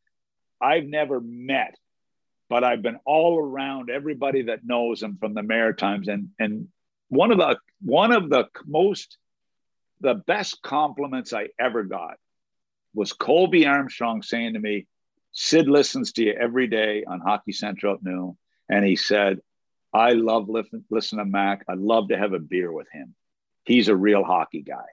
I've 0.61 0.85
never 0.85 1.19
met, 1.19 1.75
but 2.49 2.63
I've 2.63 2.81
been 2.81 2.99
all 3.05 3.37
around 3.37 3.89
everybody 3.89 4.43
that 4.43 4.63
knows 4.63 5.01
him 5.01 5.17
from 5.19 5.33
the 5.33 5.43
Maritimes, 5.43 6.07
and 6.07 6.29
and 6.39 6.67
one 7.09 7.31
of 7.31 7.37
the 7.37 7.57
one 7.81 8.11
of 8.13 8.29
the 8.29 8.47
most 8.65 9.17
the 9.99 10.15
best 10.15 10.61
compliments 10.61 11.33
I 11.33 11.49
ever 11.59 11.83
got 11.83 12.17
was 12.93 13.13
Colby 13.13 13.65
Armstrong 13.65 14.21
saying 14.21 14.53
to 14.53 14.59
me, 14.59 14.87
Sid 15.31 15.67
listens 15.67 16.11
to 16.13 16.23
you 16.23 16.33
every 16.33 16.67
day 16.67 17.03
on 17.05 17.21
Hockey 17.21 17.53
Central 17.53 17.95
at 17.95 18.03
noon. 18.03 18.37
And 18.67 18.85
he 18.85 18.95
said, 18.95 19.39
I 19.93 20.13
love 20.13 20.49
listen, 20.49 20.85
listen 20.89 21.17
to 21.19 21.25
Mac. 21.25 21.65
I'd 21.67 21.77
love 21.77 22.09
to 22.09 22.17
have 22.17 22.33
a 22.33 22.39
beer 22.39 22.71
with 22.71 22.87
him. 22.91 23.15
He's 23.63 23.87
a 23.87 23.95
real 23.95 24.23
hockey 24.23 24.61
guy. 24.61 24.85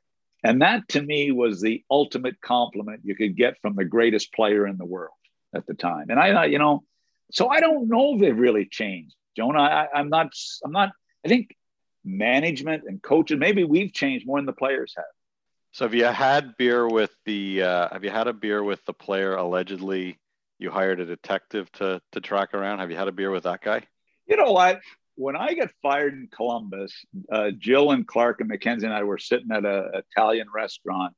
And 0.45 0.63
that 0.63 0.89
to 0.91 1.03
me 1.03 1.33
was 1.33 1.61
the 1.61 1.83
ultimate 1.91 2.41
compliment 2.41 3.01
you 3.05 3.17
could 3.17 3.37
get 3.37 3.61
from 3.61 3.75
the 3.75 3.85
greatest 3.85 4.33
player 4.33 4.67
in 4.67 4.77
the 4.77 4.85
world 4.85 5.15
at 5.55 5.67
the 5.67 5.75
time. 5.75 6.07
And 6.11 6.19
I 6.19 6.33
thought, 6.33 6.51
you 6.51 6.59
know, 6.59 6.85
so 7.33 7.49
I 7.49 7.61
don't 7.61 7.89
know 7.89 8.15
if 8.15 8.21
they've 8.21 8.39
really 8.39 8.67
changed. 8.67 9.15
Jonah, 9.37 9.61
I, 9.61 9.89
I'm 9.95 10.09
not, 10.09 10.33
I'm 10.65 10.73
not, 10.73 10.93
I 11.25 11.29
think 11.29 11.57
management 12.05 12.85
and 12.87 13.03
coaches. 13.03 13.39
Maybe 13.39 13.65
we've 13.65 13.93
changed 13.93 14.27
more 14.27 14.39
than 14.39 14.47
the 14.47 14.53
players 14.53 14.95
have. 14.97 15.05
So 15.73 15.85
have 15.85 15.95
you 15.95 16.07
had 16.07 16.57
beer 16.57 16.89
with 16.89 17.15
the? 17.25 17.63
Uh, 17.63 17.89
have 17.93 18.03
you 18.03 18.11
had 18.11 18.27
a 18.27 18.33
beer 18.33 18.65
with 18.65 18.85
the 18.87 18.95
player 18.95 19.35
allegedly? 19.35 20.19
You 20.59 20.71
hired 20.71 20.99
a 20.99 21.05
detective 21.05 21.71
to 21.73 22.01
to 22.13 22.21
track 22.21 22.55
around. 22.55 22.79
Have 22.79 22.91
you 22.91 22.97
had 22.97 23.09
a 23.09 23.13
beer 23.13 23.31
with 23.31 23.45
that 23.45 23.61
guy? 23.61 23.83
You 24.29 24.37
know 24.37 24.53
what? 24.53 24.81
When 25.17 25.35
I 25.35 25.55
got 25.55 25.71
fired 25.83 26.13
in 26.13 26.29
Columbus, 26.35 26.93
uh, 27.33 27.51
Jill 27.59 27.91
and 27.91 28.07
Clark 28.07 28.41
and 28.41 28.49
Mackenzie 28.49 28.87
and 28.87 28.95
I 28.95 29.03
were 29.03 29.19
sitting 29.19 29.51
at 29.51 29.65
an 29.65 29.91
Italian 29.95 30.47
restaurant 30.55 31.15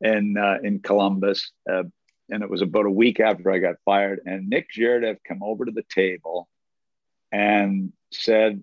in 0.00 0.36
uh, 0.36 0.58
in 0.62 0.80
Columbus, 0.80 1.52
uh, 1.70 1.84
and 2.30 2.42
it 2.42 2.50
was 2.50 2.62
about 2.62 2.86
a 2.86 2.90
week 2.90 3.20
after 3.20 3.50
I 3.52 3.58
got 3.58 3.76
fired. 3.84 4.20
And 4.26 4.48
Nick 4.48 4.68
Zherdev 4.76 5.18
come 5.26 5.42
over 5.42 5.64
to 5.64 5.70
the 5.70 5.84
table 5.94 6.48
and 7.30 7.92
said, 8.12 8.62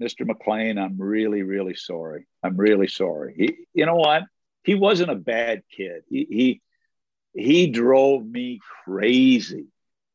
Mr. 0.00 0.26
McLean, 0.26 0.78
I'm 0.78 0.96
really, 0.98 1.42
really 1.42 1.74
sorry. 1.74 2.26
I'm 2.42 2.56
really 2.56 2.88
sorry. 2.88 3.34
He, 3.36 3.56
you 3.74 3.86
know 3.86 3.96
what? 3.96 4.22
He 4.62 4.74
wasn't 4.74 5.10
a 5.10 5.16
bad 5.16 5.62
kid. 5.70 6.02
He, 6.08 6.60
he, 7.34 7.42
he 7.42 7.66
drove 7.68 8.24
me 8.24 8.60
crazy, 8.84 9.66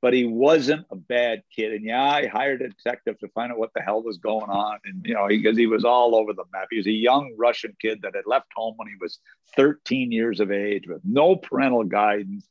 but 0.04 0.14
he 0.14 0.26
wasn't 0.26 0.86
a 0.92 0.98
bad 0.98 1.44
kid. 1.50 1.72
And 1.72 1.86
yeah, 1.86 2.04
I 2.04 2.28
hired 2.28 2.62
a 2.62 2.68
detective 2.68 3.18
to 3.20 3.30
find 3.30 3.54
out 3.54 3.58
what 3.58 3.72
the 3.74 3.82
hell 3.82 4.04
was 4.04 4.18
going 4.18 4.50
on. 4.50 4.78
And, 4.84 5.06
you 5.06 5.14
know, 5.14 5.30
because 5.30 5.56
he, 5.56 5.64
he 5.64 5.68
was 5.68 5.86
all 5.86 6.14
over 6.14 6.34
the 6.34 6.44
map. 6.52 6.68
He 6.70 6.76
was 6.76 6.88
a 6.88 6.92
young 6.92 7.34
Russian 7.38 7.74
kid 7.82 8.02
that 8.02 8.14
had 8.14 8.26
left 8.26 8.52
home 8.54 8.74
when 8.76 8.90
he 8.90 8.96
was 9.00 9.20
13 9.56 10.12
years 10.12 10.42
of 10.42 10.52
age 10.52 10.90
with 10.90 11.00
no 11.06 11.38
parental 11.38 11.86
guidance. 11.86 12.46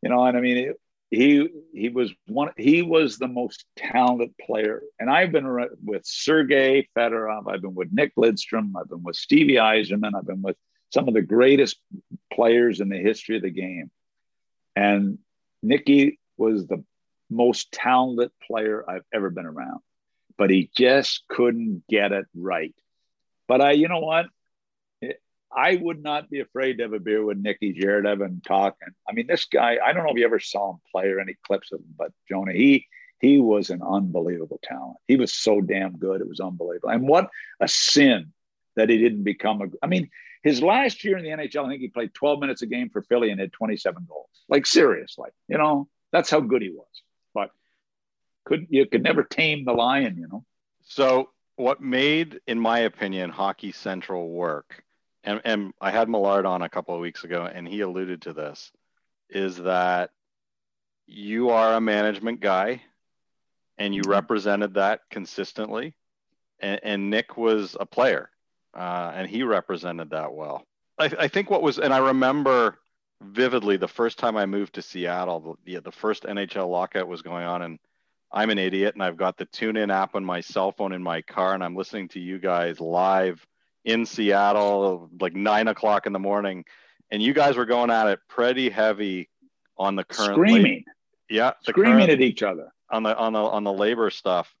You 0.00 0.08
know, 0.08 0.24
and 0.24 0.34
I 0.34 0.40
mean, 0.40 0.56
it, 0.56 0.80
he 1.10 1.46
he 1.74 1.90
was 1.90 2.10
one 2.26 2.52
he 2.56 2.80
was 2.80 3.18
the 3.18 3.28
most 3.28 3.66
talented 3.76 4.30
player 4.38 4.82
and 4.98 5.10
i've 5.10 5.30
been 5.30 5.68
with 5.84 6.06
sergey 6.06 6.88
fedorov 6.96 7.52
i've 7.52 7.60
been 7.60 7.74
with 7.74 7.88
nick 7.92 8.14
lidstrom 8.16 8.72
i've 8.80 8.88
been 8.88 9.02
with 9.02 9.14
stevie 9.14 9.56
yzerman 9.56 10.12
i've 10.16 10.26
been 10.26 10.40
with 10.40 10.56
some 10.88 11.06
of 11.08 11.12
the 11.12 11.20
greatest 11.20 11.76
players 12.32 12.80
in 12.80 12.88
the 12.88 12.96
history 12.96 13.36
of 13.36 13.42
the 13.42 13.50
game 13.50 13.90
and 14.74 15.18
Nicky 15.62 16.18
was 16.42 16.66
the 16.66 16.84
most 17.30 17.72
talented 17.72 18.30
player 18.46 18.84
I've 18.88 19.04
ever 19.12 19.30
been 19.30 19.46
around, 19.46 19.80
but 20.36 20.50
he 20.50 20.70
just 20.76 21.24
couldn't 21.28 21.84
get 21.88 22.12
it 22.12 22.26
right. 22.34 22.74
But 23.48 23.60
I, 23.60 23.72
you 23.72 23.88
know 23.88 24.00
what? 24.00 24.26
I 25.54 25.76
would 25.76 26.02
not 26.02 26.30
be 26.30 26.40
afraid 26.40 26.78
to 26.78 26.84
have 26.84 26.94
a 26.94 26.98
beer 26.98 27.24
with 27.24 27.38
Nicky 27.38 27.74
Zherdev 27.74 28.24
and 28.24 28.42
talk. 28.42 28.76
And 28.80 28.94
I 29.08 29.12
mean, 29.12 29.26
this 29.26 29.44
guy, 29.44 29.76
I 29.84 29.92
don't 29.92 30.04
know 30.04 30.10
if 30.10 30.18
you 30.18 30.24
ever 30.24 30.40
saw 30.40 30.72
him 30.72 30.80
play 30.90 31.08
or 31.08 31.20
any 31.20 31.36
clips 31.46 31.72
of 31.72 31.80
him, 31.80 31.94
but 31.96 32.12
Jonah, 32.28 32.52
he 32.52 32.86
he 33.20 33.38
was 33.38 33.70
an 33.70 33.82
unbelievable 33.82 34.58
talent. 34.62 34.96
He 35.06 35.16
was 35.16 35.32
so 35.32 35.60
damn 35.60 35.96
good. 35.96 36.20
It 36.20 36.28
was 36.28 36.40
unbelievable. 36.40 36.88
And 36.88 37.06
what 37.06 37.28
a 37.60 37.68
sin 37.68 38.32
that 38.76 38.88
he 38.88 38.98
didn't 38.98 39.22
become 39.22 39.62
a. 39.62 39.66
I 39.82 39.86
mean, 39.86 40.10
his 40.42 40.62
last 40.62 41.04
year 41.04 41.18
in 41.18 41.24
the 41.24 41.30
NHL, 41.30 41.66
I 41.66 41.68
think 41.68 41.82
he 41.82 41.88
played 41.88 42.14
12 42.14 42.40
minutes 42.40 42.62
a 42.62 42.66
game 42.66 42.90
for 42.90 43.02
Philly 43.02 43.30
and 43.30 43.38
had 43.38 43.52
27 43.52 44.06
goals. 44.08 44.28
Like 44.48 44.66
seriously, 44.66 45.30
you 45.48 45.58
know, 45.58 45.88
that's 46.12 46.30
how 46.30 46.40
good 46.40 46.62
he 46.62 46.70
was. 46.70 46.86
But 47.34 47.50
could 48.44 48.66
you 48.70 48.86
could 48.86 49.02
never 49.02 49.22
tame 49.22 49.64
the 49.64 49.72
lion, 49.72 50.16
you 50.18 50.28
know. 50.28 50.44
So 50.82 51.30
what 51.56 51.80
made, 51.80 52.40
in 52.46 52.58
my 52.58 52.80
opinion, 52.80 53.30
Hockey 53.30 53.72
Central 53.72 54.28
work, 54.30 54.82
and, 55.24 55.40
and 55.44 55.72
I 55.80 55.90
had 55.90 56.08
Millard 56.08 56.46
on 56.46 56.62
a 56.62 56.68
couple 56.68 56.94
of 56.94 57.00
weeks 57.00 57.24
ago, 57.24 57.44
and 57.44 57.66
he 57.66 57.80
alluded 57.80 58.22
to 58.22 58.32
this, 58.32 58.72
is 59.30 59.56
that 59.58 60.10
you 61.06 61.50
are 61.50 61.74
a 61.74 61.80
management 61.80 62.40
guy 62.40 62.82
and 63.78 63.94
you 63.94 64.02
mm-hmm. 64.02 64.10
represented 64.10 64.74
that 64.74 65.00
consistently. 65.10 65.94
And, 66.60 66.80
and 66.82 67.10
Nick 67.10 67.36
was 67.36 67.76
a 67.78 67.86
player, 67.86 68.30
uh, 68.74 69.12
and 69.14 69.28
he 69.28 69.42
represented 69.42 70.10
that 70.10 70.32
well. 70.32 70.64
I, 70.98 71.10
I, 71.18 71.28
think 71.28 71.50
what 71.50 71.62
was, 71.62 71.78
and 71.78 71.92
I 71.92 71.98
remember 71.98 72.78
vividly 73.24 73.76
the 73.76 73.88
first 73.88 74.18
time 74.18 74.36
I 74.36 74.46
moved 74.46 74.74
to 74.74 74.82
Seattle, 74.82 75.58
the, 75.64 75.80
the 75.80 75.92
first 75.92 76.24
NHL 76.24 76.68
lockout 76.68 77.08
was 77.08 77.22
going 77.22 77.44
on, 77.44 77.62
and 77.62 77.78
I'm 78.32 78.50
an 78.50 78.58
idiot, 78.58 78.94
and 78.94 79.02
I've 79.02 79.16
got 79.16 79.36
the 79.36 79.46
TuneIn 79.46 79.92
app 79.92 80.14
on 80.14 80.24
my 80.24 80.40
cell 80.40 80.72
phone 80.72 80.92
in 80.92 81.02
my 81.02 81.22
car, 81.22 81.54
and 81.54 81.62
I'm 81.62 81.76
listening 81.76 82.08
to 82.08 82.20
you 82.20 82.38
guys 82.38 82.80
live 82.80 83.44
in 83.84 84.06
Seattle, 84.06 85.10
like 85.20 85.34
nine 85.34 85.68
o'clock 85.68 86.06
in 86.06 86.12
the 86.12 86.18
morning, 86.18 86.64
and 87.10 87.22
you 87.22 87.34
guys 87.34 87.56
were 87.56 87.66
going 87.66 87.90
at 87.90 88.08
it 88.08 88.20
pretty 88.28 88.70
heavy 88.70 89.28
on 89.76 89.96
the 89.96 90.04
current 90.04 90.34
screaming, 90.34 90.84
yeah, 91.28 91.52
screaming 91.62 92.06
current, 92.06 92.10
at 92.10 92.20
each 92.20 92.42
other 92.42 92.72
on 92.90 93.02
the 93.02 93.16
on 93.16 93.32
the 93.32 93.40
on 93.40 93.64
the 93.64 93.72
labor 93.72 94.10
stuff. 94.10 94.54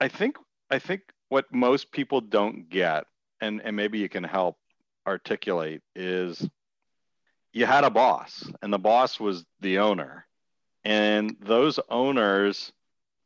I 0.00 0.08
think 0.08 0.36
I 0.70 0.78
think 0.78 1.02
what 1.28 1.52
most 1.52 1.92
people 1.92 2.20
don't 2.20 2.68
get, 2.68 3.04
and 3.40 3.60
and 3.62 3.76
maybe 3.76 3.98
you 3.98 4.08
can 4.08 4.24
help 4.24 4.56
articulate, 5.06 5.82
is 5.94 6.48
you 7.52 7.66
had 7.66 7.84
a 7.84 7.90
boss, 7.90 8.50
and 8.62 8.72
the 8.72 8.78
boss 8.78 9.20
was 9.20 9.44
the 9.60 9.78
owner, 9.78 10.26
and 10.84 11.36
those 11.40 11.78
owners 11.88 12.72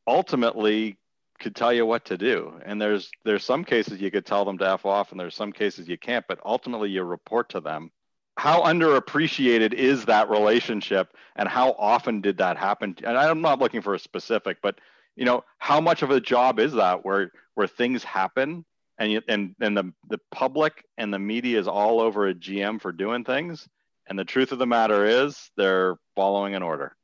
ultimately 0.07 0.99
could 1.39 1.55
tell 1.55 1.72
you 1.72 1.85
what 1.85 2.07
to 2.07 2.16
do. 2.16 2.59
And 2.64 2.81
there's 2.81 3.11
there's 3.24 3.45
some 3.45 3.64
cases 3.64 4.01
you 4.01 4.11
could 4.11 4.27
tell 4.27 4.45
them 4.45 4.59
to 4.59 4.68
f 4.68 4.87
off, 4.87 5.11
and 5.11 5.20
there's 5.20 5.35
some 5.35 5.53
cases 5.53 5.89
you 5.89 5.99
can't. 5.99 6.24
But 6.29 6.41
ultimately, 6.45 6.91
you 6.91 7.03
report 7.03 7.51
to 7.51 7.61
them 7.61 7.91
how 8.37 8.62
underappreciated 8.62 9.72
is 9.72 10.05
that 10.05 10.29
relationship 10.29 11.14
and 11.37 11.49
how 11.49 11.72
often 11.79 12.20
did 12.20 12.39
that 12.39 12.57
happen 12.57 12.95
and 13.05 13.16
i'm 13.16 13.41
not 13.41 13.59
looking 13.59 13.81
for 13.81 13.95
a 13.95 13.99
specific 13.99 14.59
but 14.62 14.79
you 15.16 15.24
know 15.24 15.43
how 15.59 15.81
much 15.81 16.03
of 16.03 16.11
a 16.11 16.20
job 16.20 16.59
is 16.59 16.72
that 16.74 17.05
where 17.05 17.33
where 17.55 17.66
things 17.66 18.05
happen 18.05 18.64
and 18.99 19.12
you, 19.12 19.22
and 19.29 19.55
and 19.61 19.77
the 19.77 19.93
the 20.09 20.20
public 20.31 20.85
and 20.99 21.12
the 21.12 21.18
media 21.18 21.59
is 21.59 21.68
all 21.68 22.01
over 22.01 22.29
a 22.29 22.35
gm 22.35 22.81
for 22.81 22.93
doing 22.93 23.24
things 23.24 23.66
and 24.09 24.19
the 24.19 24.25
truth 24.25 24.53
of 24.53 24.59
the 24.59 24.67
matter 24.67 25.05
is 25.05 25.51
they're 25.57 25.97
following 26.15 26.55
an 26.55 26.63
order 26.63 26.97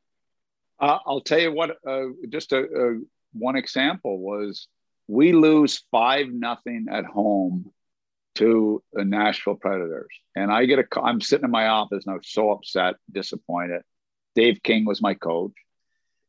uh, 0.81 0.99
i'll 1.07 1.21
tell 1.21 1.41
you 1.41 1.53
what 1.53 1.77
uh, 1.87 2.07
just 2.29 2.53
a, 2.53 2.63
a 2.63 3.01
one 3.33 3.57
example 3.57 4.19
was 4.19 4.69
we 5.09 5.33
lose 5.33 5.85
five 5.91 6.29
nothing 6.29 6.87
at 6.91 7.05
home 7.05 7.71
to 8.35 8.83
the 8.93 9.05
Nashville 9.05 9.57
Predators. 9.57 10.09
And 10.35 10.51
I 10.51 10.65
get 10.65 10.79
a 10.79 11.01
I'm 11.01 11.21
sitting 11.21 11.45
in 11.45 11.51
my 11.51 11.67
office 11.67 12.05
and 12.07 12.13
I 12.13 12.17
was 12.17 12.29
so 12.29 12.51
upset, 12.51 12.95
disappointed. 13.11 13.83
Dave 14.35 14.63
King 14.63 14.85
was 14.85 15.03
my 15.03 15.15
coach. 15.15 15.53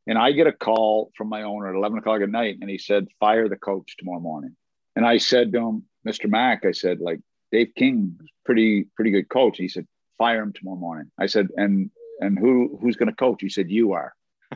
And 0.06 0.18
I 0.18 0.34
get 0.34 0.48
a 0.48 0.52
call 0.52 1.12
from 1.16 1.30
my 1.30 1.44
owner 1.44 1.70
at 1.70 1.76
11 1.76 2.00
o'clock 2.00 2.22
at 2.22 2.30
night 2.30 2.58
and 2.60 2.70
he 2.70 2.78
said, 2.78 3.08
fire 3.20 3.48
the 3.48 3.56
coach 3.56 3.96
tomorrow 3.98 4.20
morning. 4.20 4.56
And 4.98 5.06
I 5.06 5.18
said 5.18 5.54
to 5.54 5.60
him, 5.60 5.84
Mr. 6.06 6.30
Mack, 6.30 6.66
I 6.66 6.72
said, 6.74 7.00
like, 7.00 7.22
Dave 7.54 7.72
King, 7.78 8.20
pretty, 8.46 8.88
pretty 8.96 9.12
good 9.12 9.30
coach. 9.30 9.58
He 9.58 9.70
said, 9.70 9.88
fire 10.18 10.42
him 10.42 10.54
tomorrow 10.54 10.78
morning. 10.78 11.12
I 11.20 11.28
said, 11.28 11.50
and, 11.56 11.90
and 12.20 12.38
who, 12.38 12.78
who's 12.82 12.96
going 12.96 13.10
to 13.10 13.16
coach? 13.16 13.42
He 13.42 13.50
said, 13.50 13.70
you 13.70 13.94
are. 13.94 14.14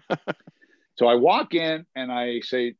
so 0.97 1.07
I 1.07 1.15
walk 1.15 1.53
in 1.53 1.85
and 1.95 2.11
I 2.11 2.41
say, 2.41 2.75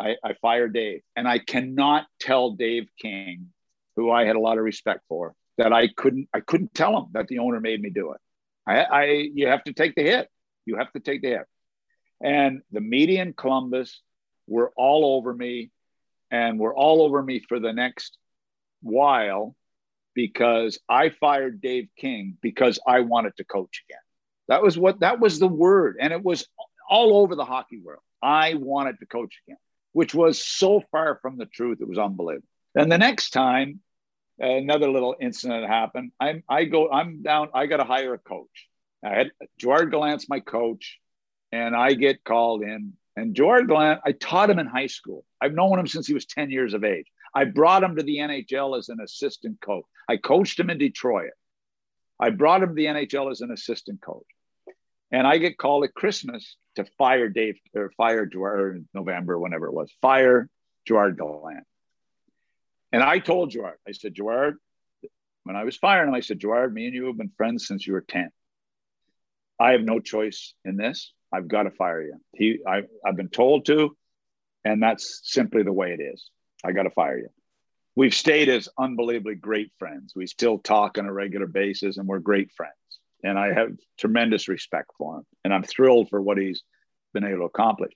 I, 0.00 0.16
I 0.24 0.34
fire 0.40 0.68
Dave 0.68 1.02
and 1.16 1.26
I 1.26 1.38
cannot 1.38 2.06
tell 2.20 2.52
Dave 2.52 2.88
King 3.00 3.48
who 3.98 4.12
I 4.12 4.24
had 4.24 4.36
a 4.36 4.40
lot 4.40 4.58
of 4.58 4.64
respect 4.64 5.00
for, 5.08 5.34
that 5.56 5.72
I 5.72 5.88
couldn't 5.88 6.28
I 6.32 6.38
couldn't 6.38 6.72
tell 6.72 6.96
him 6.96 7.06
that 7.14 7.26
the 7.26 7.40
owner 7.40 7.60
made 7.60 7.82
me 7.82 7.90
do 7.90 8.12
it. 8.12 8.20
I, 8.64 8.82
I 8.84 9.04
you 9.34 9.48
have 9.48 9.64
to 9.64 9.72
take 9.72 9.96
the 9.96 10.04
hit. 10.04 10.28
You 10.66 10.76
have 10.76 10.92
to 10.92 11.00
take 11.00 11.20
the 11.20 11.30
hit. 11.30 11.46
And 12.22 12.62
the 12.70 12.80
media 12.80 13.22
in 13.22 13.32
Columbus 13.32 14.00
were 14.46 14.72
all 14.76 15.16
over 15.16 15.34
me 15.34 15.70
and 16.30 16.60
were 16.60 16.74
all 16.74 17.02
over 17.02 17.20
me 17.20 17.40
for 17.40 17.58
the 17.58 17.72
next 17.72 18.16
while 18.82 19.56
because 20.18 20.80
I 20.88 21.10
fired 21.10 21.60
Dave 21.60 21.90
King 21.96 22.36
because 22.42 22.80
I 22.84 23.02
wanted 23.02 23.36
to 23.36 23.44
coach 23.44 23.84
again. 23.88 24.00
That 24.48 24.64
was 24.64 24.76
what 24.76 24.98
that 24.98 25.20
was 25.20 25.38
the 25.38 25.46
word. 25.46 25.98
And 26.00 26.12
it 26.12 26.24
was 26.24 26.44
all 26.90 27.18
over 27.18 27.36
the 27.36 27.44
hockey 27.44 27.78
world. 27.78 28.02
I 28.20 28.54
wanted 28.54 28.98
to 28.98 29.06
coach 29.06 29.40
again, 29.46 29.58
which 29.92 30.16
was 30.16 30.44
so 30.44 30.82
far 30.90 31.20
from 31.22 31.38
the 31.38 31.46
truth. 31.46 31.78
It 31.80 31.88
was 31.88 31.98
unbelievable. 31.98 32.48
And 32.74 32.90
the 32.90 32.98
next 32.98 33.30
time 33.30 33.78
another 34.40 34.90
little 34.90 35.14
incident 35.20 35.68
happened. 35.68 36.10
I'm 36.18 36.42
I 36.48 36.64
go 36.64 36.90
I'm 36.90 37.22
down. 37.22 37.50
I 37.54 37.66
got 37.66 37.76
to 37.76 37.84
hire 37.84 38.12
a 38.14 38.18
coach. 38.18 38.66
I 39.04 39.10
had 39.10 39.30
Gerard 39.56 39.92
Gallant's 39.92 40.28
my 40.28 40.40
coach, 40.40 40.98
and 41.52 41.76
I 41.76 41.94
get 41.94 42.24
called 42.24 42.64
in. 42.64 42.94
And 43.14 43.36
Gerard 43.36 43.68
Gallant, 43.68 44.00
I 44.04 44.12
taught 44.12 44.50
him 44.50 44.58
in 44.58 44.66
high 44.66 44.88
school. 44.88 45.24
I've 45.40 45.54
known 45.54 45.78
him 45.78 45.86
since 45.86 46.08
he 46.08 46.14
was 46.14 46.26
10 46.26 46.50
years 46.50 46.74
of 46.74 46.82
age. 46.82 47.06
I 47.34 47.44
brought 47.44 47.82
him 47.82 47.96
to 47.96 48.02
the 48.02 48.18
NHL 48.18 48.78
as 48.78 48.88
an 48.88 49.00
assistant 49.00 49.60
coach. 49.60 49.84
I 50.08 50.16
coached 50.16 50.58
him 50.58 50.70
in 50.70 50.78
Detroit. 50.78 51.30
I 52.20 52.30
brought 52.30 52.62
him 52.62 52.70
to 52.70 52.74
the 52.74 52.86
NHL 52.86 53.30
as 53.30 53.40
an 53.40 53.50
assistant 53.50 54.00
coach. 54.00 54.26
And 55.10 55.26
I 55.26 55.38
get 55.38 55.58
called 55.58 55.84
at 55.84 55.94
Christmas 55.94 56.56
to 56.76 56.84
fire 56.98 57.28
Dave 57.28 57.58
or 57.74 57.90
fire 57.96 58.26
Gerard 58.26 58.86
November, 58.92 59.38
whenever 59.38 59.66
it 59.66 59.72
was, 59.72 59.92
fire 60.02 60.48
Gerard 60.86 61.18
Gallant. 61.18 61.64
And 62.92 63.02
I 63.02 63.18
told 63.18 63.50
Gerard, 63.50 63.78
I 63.86 63.92
said, 63.92 64.14
Gerard, 64.14 64.56
when 65.44 65.56
I 65.56 65.64
was 65.64 65.76
firing 65.76 66.08
him, 66.08 66.14
I 66.14 66.20
said, 66.20 66.38
Gerard, 66.38 66.74
me 66.74 66.86
and 66.86 66.94
you 66.94 67.06
have 67.06 67.16
been 67.16 67.32
friends 67.36 67.66
since 67.66 67.86
you 67.86 67.94
were 67.94 68.04
10. 68.06 68.30
I 69.58 69.72
have 69.72 69.82
no 69.82 69.98
choice 69.98 70.54
in 70.64 70.76
this. 70.76 71.12
I've 71.32 71.48
got 71.48 71.64
to 71.64 71.70
fire 71.70 72.02
you. 72.02 72.14
He, 72.34 72.60
I, 72.66 72.82
I've 73.04 73.16
been 73.16 73.28
told 73.28 73.66
to, 73.66 73.96
and 74.64 74.82
that's 74.82 75.20
simply 75.24 75.62
the 75.62 75.72
way 75.72 75.92
it 75.92 76.02
is. 76.02 76.30
I 76.64 76.72
got 76.72 76.84
to 76.84 76.90
fire 76.90 77.18
you. 77.18 77.28
We've 77.94 78.14
stayed 78.14 78.48
as 78.48 78.68
unbelievably 78.78 79.36
great 79.36 79.72
friends. 79.78 80.12
We 80.14 80.26
still 80.26 80.58
talk 80.58 80.98
on 80.98 81.06
a 81.06 81.12
regular 81.12 81.46
basis, 81.46 81.96
and 81.96 82.06
we're 82.06 82.20
great 82.20 82.52
friends. 82.52 82.74
And 83.24 83.38
I 83.38 83.52
have 83.52 83.76
tremendous 83.98 84.46
respect 84.46 84.92
for 84.96 85.18
him, 85.18 85.26
and 85.44 85.52
I'm 85.52 85.64
thrilled 85.64 86.08
for 86.08 86.22
what 86.22 86.38
he's 86.38 86.62
been 87.12 87.24
able 87.24 87.38
to 87.38 87.44
accomplish. 87.44 87.92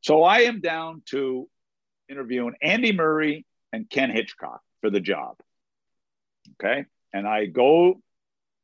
So 0.00 0.24
I 0.24 0.40
am 0.40 0.60
down 0.60 1.02
to 1.10 1.48
interviewing 2.08 2.54
Andy 2.60 2.92
Murray 2.92 3.46
and 3.72 3.88
Ken 3.88 4.10
Hitchcock 4.10 4.60
for 4.80 4.90
the 4.90 5.00
job. 5.00 5.36
Okay. 6.54 6.84
And 7.12 7.26
I 7.26 7.46
go, 7.46 8.00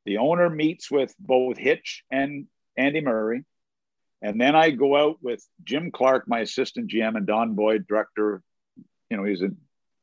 the 0.04 0.18
owner 0.18 0.50
meets 0.50 0.90
with 0.90 1.14
both 1.18 1.56
Hitch 1.56 2.02
and 2.10 2.46
Andy 2.76 3.00
Murray. 3.00 3.44
And 4.20 4.40
then 4.40 4.56
I 4.56 4.70
go 4.70 4.96
out 4.96 5.18
with 5.22 5.46
Jim 5.62 5.92
Clark, 5.92 6.24
my 6.26 6.40
assistant 6.40 6.90
GM, 6.90 7.16
and 7.16 7.26
Don 7.26 7.54
Boyd, 7.54 7.86
director. 7.86 8.42
You 9.10 9.16
know, 9.16 9.24
he's 9.24 9.42
a 9.42 9.50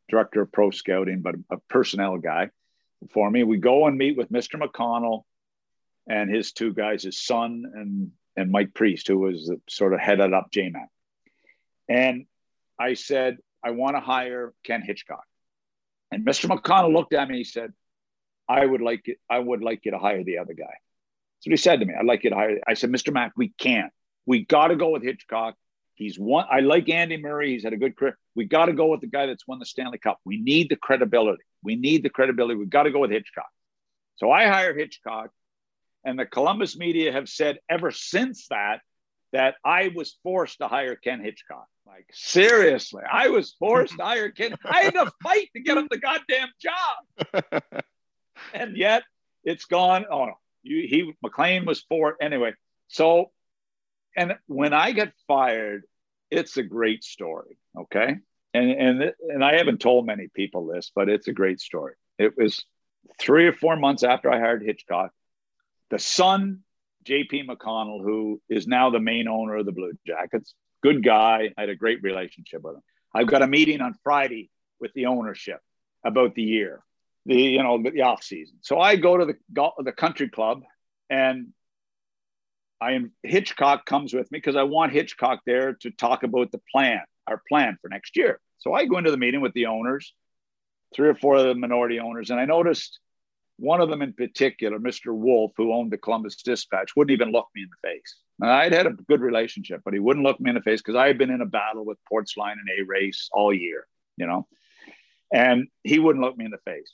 director 0.09 0.41
of 0.41 0.51
pro 0.51 0.71
scouting, 0.71 1.21
but 1.21 1.35
a 1.51 1.57
personnel 1.69 2.17
guy 2.17 2.49
for 3.11 3.29
me. 3.29 3.43
We 3.43 3.57
go 3.57 3.87
and 3.87 3.97
meet 3.97 4.17
with 4.17 4.31
Mr. 4.31 4.59
McConnell 4.61 5.23
and 6.07 6.33
his 6.33 6.51
two 6.51 6.73
guys, 6.73 7.03
his 7.03 7.23
son 7.23 7.63
and 7.73 8.11
and 8.37 8.51
Mike 8.51 8.73
Priest, 8.73 9.07
who 9.07 9.19
was 9.19 9.49
sort 9.69 9.93
of 9.93 9.99
headed 9.99 10.33
up 10.33 10.51
JMAC. 10.51 10.87
And 11.87 12.25
I 12.77 12.95
said, 12.95 13.37
I 13.63 13.71
want 13.71 13.95
to 13.95 14.01
hire 14.01 14.53
Ken 14.63 14.81
Hitchcock. 14.81 15.23
And 16.11 16.25
Mr. 16.25 16.49
McConnell 16.49 16.93
looked 16.93 17.13
at 17.13 17.29
me. 17.29 17.37
He 17.37 17.43
said, 17.43 17.71
I 18.47 18.65
would 18.65 18.81
like 18.81 19.07
it. 19.07 19.17
I 19.29 19.39
would 19.39 19.63
like 19.63 19.85
you 19.85 19.91
to 19.91 19.97
hire 19.97 20.23
the 20.23 20.39
other 20.39 20.53
guy. 20.53 20.63
What 21.45 21.51
he 21.51 21.57
said 21.57 21.79
to 21.79 21.85
me. 21.85 21.93
I'd 21.93 22.05
like 22.05 22.23
you 22.23 22.31
to 22.31 22.35
hire. 22.35 22.59
I 22.67 22.73
said, 22.73 22.91
Mr. 22.91 23.13
Mack, 23.13 23.33
we 23.37 23.49
can't. 23.59 23.91
We 24.25 24.45
got 24.45 24.69
to 24.69 24.75
go 24.75 24.89
with 24.89 25.03
Hitchcock. 25.03 25.55
He's 25.95 26.19
one. 26.19 26.45
I 26.51 26.59
like 26.59 26.89
Andy 26.89 27.17
Murray. 27.17 27.53
He's 27.53 27.63
had 27.63 27.73
a 27.73 27.77
good 27.77 27.95
career. 27.95 28.17
We 28.35 28.45
got 28.45 28.65
to 28.65 28.73
go 28.73 28.87
with 28.87 29.01
the 29.01 29.07
guy 29.07 29.25
that's 29.25 29.47
won 29.47 29.59
the 29.59 29.65
Stanley 29.65 29.97
Cup. 29.97 30.19
We 30.25 30.41
need 30.41 30.69
the 30.69 30.75
credibility. 30.75 31.43
We 31.63 31.75
need 31.75 32.03
the 32.03 32.09
credibility. 32.09 32.55
We 32.55 32.65
got 32.65 32.83
to 32.83 32.91
go 32.91 32.99
with 32.99 33.11
Hitchcock. 33.11 33.49
So 34.17 34.31
I 34.31 34.45
hire 34.45 34.73
Hitchcock, 34.73 35.31
and 36.03 36.19
the 36.19 36.25
Columbus 36.25 36.77
media 36.77 37.11
have 37.11 37.27
said 37.27 37.59
ever 37.69 37.91
since 37.91 38.47
that 38.47 38.81
that 39.33 39.55
I 39.65 39.91
was 39.93 40.17
forced 40.23 40.59
to 40.59 40.67
hire 40.67 40.95
Ken 40.95 41.21
Hitchcock. 41.21 41.67
Like 41.85 42.07
seriously, 42.13 43.03
I 43.09 43.29
was 43.29 43.55
forced 43.59 43.97
to 43.97 44.03
hire 44.03 44.29
Ken. 44.31 44.55
I 44.63 44.83
had 44.83 44.93
to 44.93 45.11
fight 45.23 45.49
to 45.55 45.61
get 45.61 45.77
him 45.77 45.87
the 45.89 45.97
goddamn 45.97 46.49
job, 46.61 47.63
and 48.53 48.77
yet 48.77 49.03
it's 49.43 49.65
gone. 49.65 50.05
Oh 50.09 50.25
no, 50.25 50.33
you, 50.63 50.87
he 50.87 51.13
McLean 51.21 51.65
was 51.65 51.81
for 51.81 52.11
it 52.11 52.17
anyway. 52.21 52.53
So, 52.87 53.31
and 54.15 54.37
when 54.47 54.73
I 54.73 54.91
get 54.91 55.13
fired, 55.27 55.83
it's 56.31 56.57
a 56.57 56.63
great 56.63 57.03
story. 57.03 57.57
Okay, 57.77 58.15
and 58.53 58.71
and 58.71 59.13
and 59.29 59.43
I 59.43 59.57
haven't 59.57 59.81
told 59.81 60.05
many 60.05 60.27
people 60.33 60.67
this, 60.67 60.91
but 60.93 61.09
it's 61.09 61.27
a 61.27 61.33
great 61.33 61.59
story. 61.59 61.93
It 62.17 62.37
was 62.37 62.63
three 63.19 63.47
or 63.47 63.53
four 63.53 63.75
months 63.75 64.03
after 64.03 64.31
I 64.31 64.39
hired 64.39 64.63
Hitchcock. 64.63 65.11
The 65.89 65.99
son, 65.99 66.61
JP 67.05 67.47
McConnell, 67.47 68.01
who 68.03 68.41
is 68.49 68.67
now 68.67 68.89
the 68.89 68.99
main 68.99 69.27
owner 69.27 69.57
of 69.57 69.65
the 69.65 69.71
Blue 69.71 69.93
Jackets, 70.05 70.55
good 70.81 71.03
guy. 71.03 71.51
I 71.57 71.61
had 71.61 71.69
a 71.69 71.75
great 71.75 72.01
relationship 72.01 72.61
with 72.63 72.75
him. 72.75 72.81
I've 73.13 73.27
got 73.27 73.41
a 73.41 73.47
meeting 73.47 73.81
on 73.81 73.95
Friday 74.03 74.49
with 74.79 74.93
the 74.93 75.05
ownership 75.05 75.59
about 76.03 76.35
the 76.35 76.43
year, 76.43 76.83
the 77.25 77.35
you 77.35 77.63
know 77.63 77.81
the 77.81 78.01
off 78.01 78.23
season. 78.23 78.57
So 78.61 78.79
I 78.79 78.95
go 78.95 79.17
to 79.17 79.25
the 79.25 79.69
the 79.83 79.91
country 79.91 80.29
club, 80.29 80.63
and 81.09 81.47
I 82.81 82.93
am 82.93 83.11
Hitchcock 83.23 83.85
comes 83.85 84.13
with 84.13 84.31
me 84.31 84.37
because 84.37 84.55
I 84.55 84.63
want 84.63 84.91
Hitchcock 84.91 85.41
there 85.45 85.73
to 85.81 85.91
talk 85.91 86.23
about 86.23 86.51
the 86.51 86.61
plan, 86.71 87.01
our 87.27 87.41
plan 87.47 87.77
for 87.81 87.89
next 87.89 88.15
year. 88.17 88.39
So 88.59 88.73
I 88.73 88.85
go 88.85 88.97
into 88.97 89.11
the 89.11 89.17
meeting 89.17 89.41
with 89.41 89.53
the 89.53 89.67
owners, 89.67 90.13
three 90.93 91.09
or 91.09 91.15
four 91.15 91.35
of 91.35 91.45
the 91.45 91.55
minority 91.55 91.99
owners, 91.99 92.29
and 92.29 92.39
I 92.39 92.45
noticed 92.45 92.99
one 93.57 93.79
of 93.79 93.89
them 93.89 94.01
in 94.01 94.13
particular, 94.13 94.79
Mr. 94.79 95.13
Wolfe, 95.13 95.53
who 95.55 95.73
owned 95.73 95.91
the 95.91 95.97
Columbus 95.97 96.35
Dispatch, 96.41 96.95
wouldn't 96.95 97.13
even 97.13 97.31
look 97.31 97.47
me 97.55 97.63
in 97.63 97.69
the 97.69 97.89
face. 97.89 98.15
And 98.41 98.51
I'd 98.51 98.73
had 98.73 98.87
a 98.87 98.91
good 98.91 99.21
relationship, 99.21 99.81
but 99.85 99.93
he 99.93 99.99
wouldn't 99.99 100.25
look 100.25 100.39
me 100.39 100.49
in 100.49 100.55
the 100.55 100.61
face 100.61 100.81
because 100.81 100.95
I 100.95 101.07
had 101.07 101.17
been 101.17 101.31
in 101.31 101.41
a 101.41 101.45
battle 101.45 101.85
with 101.85 101.97
Portzline 102.11 102.53
and 102.53 102.69
Arace 102.79 103.29
all 103.31 103.53
year, 103.53 103.87
you 104.17 104.27
know, 104.27 104.47
and 105.33 105.67
he 105.83 105.99
wouldn't 105.99 106.23
look 106.23 106.37
me 106.37 106.45
in 106.45 106.51
the 106.51 106.57
face. 106.69 106.91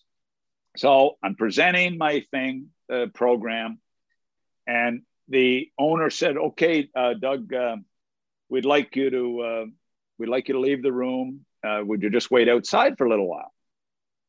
So 0.78 1.18
I'm 1.24 1.36
presenting 1.36 1.98
my 1.98 2.24
thing, 2.32 2.68
uh, 2.92 3.08
program, 3.14 3.80
and 4.68 5.02
the 5.28 5.70
owner 5.78 6.10
said, 6.10 6.38
"Okay, 6.38 6.90
uh, 6.96 7.14
Doug, 7.14 7.54
uh, 7.54 7.78
we'd 8.50 8.66
like 8.66 8.96
you 8.96 9.10
to 9.10 9.42
uh, 9.42 9.66
we'd 10.18 10.30
like 10.30 10.48
you 10.48 10.54
to 10.54 10.60
leave 10.60 10.84
the 10.84 10.92
room. 10.92 11.46
Uh, 11.64 11.82
would 11.84 12.02
you 12.02 12.10
just 12.10 12.32
wait 12.32 12.50
outside 12.50 12.98
for 12.98 13.06
a 13.06 13.10
little 13.10 13.28
while?" 13.28 13.54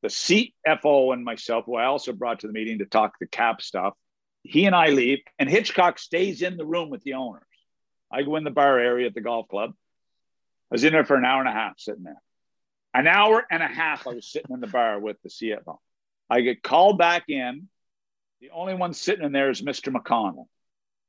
The 0.03 0.09
CFO 0.09 1.13
and 1.13 1.25
myself, 1.25 1.65
who 1.67 1.77
I 1.77 1.85
also 1.85 2.13
brought 2.13 2.41
to 2.41 2.49
the 2.49 2.53
meeting 2.53 2.81
to 2.81 2.87
talk 2.87 3.19
the 3.21 3.27
cap 3.27 3.63
stuff, 3.63 3.95
he 4.43 4.67
and 4.67 4.75
I 4.75 4.89
leave, 4.89 5.21
and 5.39 5.49
Hitchcock 5.49 5.99
stays 5.99 6.43
in 6.43 6.57
the 6.57 6.67
room 6.67 6.91
with 6.91 7.03
the 7.03 7.15
owners. 7.15 7.43
I 8.11 8.23
go 8.23 8.37
in 8.37 8.45
the 8.45 8.51
bar 8.51 8.79
area 8.79 9.07
at 9.07 9.15
the 9.15 9.21
golf 9.21 9.49
club. 9.49 9.71
I 9.71 10.75
was 10.75 10.85
in 10.85 10.93
there 10.93 11.05
for 11.05 11.17
an 11.17 11.25
hour 11.25 11.41
and 11.41 11.49
a 11.49 11.53
half 11.53 11.79
sitting 11.79 12.03
there. 12.03 12.21
An 12.95 13.07
hour 13.07 13.45
and 13.51 13.63
a 13.63 13.69
half, 13.69 14.07
I 14.07 14.15
was 14.15 14.31
sitting 14.31 14.53
in 14.53 14.61
the 14.61 14.67
bar 14.67 14.99
with 14.99 15.17
the 15.23 15.31
CFO. 15.31 15.79
I 16.29 16.41
get 16.41 16.63
called 16.63 16.99
back 16.99 17.25
in. 17.29 17.69
The 18.41 18.51
only 18.51 18.75
one 18.75 18.93
sitting 18.93 19.25
in 19.25 19.33
there 19.33 19.51
is 19.51 19.63
Mr. 19.63 19.95
McConnell. 19.95 20.47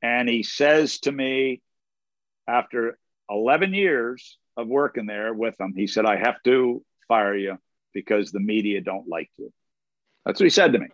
And 0.04 0.28
he 0.28 0.43
says 0.43 0.99
to 0.99 1.12
me, 1.12 1.62
after 2.47 2.99
11 3.30 3.74
years 3.74 4.38
of 4.58 4.68
working 4.68 5.06
there 5.06 5.34
with 5.34 5.60
him, 5.60 5.74
he 5.76 5.88
said, 5.88 6.06
I 6.06 6.18
have 6.18 6.36
to 6.43 6.84
fire 7.08 7.36
you 7.36 7.58
because 7.93 8.32
the 8.32 8.41
media 8.41 8.82
don't 8.82 9.08
like 9.08 9.32
you. 9.38 9.51
That's 10.26 10.39
what 10.39 10.45
he 10.45 10.49
said 10.49 10.74
to 10.74 10.80
me. 10.80 10.88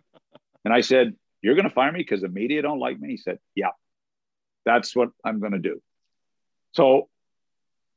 And 0.64 0.72
I 0.72 0.80
said, 0.80 1.14
You're 1.42 1.56
going 1.56 1.68
to 1.68 1.74
fire 1.74 1.90
me 1.90 1.98
because 1.98 2.20
the 2.20 2.28
media 2.28 2.62
don't 2.62 2.78
like 2.78 3.00
me? 3.00 3.10
He 3.10 3.16
said, 3.16 3.38
Yeah, 3.54 3.70
that's 4.64 4.94
what 4.94 5.10
I'm 5.24 5.40
going 5.40 5.52
to 5.52 5.58
do. 5.58 5.82
So 6.72 7.08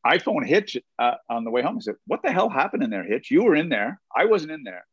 I 0.03 0.17
phoned 0.17 0.47
Hitch 0.47 0.77
uh, 0.97 1.15
on 1.29 1.43
the 1.43 1.51
way 1.51 1.61
home. 1.61 1.77
I 1.77 1.81
said, 1.81 1.95
What 2.07 2.23
the 2.23 2.31
hell 2.31 2.49
happened 2.49 2.83
in 2.83 2.89
there, 2.89 3.03
Hitch? 3.03 3.29
You 3.29 3.43
were 3.43 3.55
in 3.55 3.69
there. 3.69 3.99
I 4.15 4.25
wasn't 4.25 4.51
in 4.51 4.63
there. 4.63 4.85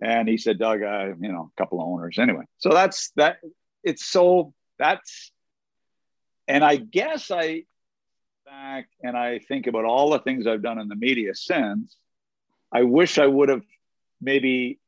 And 0.00 0.28
he 0.28 0.36
said, 0.36 0.58
Doug, 0.58 0.80
you 0.80 1.32
know, 1.32 1.50
a 1.56 1.60
couple 1.60 1.80
of 1.80 1.88
owners. 1.88 2.18
Anyway, 2.18 2.44
so 2.58 2.70
that's 2.70 3.10
that. 3.16 3.38
It's 3.82 4.04
so 4.04 4.52
that's, 4.78 5.32
and 6.48 6.64
I 6.64 6.76
guess 6.76 7.30
I 7.30 7.64
back 8.44 8.88
and 9.02 9.16
I 9.16 9.38
think 9.40 9.66
about 9.66 9.84
all 9.84 10.10
the 10.10 10.20
things 10.20 10.46
I've 10.46 10.62
done 10.62 10.78
in 10.78 10.88
the 10.88 10.96
media 10.96 11.34
since. 11.34 11.96
I 12.72 12.82
wish 12.82 13.18
I 13.18 13.26
would 13.26 13.50
have 13.50 13.64
maybe 14.20 14.80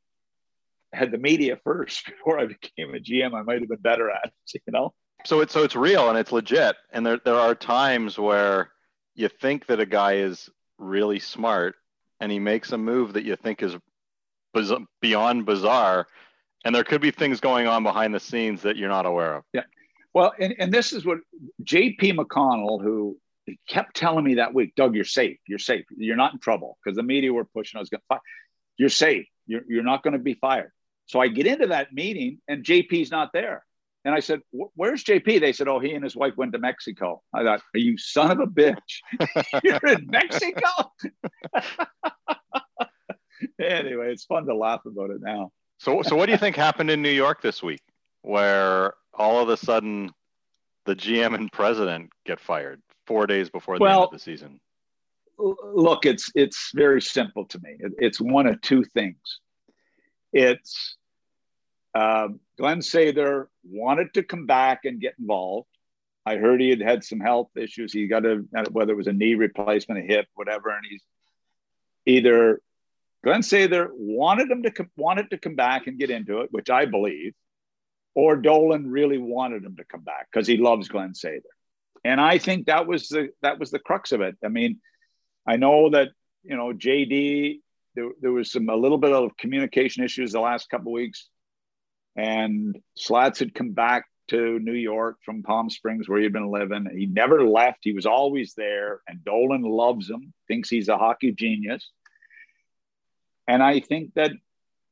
had 0.92 1.10
the 1.10 1.18
media 1.18 1.58
first 1.64 2.06
before 2.06 2.38
I 2.38 2.46
became 2.46 2.94
a 2.94 2.98
GM. 2.98 3.34
I 3.34 3.42
might 3.42 3.60
have 3.60 3.68
been 3.68 3.78
better 3.78 4.10
at 4.10 4.32
it, 4.54 4.62
you 4.66 4.72
know. 4.72 4.94
So 5.26 5.40
it's 5.40 5.52
so 5.52 5.62
it's 5.62 5.76
real 5.76 6.08
and 6.08 6.18
it's 6.18 6.32
legit. 6.32 6.76
And 6.92 7.04
there 7.04 7.20
there 7.24 7.34
are 7.34 7.54
times 7.54 8.18
where 8.18 8.70
you 9.14 9.28
think 9.28 9.66
that 9.66 9.78
a 9.78 9.86
guy 9.86 10.14
is 10.14 10.48
really 10.78 11.18
smart 11.18 11.74
and 12.20 12.32
he 12.32 12.38
makes 12.38 12.72
a 12.72 12.78
move 12.78 13.12
that 13.12 13.24
you 13.24 13.36
think 13.36 13.62
is 13.62 13.76
biz- 14.54 14.72
beyond 15.02 15.44
bizarre 15.44 16.06
and 16.64 16.74
there 16.74 16.84
could 16.84 17.00
be 17.00 17.10
things 17.10 17.40
going 17.40 17.66
on 17.66 17.82
behind 17.82 18.14
the 18.14 18.20
scenes 18.20 18.62
that 18.62 18.76
you're 18.76 18.88
not 18.88 19.06
aware 19.06 19.34
of. 19.34 19.44
Yeah. 19.52 19.62
Well, 20.14 20.32
and, 20.38 20.54
and 20.58 20.72
this 20.72 20.92
is 20.92 21.04
what 21.04 21.18
JP 21.62 22.16
McConnell, 22.16 22.82
who 22.82 23.16
kept 23.68 23.96
telling 23.96 24.24
me 24.24 24.34
that 24.34 24.54
week, 24.54 24.74
Doug, 24.74 24.94
you're 24.94 25.04
safe. 25.04 25.38
You're 25.46 25.58
safe. 25.58 25.84
You're 25.96 26.16
not 26.16 26.32
in 26.32 26.40
trouble 26.40 26.78
because 26.82 26.96
the 26.96 27.02
media 27.02 27.32
were 27.32 27.44
pushing. 27.44 27.78
I 27.78 27.80
was 27.80 27.90
going 27.90 28.00
to 28.00 28.06
fire. 28.08 28.20
You're 28.76 28.88
safe. 28.88 29.26
You're, 29.46 29.62
you're 29.68 29.82
not 29.82 30.02
going 30.02 30.12
to 30.12 30.18
be 30.18 30.34
fired. 30.34 30.72
So 31.06 31.20
I 31.20 31.28
get 31.28 31.46
into 31.46 31.68
that 31.68 31.92
meeting 31.92 32.38
and 32.48 32.64
JP's 32.64 33.10
not 33.10 33.32
there. 33.32 33.64
And 34.04 34.14
I 34.14 34.20
said, 34.20 34.40
Where's 34.50 35.04
JP? 35.04 35.40
They 35.40 35.52
said, 35.52 35.68
Oh, 35.68 35.78
he 35.78 35.92
and 35.92 36.02
his 36.02 36.16
wife 36.16 36.36
went 36.36 36.52
to 36.52 36.58
Mexico. 36.58 37.22
I 37.34 37.42
thought, 37.42 37.60
Are 37.74 37.78
you 37.78 37.98
son 37.98 38.30
of 38.30 38.40
a 38.40 38.46
bitch? 38.46 39.00
You're 39.62 39.92
in 39.92 40.06
Mexico? 40.06 40.92
anyway, 43.60 44.12
it's 44.12 44.24
fun 44.24 44.46
to 44.46 44.56
laugh 44.56 44.80
about 44.86 45.10
it 45.10 45.20
now. 45.20 45.50
So, 45.78 46.02
so 46.02 46.16
what 46.16 46.26
do 46.26 46.32
you 46.32 46.38
think 46.38 46.56
happened 46.56 46.90
in 46.90 47.02
New 47.02 47.10
York 47.10 47.42
this 47.42 47.62
week, 47.62 47.82
where 48.22 48.94
all 49.14 49.40
of 49.40 49.48
a 49.48 49.56
sudden 49.56 50.12
the 50.86 50.94
GM 50.96 51.34
and 51.34 51.52
president 51.52 52.10
get 52.24 52.40
fired 52.40 52.80
four 53.06 53.26
days 53.26 53.50
before 53.50 53.78
the 53.78 53.84
well, 53.84 54.02
end 54.02 54.04
of 54.06 54.12
the 54.12 54.18
season? 54.18 54.60
Look, 55.38 56.06
it's 56.06 56.30
it's 56.34 56.70
very 56.74 57.00
simple 57.00 57.46
to 57.46 57.58
me. 57.60 57.76
It's 57.98 58.20
one 58.20 58.46
of 58.46 58.60
two 58.60 58.84
things. 58.84 59.40
It's 60.32 60.96
uh, 61.94 62.28
Glenn 62.58 62.80
Sather 62.80 63.46
wanted 63.64 64.14
to 64.14 64.22
come 64.22 64.46
back 64.46 64.84
and 64.84 65.00
get 65.00 65.14
involved. 65.18 65.68
I 66.26 66.36
heard 66.36 66.60
he 66.60 66.70
had 66.70 66.82
had 66.82 67.02
some 67.02 67.20
health 67.20 67.50
issues. 67.56 67.92
He 67.92 68.06
got 68.06 68.26
a 68.26 68.44
whether 68.70 68.92
it 68.92 68.96
was 68.96 69.06
a 69.06 69.12
knee 69.12 69.34
replacement, 69.34 70.04
a 70.04 70.06
hip, 70.06 70.26
whatever, 70.34 70.68
and 70.68 70.84
he's 70.88 71.02
either 72.06 72.60
Glenn 73.24 73.40
Sather 73.40 73.88
wanted 73.92 74.50
him 74.50 74.62
to 74.62 74.70
come, 74.70 74.90
wanted 74.96 75.30
to 75.30 75.38
come 75.38 75.54
back 75.54 75.86
and 75.86 75.98
get 75.98 76.10
into 76.10 76.40
it, 76.40 76.52
which 76.52 76.70
I 76.70 76.86
believe, 76.86 77.34
or 78.14 78.36
Dolan 78.36 78.90
really 78.90 79.18
wanted 79.18 79.64
him 79.64 79.76
to 79.76 79.84
come 79.84 80.02
back 80.02 80.28
because 80.30 80.46
he 80.46 80.56
loves 80.56 80.88
Glenn 80.88 81.12
Sather. 81.12 81.42
And 82.04 82.20
I 82.20 82.38
think 82.38 82.66
that 82.66 82.86
was 82.86 83.08
the 83.08 83.28
that 83.42 83.58
was 83.58 83.70
the 83.70 83.78
crux 83.78 84.12
of 84.12 84.20
it. 84.20 84.36
I 84.44 84.48
mean, 84.48 84.80
I 85.46 85.56
know 85.56 85.90
that 85.90 86.08
you 86.42 86.56
know 86.56 86.72
JD 86.72 87.60
there, 87.94 88.10
there 88.20 88.32
was 88.32 88.50
some 88.52 88.68
a 88.68 88.76
little 88.76 88.98
bit 88.98 89.12
of 89.12 89.36
communication 89.36 90.04
issues 90.04 90.32
the 90.32 90.40
last 90.40 90.70
couple 90.70 90.92
weeks, 90.92 91.28
and 92.16 92.78
Slats 92.96 93.38
had 93.38 93.54
come 93.54 93.72
back 93.72 94.06
to 94.28 94.58
New 94.60 94.74
York 94.74 95.18
from 95.24 95.42
Palm 95.42 95.68
Springs 95.68 96.08
where 96.08 96.20
he'd 96.20 96.32
been 96.32 96.50
living. 96.50 96.86
He 96.96 97.06
never 97.06 97.44
left. 97.44 97.80
He 97.82 97.92
was 97.92 98.06
always 98.06 98.54
there, 98.54 99.00
and 99.06 99.24
Dolan 99.24 99.62
loves 99.62 100.08
him, 100.08 100.32
thinks 100.48 100.70
he's 100.70 100.88
a 100.88 100.96
hockey 100.96 101.32
genius 101.32 101.90
and 103.50 103.64
I 103.64 103.80
think 103.80 104.14
that 104.14 104.30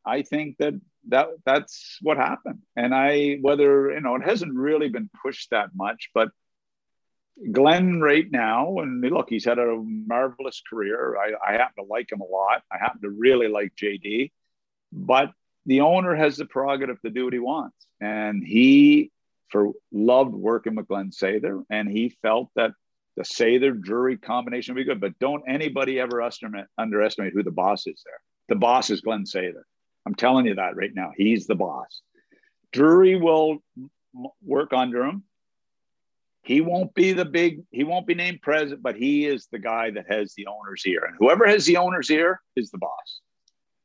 I 0.04 0.22
think 0.22 0.56
that 0.58 0.74
that 1.08 1.28
that's 1.44 1.98
what 2.02 2.16
happened. 2.16 2.60
And 2.76 2.94
I 2.94 3.38
whether 3.40 3.92
you 3.92 4.00
know 4.00 4.16
it 4.16 4.24
hasn't 4.24 4.54
really 4.54 4.88
been 4.88 5.10
pushed 5.22 5.50
that 5.50 5.70
much, 5.74 6.10
but 6.14 6.28
Glenn 7.52 8.00
right 8.00 8.26
now, 8.30 8.78
and 8.78 9.00
look, 9.00 9.28
he's 9.28 9.44
had 9.44 9.58
a 9.58 9.76
marvelous 9.76 10.60
career. 10.68 11.16
I, 11.16 11.52
I 11.52 11.52
happen 11.52 11.84
to 11.84 11.88
like 11.88 12.10
him 12.10 12.20
a 12.20 12.24
lot. 12.24 12.62
I 12.72 12.78
happen 12.78 13.00
to 13.02 13.10
really 13.10 13.48
like 13.48 13.74
JD, 13.76 14.32
but 14.92 15.30
the 15.64 15.82
owner 15.82 16.14
has 16.16 16.36
the 16.36 16.46
prerogative 16.46 17.00
to 17.02 17.10
do 17.10 17.24
what 17.24 17.32
he 17.32 17.38
wants, 17.38 17.76
and 18.00 18.42
he 18.44 19.12
for 19.50 19.72
loved 19.92 20.34
working 20.34 20.74
with 20.74 20.88
Glenn 20.88 21.10
Sather, 21.10 21.62
and 21.70 21.88
he 21.88 22.10
felt 22.22 22.50
that 22.56 22.72
the 23.16 23.22
Sather 23.22 23.78
Drury 23.78 24.16
combination 24.16 24.74
would 24.74 24.80
be 24.80 24.84
good. 24.84 25.00
But 25.00 25.18
don't 25.18 25.44
anybody 25.48 25.98
ever 26.00 26.20
underestimate, 26.20 26.66
underestimate 26.76 27.32
who 27.32 27.42
the 27.42 27.50
boss 27.50 27.86
is 27.86 28.02
there. 28.04 28.20
The 28.48 28.56
boss 28.56 28.90
is 28.90 29.00
Glenn 29.00 29.24
Sather. 29.24 29.62
I'm 30.08 30.14
telling 30.14 30.46
you 30.46 30.54
that 30.54 30.74
right 30.74 30.94
now. 30.94 31.12
He's 31.14 31.46
the 31.46 31.54
boss. 31.54 32.00
Drury 32.72 33.16
will 33.16 33.58
work 34.42 34.72
under 34.72 35.04
him. 35.04 35.22
He 36.40 36.62
won't 36.62 36.94
be 36.94 37.12
the 37.12 37.26
big, 37.26 37.64
he 37.72 37.84
won't 37.84 38.06
be 38.06 38.14
named 38.14 38.40
president, 38.40 38.82
but 38.82 38.96
he 38.96 39.26
is 39.26 39.48
the 39.52 39.58
guy 39.58 39.90
that 39.90 40.06
has 40.08 40.32
the 40.34 40.46
owner's 40.46 40.86
ear. 40.86 41.04
And 41.04 41.14
whoever 41.18 41.46
has 41.46 41.66
the 41.66 41.76
owner's 41.76 42.10
ear 42.10 42.40
is 42.56 42.70
the 42.70 42.78
boss. 42.78 43.20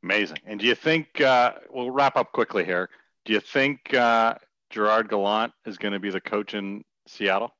Amazing. 0.02 0.38
And 0.46 0.58
do 0.58 0.64
you 0.66 0.74
think, 0.74 1.20
uh, 1.20 1.52
we'll 1.68 1.90
wrap 1.90 2.16
up 2.16 2.32
quickly 2.32 2.64
here. 2.64 2.88
Do 3.26 3.34
you 3.34 3.40
think 3.40 3.92
uh, 3.92 4.36
Gerard 4.70 5.10
Gallant 5.10 5.52
is 5.66 5.76
going 5.76 5.92
to 5.92 6.00
be 6.00 6.08
the 6.10 6.22
coach 6.22 6.54
in 6.54 6.84
Seattle? 7.06 7.52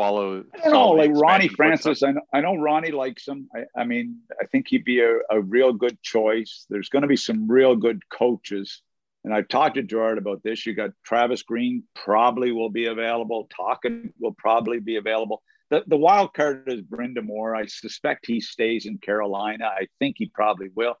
Follow. 0.00 0.44
I 0.54 0.58
don't 0.60 0.72
know, 0.72 0.90
like 0.92 1.10
Ronnie 1.12 1.48
Francis. 1.48 2.02
I 2.02 2.12
know, 2.12 2.20
I 2.32 2.40
know 2.40 2.56
Ronnie 2.56 2.90
likes 2.90 3.28
him. 3.28 3.48
I, 3.54 3.80
I 3.80 3.84
mean, 3.84 4.20
I 4.40 4.46
think 4.46 4.68
he'd 4.68 4.84
be 4.84 5.00
a, 5.00 5.18
a 5.30 5.40
real 5.40 5.74
good 5.74 6.00
choice. 6.02 6.64
There's 6.70 6.88
going 6.88 7.02
to 7.02 7.08
be 7.08 7.16
some 7.16 7.50
real 7.50 7.76
good 7.76 8.08
coaches. 8.08 8.80
And 9.24 9.34
I've 9.34 9.48
talked 9.48 9.74
to 9.74 9.82
Gerard 9.82 10.16
about 10.16 10.42
this. 10.42 10.64
You 10.64 10.74
got 10.74 10.92
Travis 11.04 11.42
Green 11.42 11.84
probably 11.94 12.50
will 12.50 12.70
be 12.70 12.86
available. 12.86 13.46
Tocchet 13.54 14.14
will 14.18 14.32
probably 14.32 14.80
be 14.80 14.96
available. 14.96 15.42
The, 15.68 15.84
the 15.86 15.98
wild 15.98 16.32
card 16.32 16.64
is 16.68 16.80
Brind'Amour. 16.80 17.54
I 17.54 17.66
suspect 17.66 18.26
he 18.26 18.40
stays 18.40 18.86
in 18.86 18.96
Carolina. 18.96 19.66
I 19.66 19.88
think 19.98 20.16
he 20.18 20.26
probably 20.26 20.70
will. 20.74 20.94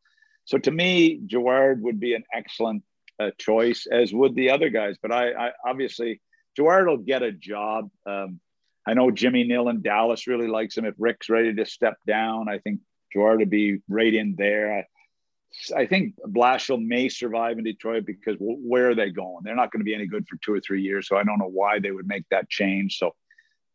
So 0.44 0.58
to 0.58 0.70
me, 0.70 1.20
Gerard 1.24 1.80
would 1.82 1.98
be 1.98 2.14
an 2.14 2.24
excellent 2.34 2.82
uh, 3.18 3.30
choice, 3.38 3.86
as 3.90 4.12
would 4.12 4.34
the 4.34 4.50
other 4.50 4.68
guys. 4.68 4.96
But 5.00 5.12
I, 5.12 5.32
I 5.32 5.50
obviously 5.66 6.20
Gerard 6.54 6.86
will 6.86 6.98
get 6.98 7.22
a 7.22 7.32
job. 7.32 7.90
Um, 8.04 8.40
I 8.86 8.94
know 8.94 9.10
Jimmy 9.10 9.44
Nill 9.44 9.68
in 9.68 9.82
Dallas 9.82 10.26
really 10.26 10.48
likes 10.48 10.76
him. 10.76 10.84
If 10.84 10.94
Rick's 10.98 11.28
ready 11.28 11.54
to 11.54 11.66
step 11.66 11.96
down, 12.06 12.48
I 12.48 12.58
think 12.58 12.80
Gerard 13.12 13.40
would 13.40 13.50
be 13.50 13.78
right 13.88 14.12
in 14.12 14.34
there. 14.36 14.78
I, 14.78 15.80
I 15.80 15.86
think 15.86 16.14
Blashill 16.26 16.84
may 16.84 17.08
survive 17.08 17.58
in 17.58 17.64
Detroit 17.64 18.06
because 18.06 18.36
where 18.38 18.90
are 18.90 18.94
they 18.94 19.10
going? 19.10 19.42
They're 19.42 19.56
not 19.56 19.70
going 19.70 19.80
to 19.80 19.84
be 19.84 19.94
any 19.94 20.06
good 20.06 20.26
for 20.28 20.36
two 20.36 20.54
or 20.54 20.60
three 20.60 20.82
years. 20.82 21.08
So 21.08 21.16
I 21.16 21.24
don't 21.24 21.38
know 21.38 21.50
why 21.50 21.78
they 21.78 21.90
would 21.90 22.06
make 22.06 22.24
that 22.30 22.48
change. 22.48 22.98
So 22.98 23.14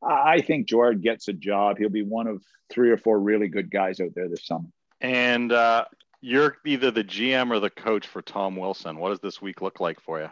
I 0.01 0.41
think 0.41 0.67
Gerard 0.67 1.01
gets 1.01 1.27
a 1.27 1.33
job. 1.33 1.77
He'll 1.77 1.89
be 1.89 2.03
one 2.03 2.27
of 2.27 2.41
three 2.69 2.89
or 2.89 2.97
four 2.97 3.19
really 3.19 3.47
good 3.47 3.69
guys 3.69 3.99
out 3.99 4.11
there 4.15 4.29
this 4.29 4.45
summer. 4.45 4.67
And 5.01 5.51
uh, 5.51 5.85
you're 6.21 6.57
either 6.65 6.91
the 6.91 7.03
GM 7.03 7.51
or 7.51 7.59
the 7.59 7.69
coach 7.69 8.07
for 8.07 8.21
Tom 8.21 8.55
Wilson. 8.55 8.97
What 8.97 9.09
does 9.09 9.19
this 9.19 9.41
week 9.41 9.61
look 9.61 9.79
like 9.79 9.99
for 9.99 10.19
you? 10.19 10.29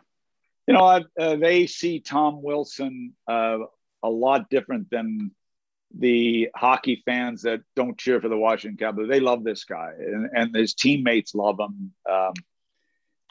You 0.68 0.76
know, 0.76 1.04
uh, 1.20 1.36
they 1.36 1.68
see 1.68 2.00
Tom 2.00 2.42
Wilson 2.42 3.14
uh, 3.28 3.58
a 4.04 4.10
lot 4.10 4.50
different 4.50 4.90
than 4.90 5.32
the 5.98 6.50
hockey 6.56 7.02
fans 7.06 7.44
that 7.44 7.62
don't 7.76 7.98
cheer 7.98 8.20
for 8.20 8.30
the 8.30 8.38
Washington 8.38 8.78
Capitals. 8.78 9.10
They 9.10 9.20
love 9.20 9.44
this 9.44 9.64
guy, 9.64 9.92
and, 9.98 10.30
and 10.34 10.56
his 10.56 10.74
teammates 10.74 11.36
love 11.36 11.60
him. 11.60 11.94
Um, 12.10 12.34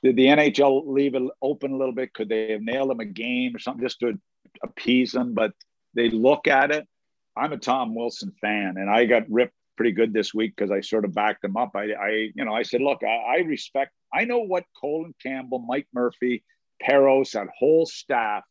did 0.02 0.16
the 0.16 0.26
NHL 0.26 0.86
leave 0.86 1.14
it 1.14 1.22
open 1.40 1.72
a 1.72 1.76
little 1.76 1.94
bit? 1.94 2.14
Could 2.14 2.28
they 2.28 2.52
have 2.52 2.62
nailed 2.62 2.90
him 2.90 3.00
a 3.00 3.04
game 3.04 3.54
or 3.54 3.58
something 3.58 3.84
just 3.84 4.00
to 4.00 4.18
appease 4.62 5.14
him? 5.14 5.34
But 5.34 5.52
they 5.94 6.10
look 6.10 6.48
at 6.48 6.70
it. 6.70 6.86
I'm 7.36 7.52
a 7.52 7.58
Tom 7.58 7.94
Wilson 7.94 8.32
fan, 8.40 8.74
and 8.76 8.90
I 8.90 9.06
got 9.06 9.30
ripped 9.30 9.54
pretty 9.76 9.92
good 9.92 10.12
this 10.12 10.34
week 10.34 10.54
because 10.56 10.70
I 10.70 10.80
sort 10.80 11.04
of 11.04 11.14
backed 11.14 11.44
him 11.44 11.56
up. 11.56 11.72
I, 11.74 11.92
I 11.92 12.08
you 12.34 12.44
know, 12.44 12.52
I 12.52 12.62
said, 12.62 12.82
look, 12.82 13.02
I, 13.02 13.38
I, 13.38 13.38
respect. 13.38 13.92
I 14.12 14.24
know 14.24 14.40
what 14.40 14.64
Colin 14.78 15.14
Campbell, 15.22 15.60
Mike 15.60 15.88
Murphy, 15.94 16.44
Parros, 16.82 17.32
that 17.32 17.48
whole 17.56 17.86
staff. 17.86 18.44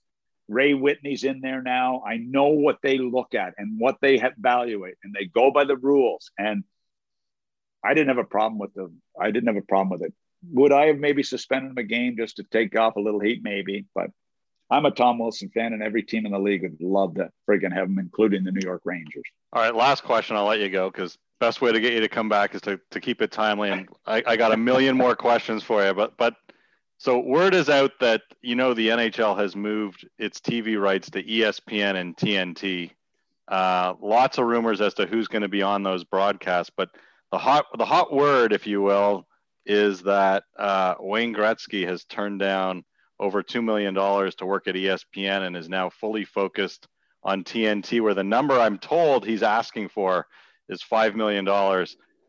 Ray 0.52 0.74
Whitney's 0.74 1.24
in 1.24 1.40
there 1.40 1.62
now. 1.62 2.04
I 2.06 2.18
know 2.18 2.48
what 2.48 2.80
they 2.84 2.98
look 2.98 3.34
at 3.34 3.54
and 3.58 3.80
what 3.80 3.98
they 4.02 4.20
evaluate, 4.20 4.96
and 5.04 5.14
they 5.14 5.26
go 5.26 5.50
by 5.52 5.64
the 5.64 5.78
rules. 5.78 6.30
And 6.38 6.64
I 7.84 7.94
didn't 7.94 8.10
have 8.10 8.18
a 8.18 8.26
problem 8.26 8.60
with 8.60 8.74
the. 8.74 8.92
I 9.20 9.32
didn't 9.32 9.48
have 9.48 9.64
a 9.64 9.66
problem 9.66 9.90
with 9.90 10.04
it. 10.04 10.14
Would 10.52 10.74
I 10.74 10.88
have 10.88 10.98
maybe 10.98 11.24
suspended 11.24 11.72
him 11.72 11.78
a 11.78 11.84
game 11.84 12.18
just 12.18 12.36
to 12.38 12.44
take 12.44 12.78
off 12.78 12.98
a 12.98 13.00
little 13.00 13.20
heat? 13.20 13.42
Maybe, 13.44 13.86
but 13.96 14.12
I'm 14.70 14.86
a 14.86 14.92
Tom 14.92 15.20
Wilson 15.20 15.50
fan, 15.54 15.74
and 15.74 15.82
every 15.82 16.04
team 16.04 16.26
in 16.26 16.34
the 16.34 16.40
league 16.40 16.64
would 16.64 16.82
love 16.82 17.16
to 17.16 17.30
friggin' 17.50 17.74
have 17.74 17.88
him, 17.88 18.00
including 18.00 18.44
the 18.44 18.52
New 18.52 18.66
York 18.66 18.82
Rangers. 18.84 19.24
All 19.54 19.62
right, 19.62 19.74
last 19.74 20.04
question. 20.04 20.36
I'll 20.36 20.46
let 20.46 20.60
you 20.60 20.70
go 20.70 20.90
because 20.90 21.18
best 21.40 21.62
way 21.62 21.72
to 21.72 21.80
get 21.80 21.94
you 21.94 22.02
to 22.02 22.10
come 22.10 22.30
back 22.30 22.56
is 22.56 22.62
to, 22.62 22.80
to 22.92 23.00
keep 23.00 23.22
it 23.22 23.32
timely. 23.32 23.70
And 23.70 23.88
I, 24.06 24.22
I 24.28 24.36
got 24.36 24.54
a 24.54 24.58
million 24.58 24.98
more 24.98 25.16
questions 25.16 25.64
for 25.64 25.86
you, 25.86 25.94
but 25.94 26.18
but 26.18 26.36
so 27.02 27.18
word 27.18 27.56
is 27.56 27.68
out 27.68 27.94
that 28.00 28.22
you 28.44 28.54
know 28.54 28.76
the 28.76 28.90
NHL 28.90 29.36
has 29.36 29.56
moved 29.56 30.08
its 30.20 30.40
TV 30.40 30.80
rights 30.80 31.10
to 31.10 31.24
ESPN 31.24 31.96
and 31.96 32.16
TNT. 32.16 32.92
Uh, 33.48 33.96
lots 34.00 34.38
of 34.38 34.46
rumors 34.46 34.82
as 34.82 34.94
to 34.94 35.08
who's 35.08 35.28
going 35.28 35.42
to 35.42 35.48
be 35.48 35.64
on 35.64 35.82
those 35.82 36.04
broadcasts, 36.04 36.72
but 36.78 36.92
the 37.32 37.40
hot 37.40 37.66
the 37.76 37.86
hot 37.86 38.14
word, 38.14 38.54
if 38.54 38.68
you 38.68 38.84
will, 38.84 39.26
is 39.66 40.04
that 40.04 40.44
uh, 40.60 40.94
Wayne 41.00 41.34
Gretzky 41.34 41.88
has 41.88 42.04
turned 42.04 42.40
down 42.40 42.84
over 43.20 43.42
$2 43.42 43.64
million 43.64 43.96
to 43.96 44.46
work 44.46 44.68
at 44.68 44.76
ESPN 44.76 45.48
and 45.48 45.58
is 45.58 45.70
now 45.70 45.90
fully 45.90 46.24
focused 46.24 46.88
on 47.24 47.44
TNT, 47.44 48.00
where 48.02 48.14
the 48.14 48.24
number 48.24 48.60
I'm 48.60 48.78
told 48.78 49.26
he's 49.26 49.42
asking 49.42 49.90
for 49.90 50.28
is 50.70 50.84
$5 50.84 51.16
million. 51.16 51.48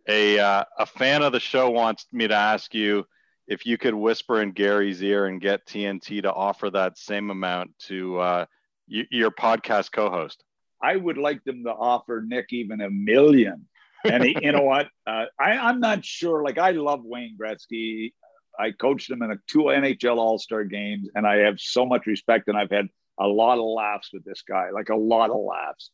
A, 0.08 0.38
uh, 0.38 0.64
a 0.78 0.86
fan 0.86 1.22
of 1.22 1.32
the 1.32 1.40
show 1.40 1.68
wants 1.68 2.06
me 2.10 2.26
to 2.26 2.34
ask 2.34 2.72
you 2.72 3.04
if 3.47 3.66
you 3.66 3.78
could 3.78 3.95
whisper 3.95 4.40
in 4.40 4.53
Gary's 4.53 5.03
ear 5.03 5.26
and 5.26 5.40
get 5.40 5.66
TNT 5.66 6.22
to 6.22 6.32
offer 6.32 6.70
that 6.70 6.99
same 6.99 7.30
amount 7.30 7.78
to 7.86 8.18
uh, 8.18 8.47
y- 8.88 9.07
your 9.11 9.30
podcast 9.30 9.93
co 9.93 10.11
host. 10.11 10.45
I 10.80 10.97
would 10.97 11.18
like 11.18 11.45
them 11.45 11.64
to 11.64 11.70
offer 11.70 12.22
Nick 12.26 12.47
even 12.51 12.80
a 12.80 12.90
million. 12.90 13.68
And 14.05 14.24
he, 14.24 14.36
you 14.40 14.53
know 14.53 14.62
what? 14.62 14.88
Uh, 15.05 15.24
I, 15.36 15.53
I'm 15.53 15.80
not 15.80 16.05
sure. 16.05 16.45
Like, 16.45 16.59
I 16.59 16.70
love 16.70 17.01
Wayne 17.03 17.36
Gretzky. 17.36 18.12
I 18.57 18.70
coached 18.70 19.11
him 19.11 19.20
in 19.22 19.32
a 19.32 19.36
two 19.49 19.64
NHL 19.64 20.16
All 20.16 20.38
Star 20.38 20.62
games, 20.62 21.09
and 21.16 21.26
I 21.26 21.38
have 21.38 21.59
so 21.59 21.84
much 21.84 22.07
respect. 22.07 22.47
And 22.47 22.57
I've 22.57 22.70
had 22.70 22.88
a 23.18 23.26
lot 23.26 23.59
of 23.59 23.64
laughs 23.64 24.11
with 24.12 24.24
this 24.24 24.43
guy, 24.43 24.70
like 24.70 24.90
a 24.90 24.97
lot 24.97 25.30
of 25.30 25.40
laughs. 25.40 25.90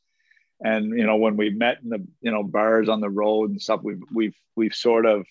And 0.60 0.90
you 0.90 1.06
know, 1.06 1.16
when 1.16 1.38
we 1.38 1.50
met 1.50 1.78
in 1.82 1.88
the 1.88 2.06
you 2.20 2.30
know 2.30 2.42
bars 2.42 2.90
on 2.90 3.00
the 3.00 3.08
road 3.08 3.50
and 3.50 3.62
stuff, 3.62 3.80
we've 3.82 4.02
we've 4.12 4.36
we've 4.56 4.74
sort 4.74 5.06
of 5.06 5.24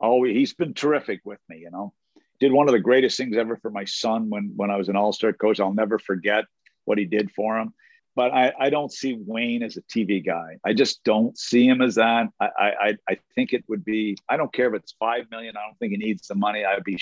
always 0.00 0.36
he's 0.36 0.54
been 0.54 0.74
terrific 0.74 1.20
with 1.24 1.40
me. 1.48 1.58
You 1.58 1.70
know, 1.70 1.92
did 2.40 2.52
one 2.52 2.68
of 2.68 2.72
the 2.72 2.80
greatest 2.80 3.16
things 3.16 3.36
ever 3.36 3.56
for 3.56 3.70
my 3.70 3.84
son 3.84 4.30
when 4.30 4.52
when 4.56 4.70
I 4.70 4.76
was 4.76 4.88
an 4.88 4.96
All 4.96 5.12
Star 5.12 5.32
coach. 5.32 5.60
I'll 5.60 5.74
never 5.74 5.98
forget 5.98 6.44
what 6.84 6.98
he 6.98 7.04
did 7.04 7.30
for 7.30 7.58
him 7.58 7.74
but 8.16 8.32
I, 8.32 8.52
I 8.58 8.70
don't 8.70 8.92
see 8.92 9.16
Wayne 9.18 9.62
as 9.62 9.76
a 9.76 9.82
TV 9.82 10.24
guy. 10.24 10.58
I 10.64 10.72
just 10.72 11.04
don't 11.04 11.38
see 11.38 11.66
him 11.66 11.80
as 11.80 11.94
that. 11.94 12.28
I, 12.40 12.48
I, 12.58 12.96
I 13.08 13.18
think 13.34 13.52
it 13.52 13.64
would 13.68 13.84
be. 13.84 14.16
I 14.28 14.36
don't 14.36 14.52
care 14.52 14.68
if 14.68 14.74
it's 14.74 14.94
five 14.98 15.30
million. 15.30 15.56
I 15.56 15.66
don't 15.66 15.78
think 15.78 15.92
he 15.92 15.98
needs 15.98 16.26
the 16.26 16.34
money. 16.34 16.64
I'd 16.64 16.84
be, 16.84 16.98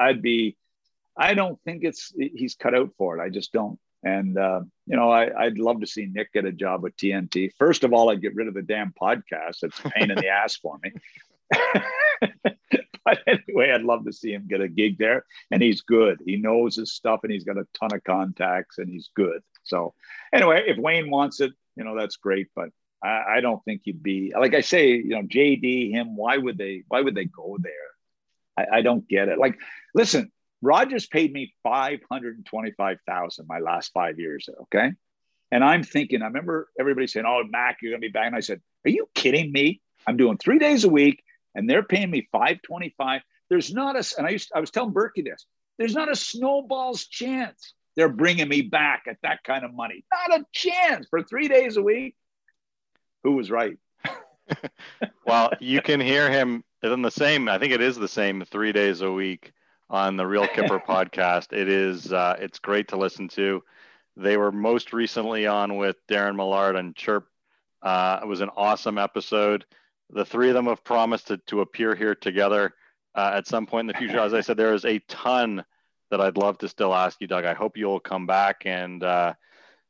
I'd 0.00 0.22
be. 0.22 0.56
I 1.16 1.34
don't 1.34 1.60
think 1.64 1.84
it's 1.84 2.12
he's 2.16 2.54
cut 2.54 2.74
out 2.74 2.90
for 2.96 3.18
it. 3.18 3.22
I 3.22 3.28
just 3.28 3.52
don't. 3.52 3.78
And 4.04 4.38
uh, 4.38 4.60
you 4.86 4.96
know, 4.96 5.10
I, 5.10 5.44
would 5.44 5.58
love 5.58 5.80
to 5.80 5.86
see 5.86 6.06
Nick 6.06 6.32
get 6.32 6.44
a 6.44 6.52
job 6.52 6.82
with 6.82 6.96
TNT. 6.96 7.50
First 7.58 7.84
of 7.84 7.92
all, 7.92 8.10
I'd 8.10 8.20
get 8.20 8.34
rid 8.34 8.48
of 8.48 8.54
the 8.54 8.62
damn 8.62 8.92
podcast. 8.92 9.62
It's 9.62 9.78
a 9.84 9.90
pain 9.90 10.10
in 10.10 10.16
the 10.16 10.28
ass 10.28 10.56
for 10.56 10.78
me. 10.82 10.92
but 13.04 13.18
anyway, 13.26 13.70
I'd 13.70 13.82
love 13.82 14.04
to 14.04 14.12
see 14.12 14.32
him 14.32 14.46
get 14.48 14.60
a 14.60 14.68
gig 14.68 14.98
there. 14.98 15.24
And 15.50 15.62
he's 15.62 15.82
good. 15.82 16.20
He 16.24 16.36
knows 16.36 16.76
his 16.76 16.92
stuff, 16.92 17.20
and 17.22 17.32
he's 17.32 17.44
got 17.44 17.58
a 17.58 17.66
ton 17.78 17.94
of 17.94 18.04
contacts, 18.04 18.78
and 18.78 18.88
he's 18.88 19.10
good. 19.14 19.42
So 19.64 19.94
anyway, 20.32 20.64
if 20.66 20.78
Wayne 20.78 21.10
wants 21.10 21.40
it, 21.40 21.52
you 21.76 21.84
know, 21.84 21.96
that's 21.96 22.16
great. 22.16 22.48
But 22.54 22.70
I, 23.02 23.36
I 23.36 23.40
don't 23.40 23.62
think 23.64 23.82
he'd 23.84 24.02
be 24.02 24.32
like 24.38 24.54
I 24.54 24.60
say, 24.60 24.90
you 24.92 25.10
know, 25.10 25.22
JD, 25.22 25.90
him, 25.90 26.16
why 26.16 26.36
would 26.36 26.58
they 26.58 26.84
why 26.88 27.00
would 27.00 27.14
they 27.14 27.24
go 27.24 27.56
there? 27.60 27.72
I, 28.56 28.78
I 28.78 28.82
don't 28.82 29.08
get 29.08 29.28
it. 29.28 29.38
Like, 29.38 29.58
listen, 29.94 30.30
Rogers 30.62 31.06
paid 31.06 31.32
me 31.32 31.54
five 31.62 32.00
hundred 32.10 32.36
and 32.36 32.46
twenty-five 32.46 32.98
thousand 33.06 33.46
my 33.48 33.58
last 33.58 33.92
five 33.92 34.18
years. 34.18 34.48
Okay. 34.62 34.92
And 35.50 35.62
I'm 35.62 35.82
thinking, 35.82 36.22
I 36.22 36.26
remember 36.26 36.68
everybody 36.80 37.06
saying, 37.06 37.26
Oh, 37.28 37.42
Mac, 37.48 37.78
you're 37.80 37.92
gonna 37.92 38.00
be 38.00 38.08
back. 38.08 38.26
And 38.26 38.36
I 38.36 38.40
said, 38.40 38.60
Are 38.86 38.90
you 38.90 39.08
kidding 39.14 39.52
me? 39.52 39.80
I'm 40.06 40.16
doing 40.16 40.36
three 40.36 40.58
days 40.58 40.84
a 40.84 40.88
week 40.88 41.22
and 41.54 41.68
they're 41.68 41.82
paying 41.82 42.10
me 42.10 42.28
525. 42.32 43.22
There's 43.50 43.72
not 43.72 43.96
a 43.96 44.14
and 44.18 44.26
I 44.26 44.30
used 44.30 44.50
I 44.54 44.60
was 44.60 44.70
telling 44.70 44.92
Berkey 44.92 45.24
this, 45.24 45.46
there's 45.78 45.94
not 45.94 46.10
a 46.10 46.16
snowball's 46.16 47.06
chance 47.06 47.74
they're 47.96 48.08
bringing 48.08 48.48
me 48.48 48.62
back 48.62 49.04
at 49.08 49.18
that 49.22 49.44
kind 49.44 49.64
of 49.64 49.72
money. 49.72 50.04
Not 50.12 50.40
a 50.40 50.44
chance 50.52 51.06
for 51.08 51.22
three 51.22 51.48
days 51.48 51.76
a 51.76 51.82
week. 51.82 52.16
Who 53.22 53.32
was 53.32 53.50
right? 53.50 53.76
well, 55.26 55.52
you 55.60 55.80
can 55.80 56.00
hear 56.00 56.30
him 56.30 56.64
in 56.82 57.02
the 57.02 57.10
same. 57.10 57.48
I 57.48 57.58
think 57.58 57.72
it 57.72 57.80
is 57.80 57.96
the 57.96 58.08
same 58.08 58.44
three 58.44 58.72
days 58.72 59.00
a 59.00 59.10
week 59.10 59.52
on 59.88 60.16
the 60.16 60.26
Real 60.26 60.46
Kyper 60.46 60.84
podcast. 60.86 61.52
It 61.52 61.68
is. 61.68 62.12
Uh, 62.12 62.36
it's 62.38 62.58
great 62.58 62.88
to 62.88 62.96
listen 62.96 63.28
to. 63.28 63.62
They 64.16 64.36
were 64.36 64.52
most 64.52 64.92
recently 64.92 65.46
on 65.46 65.76
with 65.76 65.96
Darren 66.08 66.36
Millard 66.36 66.76
and 66.76 66.94
Chirp. 66.94 67.26
Uh, 67.82 68.20
it 68.22 68.26
was 68.26 68.40
an 68.40 68.50
awesome 68.56 68.98
episode. 68.98 69.64
The 70.10 70.24
three 70.24 70.48
of 70.48 70.54
them 70.54 70.66
have 70.66 70.84
promised 70.84 71.28
to, 71.28 71.38
to 71.46 71.60
appear 71.60 71.94
here 71.94 72.14
together 72.14 72.74
uh, 73.14 73.32
at 73.34 73.46
some 73.46 73.66
point 73.66 73.88
in 73.88 73.94
the 73.94 73.98
future. 73.98 74.18
As 74.18 74.34
I 74.34 74.40
said, 74.40 74.56
there 74.56 74.74
is 74.74 74.84
a 74.84 74.98
ton 75.08 75.64
that 76.10 76.20
I'd 76.20 76.36
love 76.36 76.58
to 76.58 76.68
still 76.68 76.94
ask 76.94 77.20
you, 77.20 77.26
Doug. 77.26 77.44
I 77.44 77.54
hope 77.54 77.76
you'll 77.76 78.00
come 78.00 78.26
back 78.26 78.62
and 78.66 79.02
uh, 79.02 79.34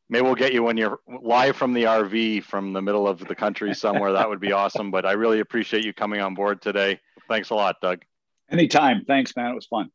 maybe 0.09 0.25
we'll 0.25 0.35
get 0.35 0.53
you 0.53 0.63
when 0.63 0.77
you're 0.77 1.01
live 1.21 1.57
from 1.57 1.75
the 1.75 1.85
RV 1.85 2.45
from 2.45 2.73
the 2.73 2.83
middle 2.83 3.07
of 3.09 3.19
the 3.19 3.35
country 3.35 3.75
somewhere. 3.75 4.13
that 4.13 4.29
would 4.29 4.41
be 4.41 4.53
awesome. 4.53 4.91
But 4.91 5.05
I 5.05 5.13
really 5.13 5.41
appreciate 5.41 5.85
you 5.85 5.93
coming 5.93 6.21
on 6.21 6.35
board 6.35 6.63
today. 6.63 7.01
Thanks 7.29 7.51
a 7.51 7.55
lot, 7.55 7.77
Doug. 7.83 8.05
Anytime. 8.51 9.05
Thanks, 9.07 9.35
man. 9.37 9.51
It 9.51 9.55
was 9.55 9.67
fun. 9.67 9.91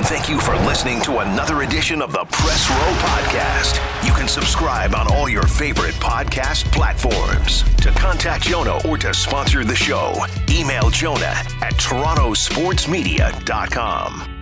Thank 0.00 0.28
you 0.28 0.40
for 0.40 0.56
listening 0.66 1.00
to 1.02 1.18
another 1.18 1.62
edition 1.62 2.02
of 2.02 2.10
the 2.12 2.24
Press 2.30 2.68
Row 2.70 2.92
Podcast. 2.98 3.78
You 4.06 4.12
can 4.12 4.26
subscribe 4.26 4.94
on 4.94 5.12
all 5.12 5.28
your 5.28 5.46
favorite 5.46 5.94
podcast 5.96 6.64
platforms. 6.72 7.62
To 7.78 7.90
contact 7.90 8.44
Jonah 8.44 8.80
or 8.88 8.96
to 8.98 9.12
sponsor 9.14 9.64
the 9.64 9.76
show, 9.76 10.14
email 10.50 10.90
Jonah 10.90 11.34
at 11.60 11.74
torontosportsmedia.com. 11.74 14.41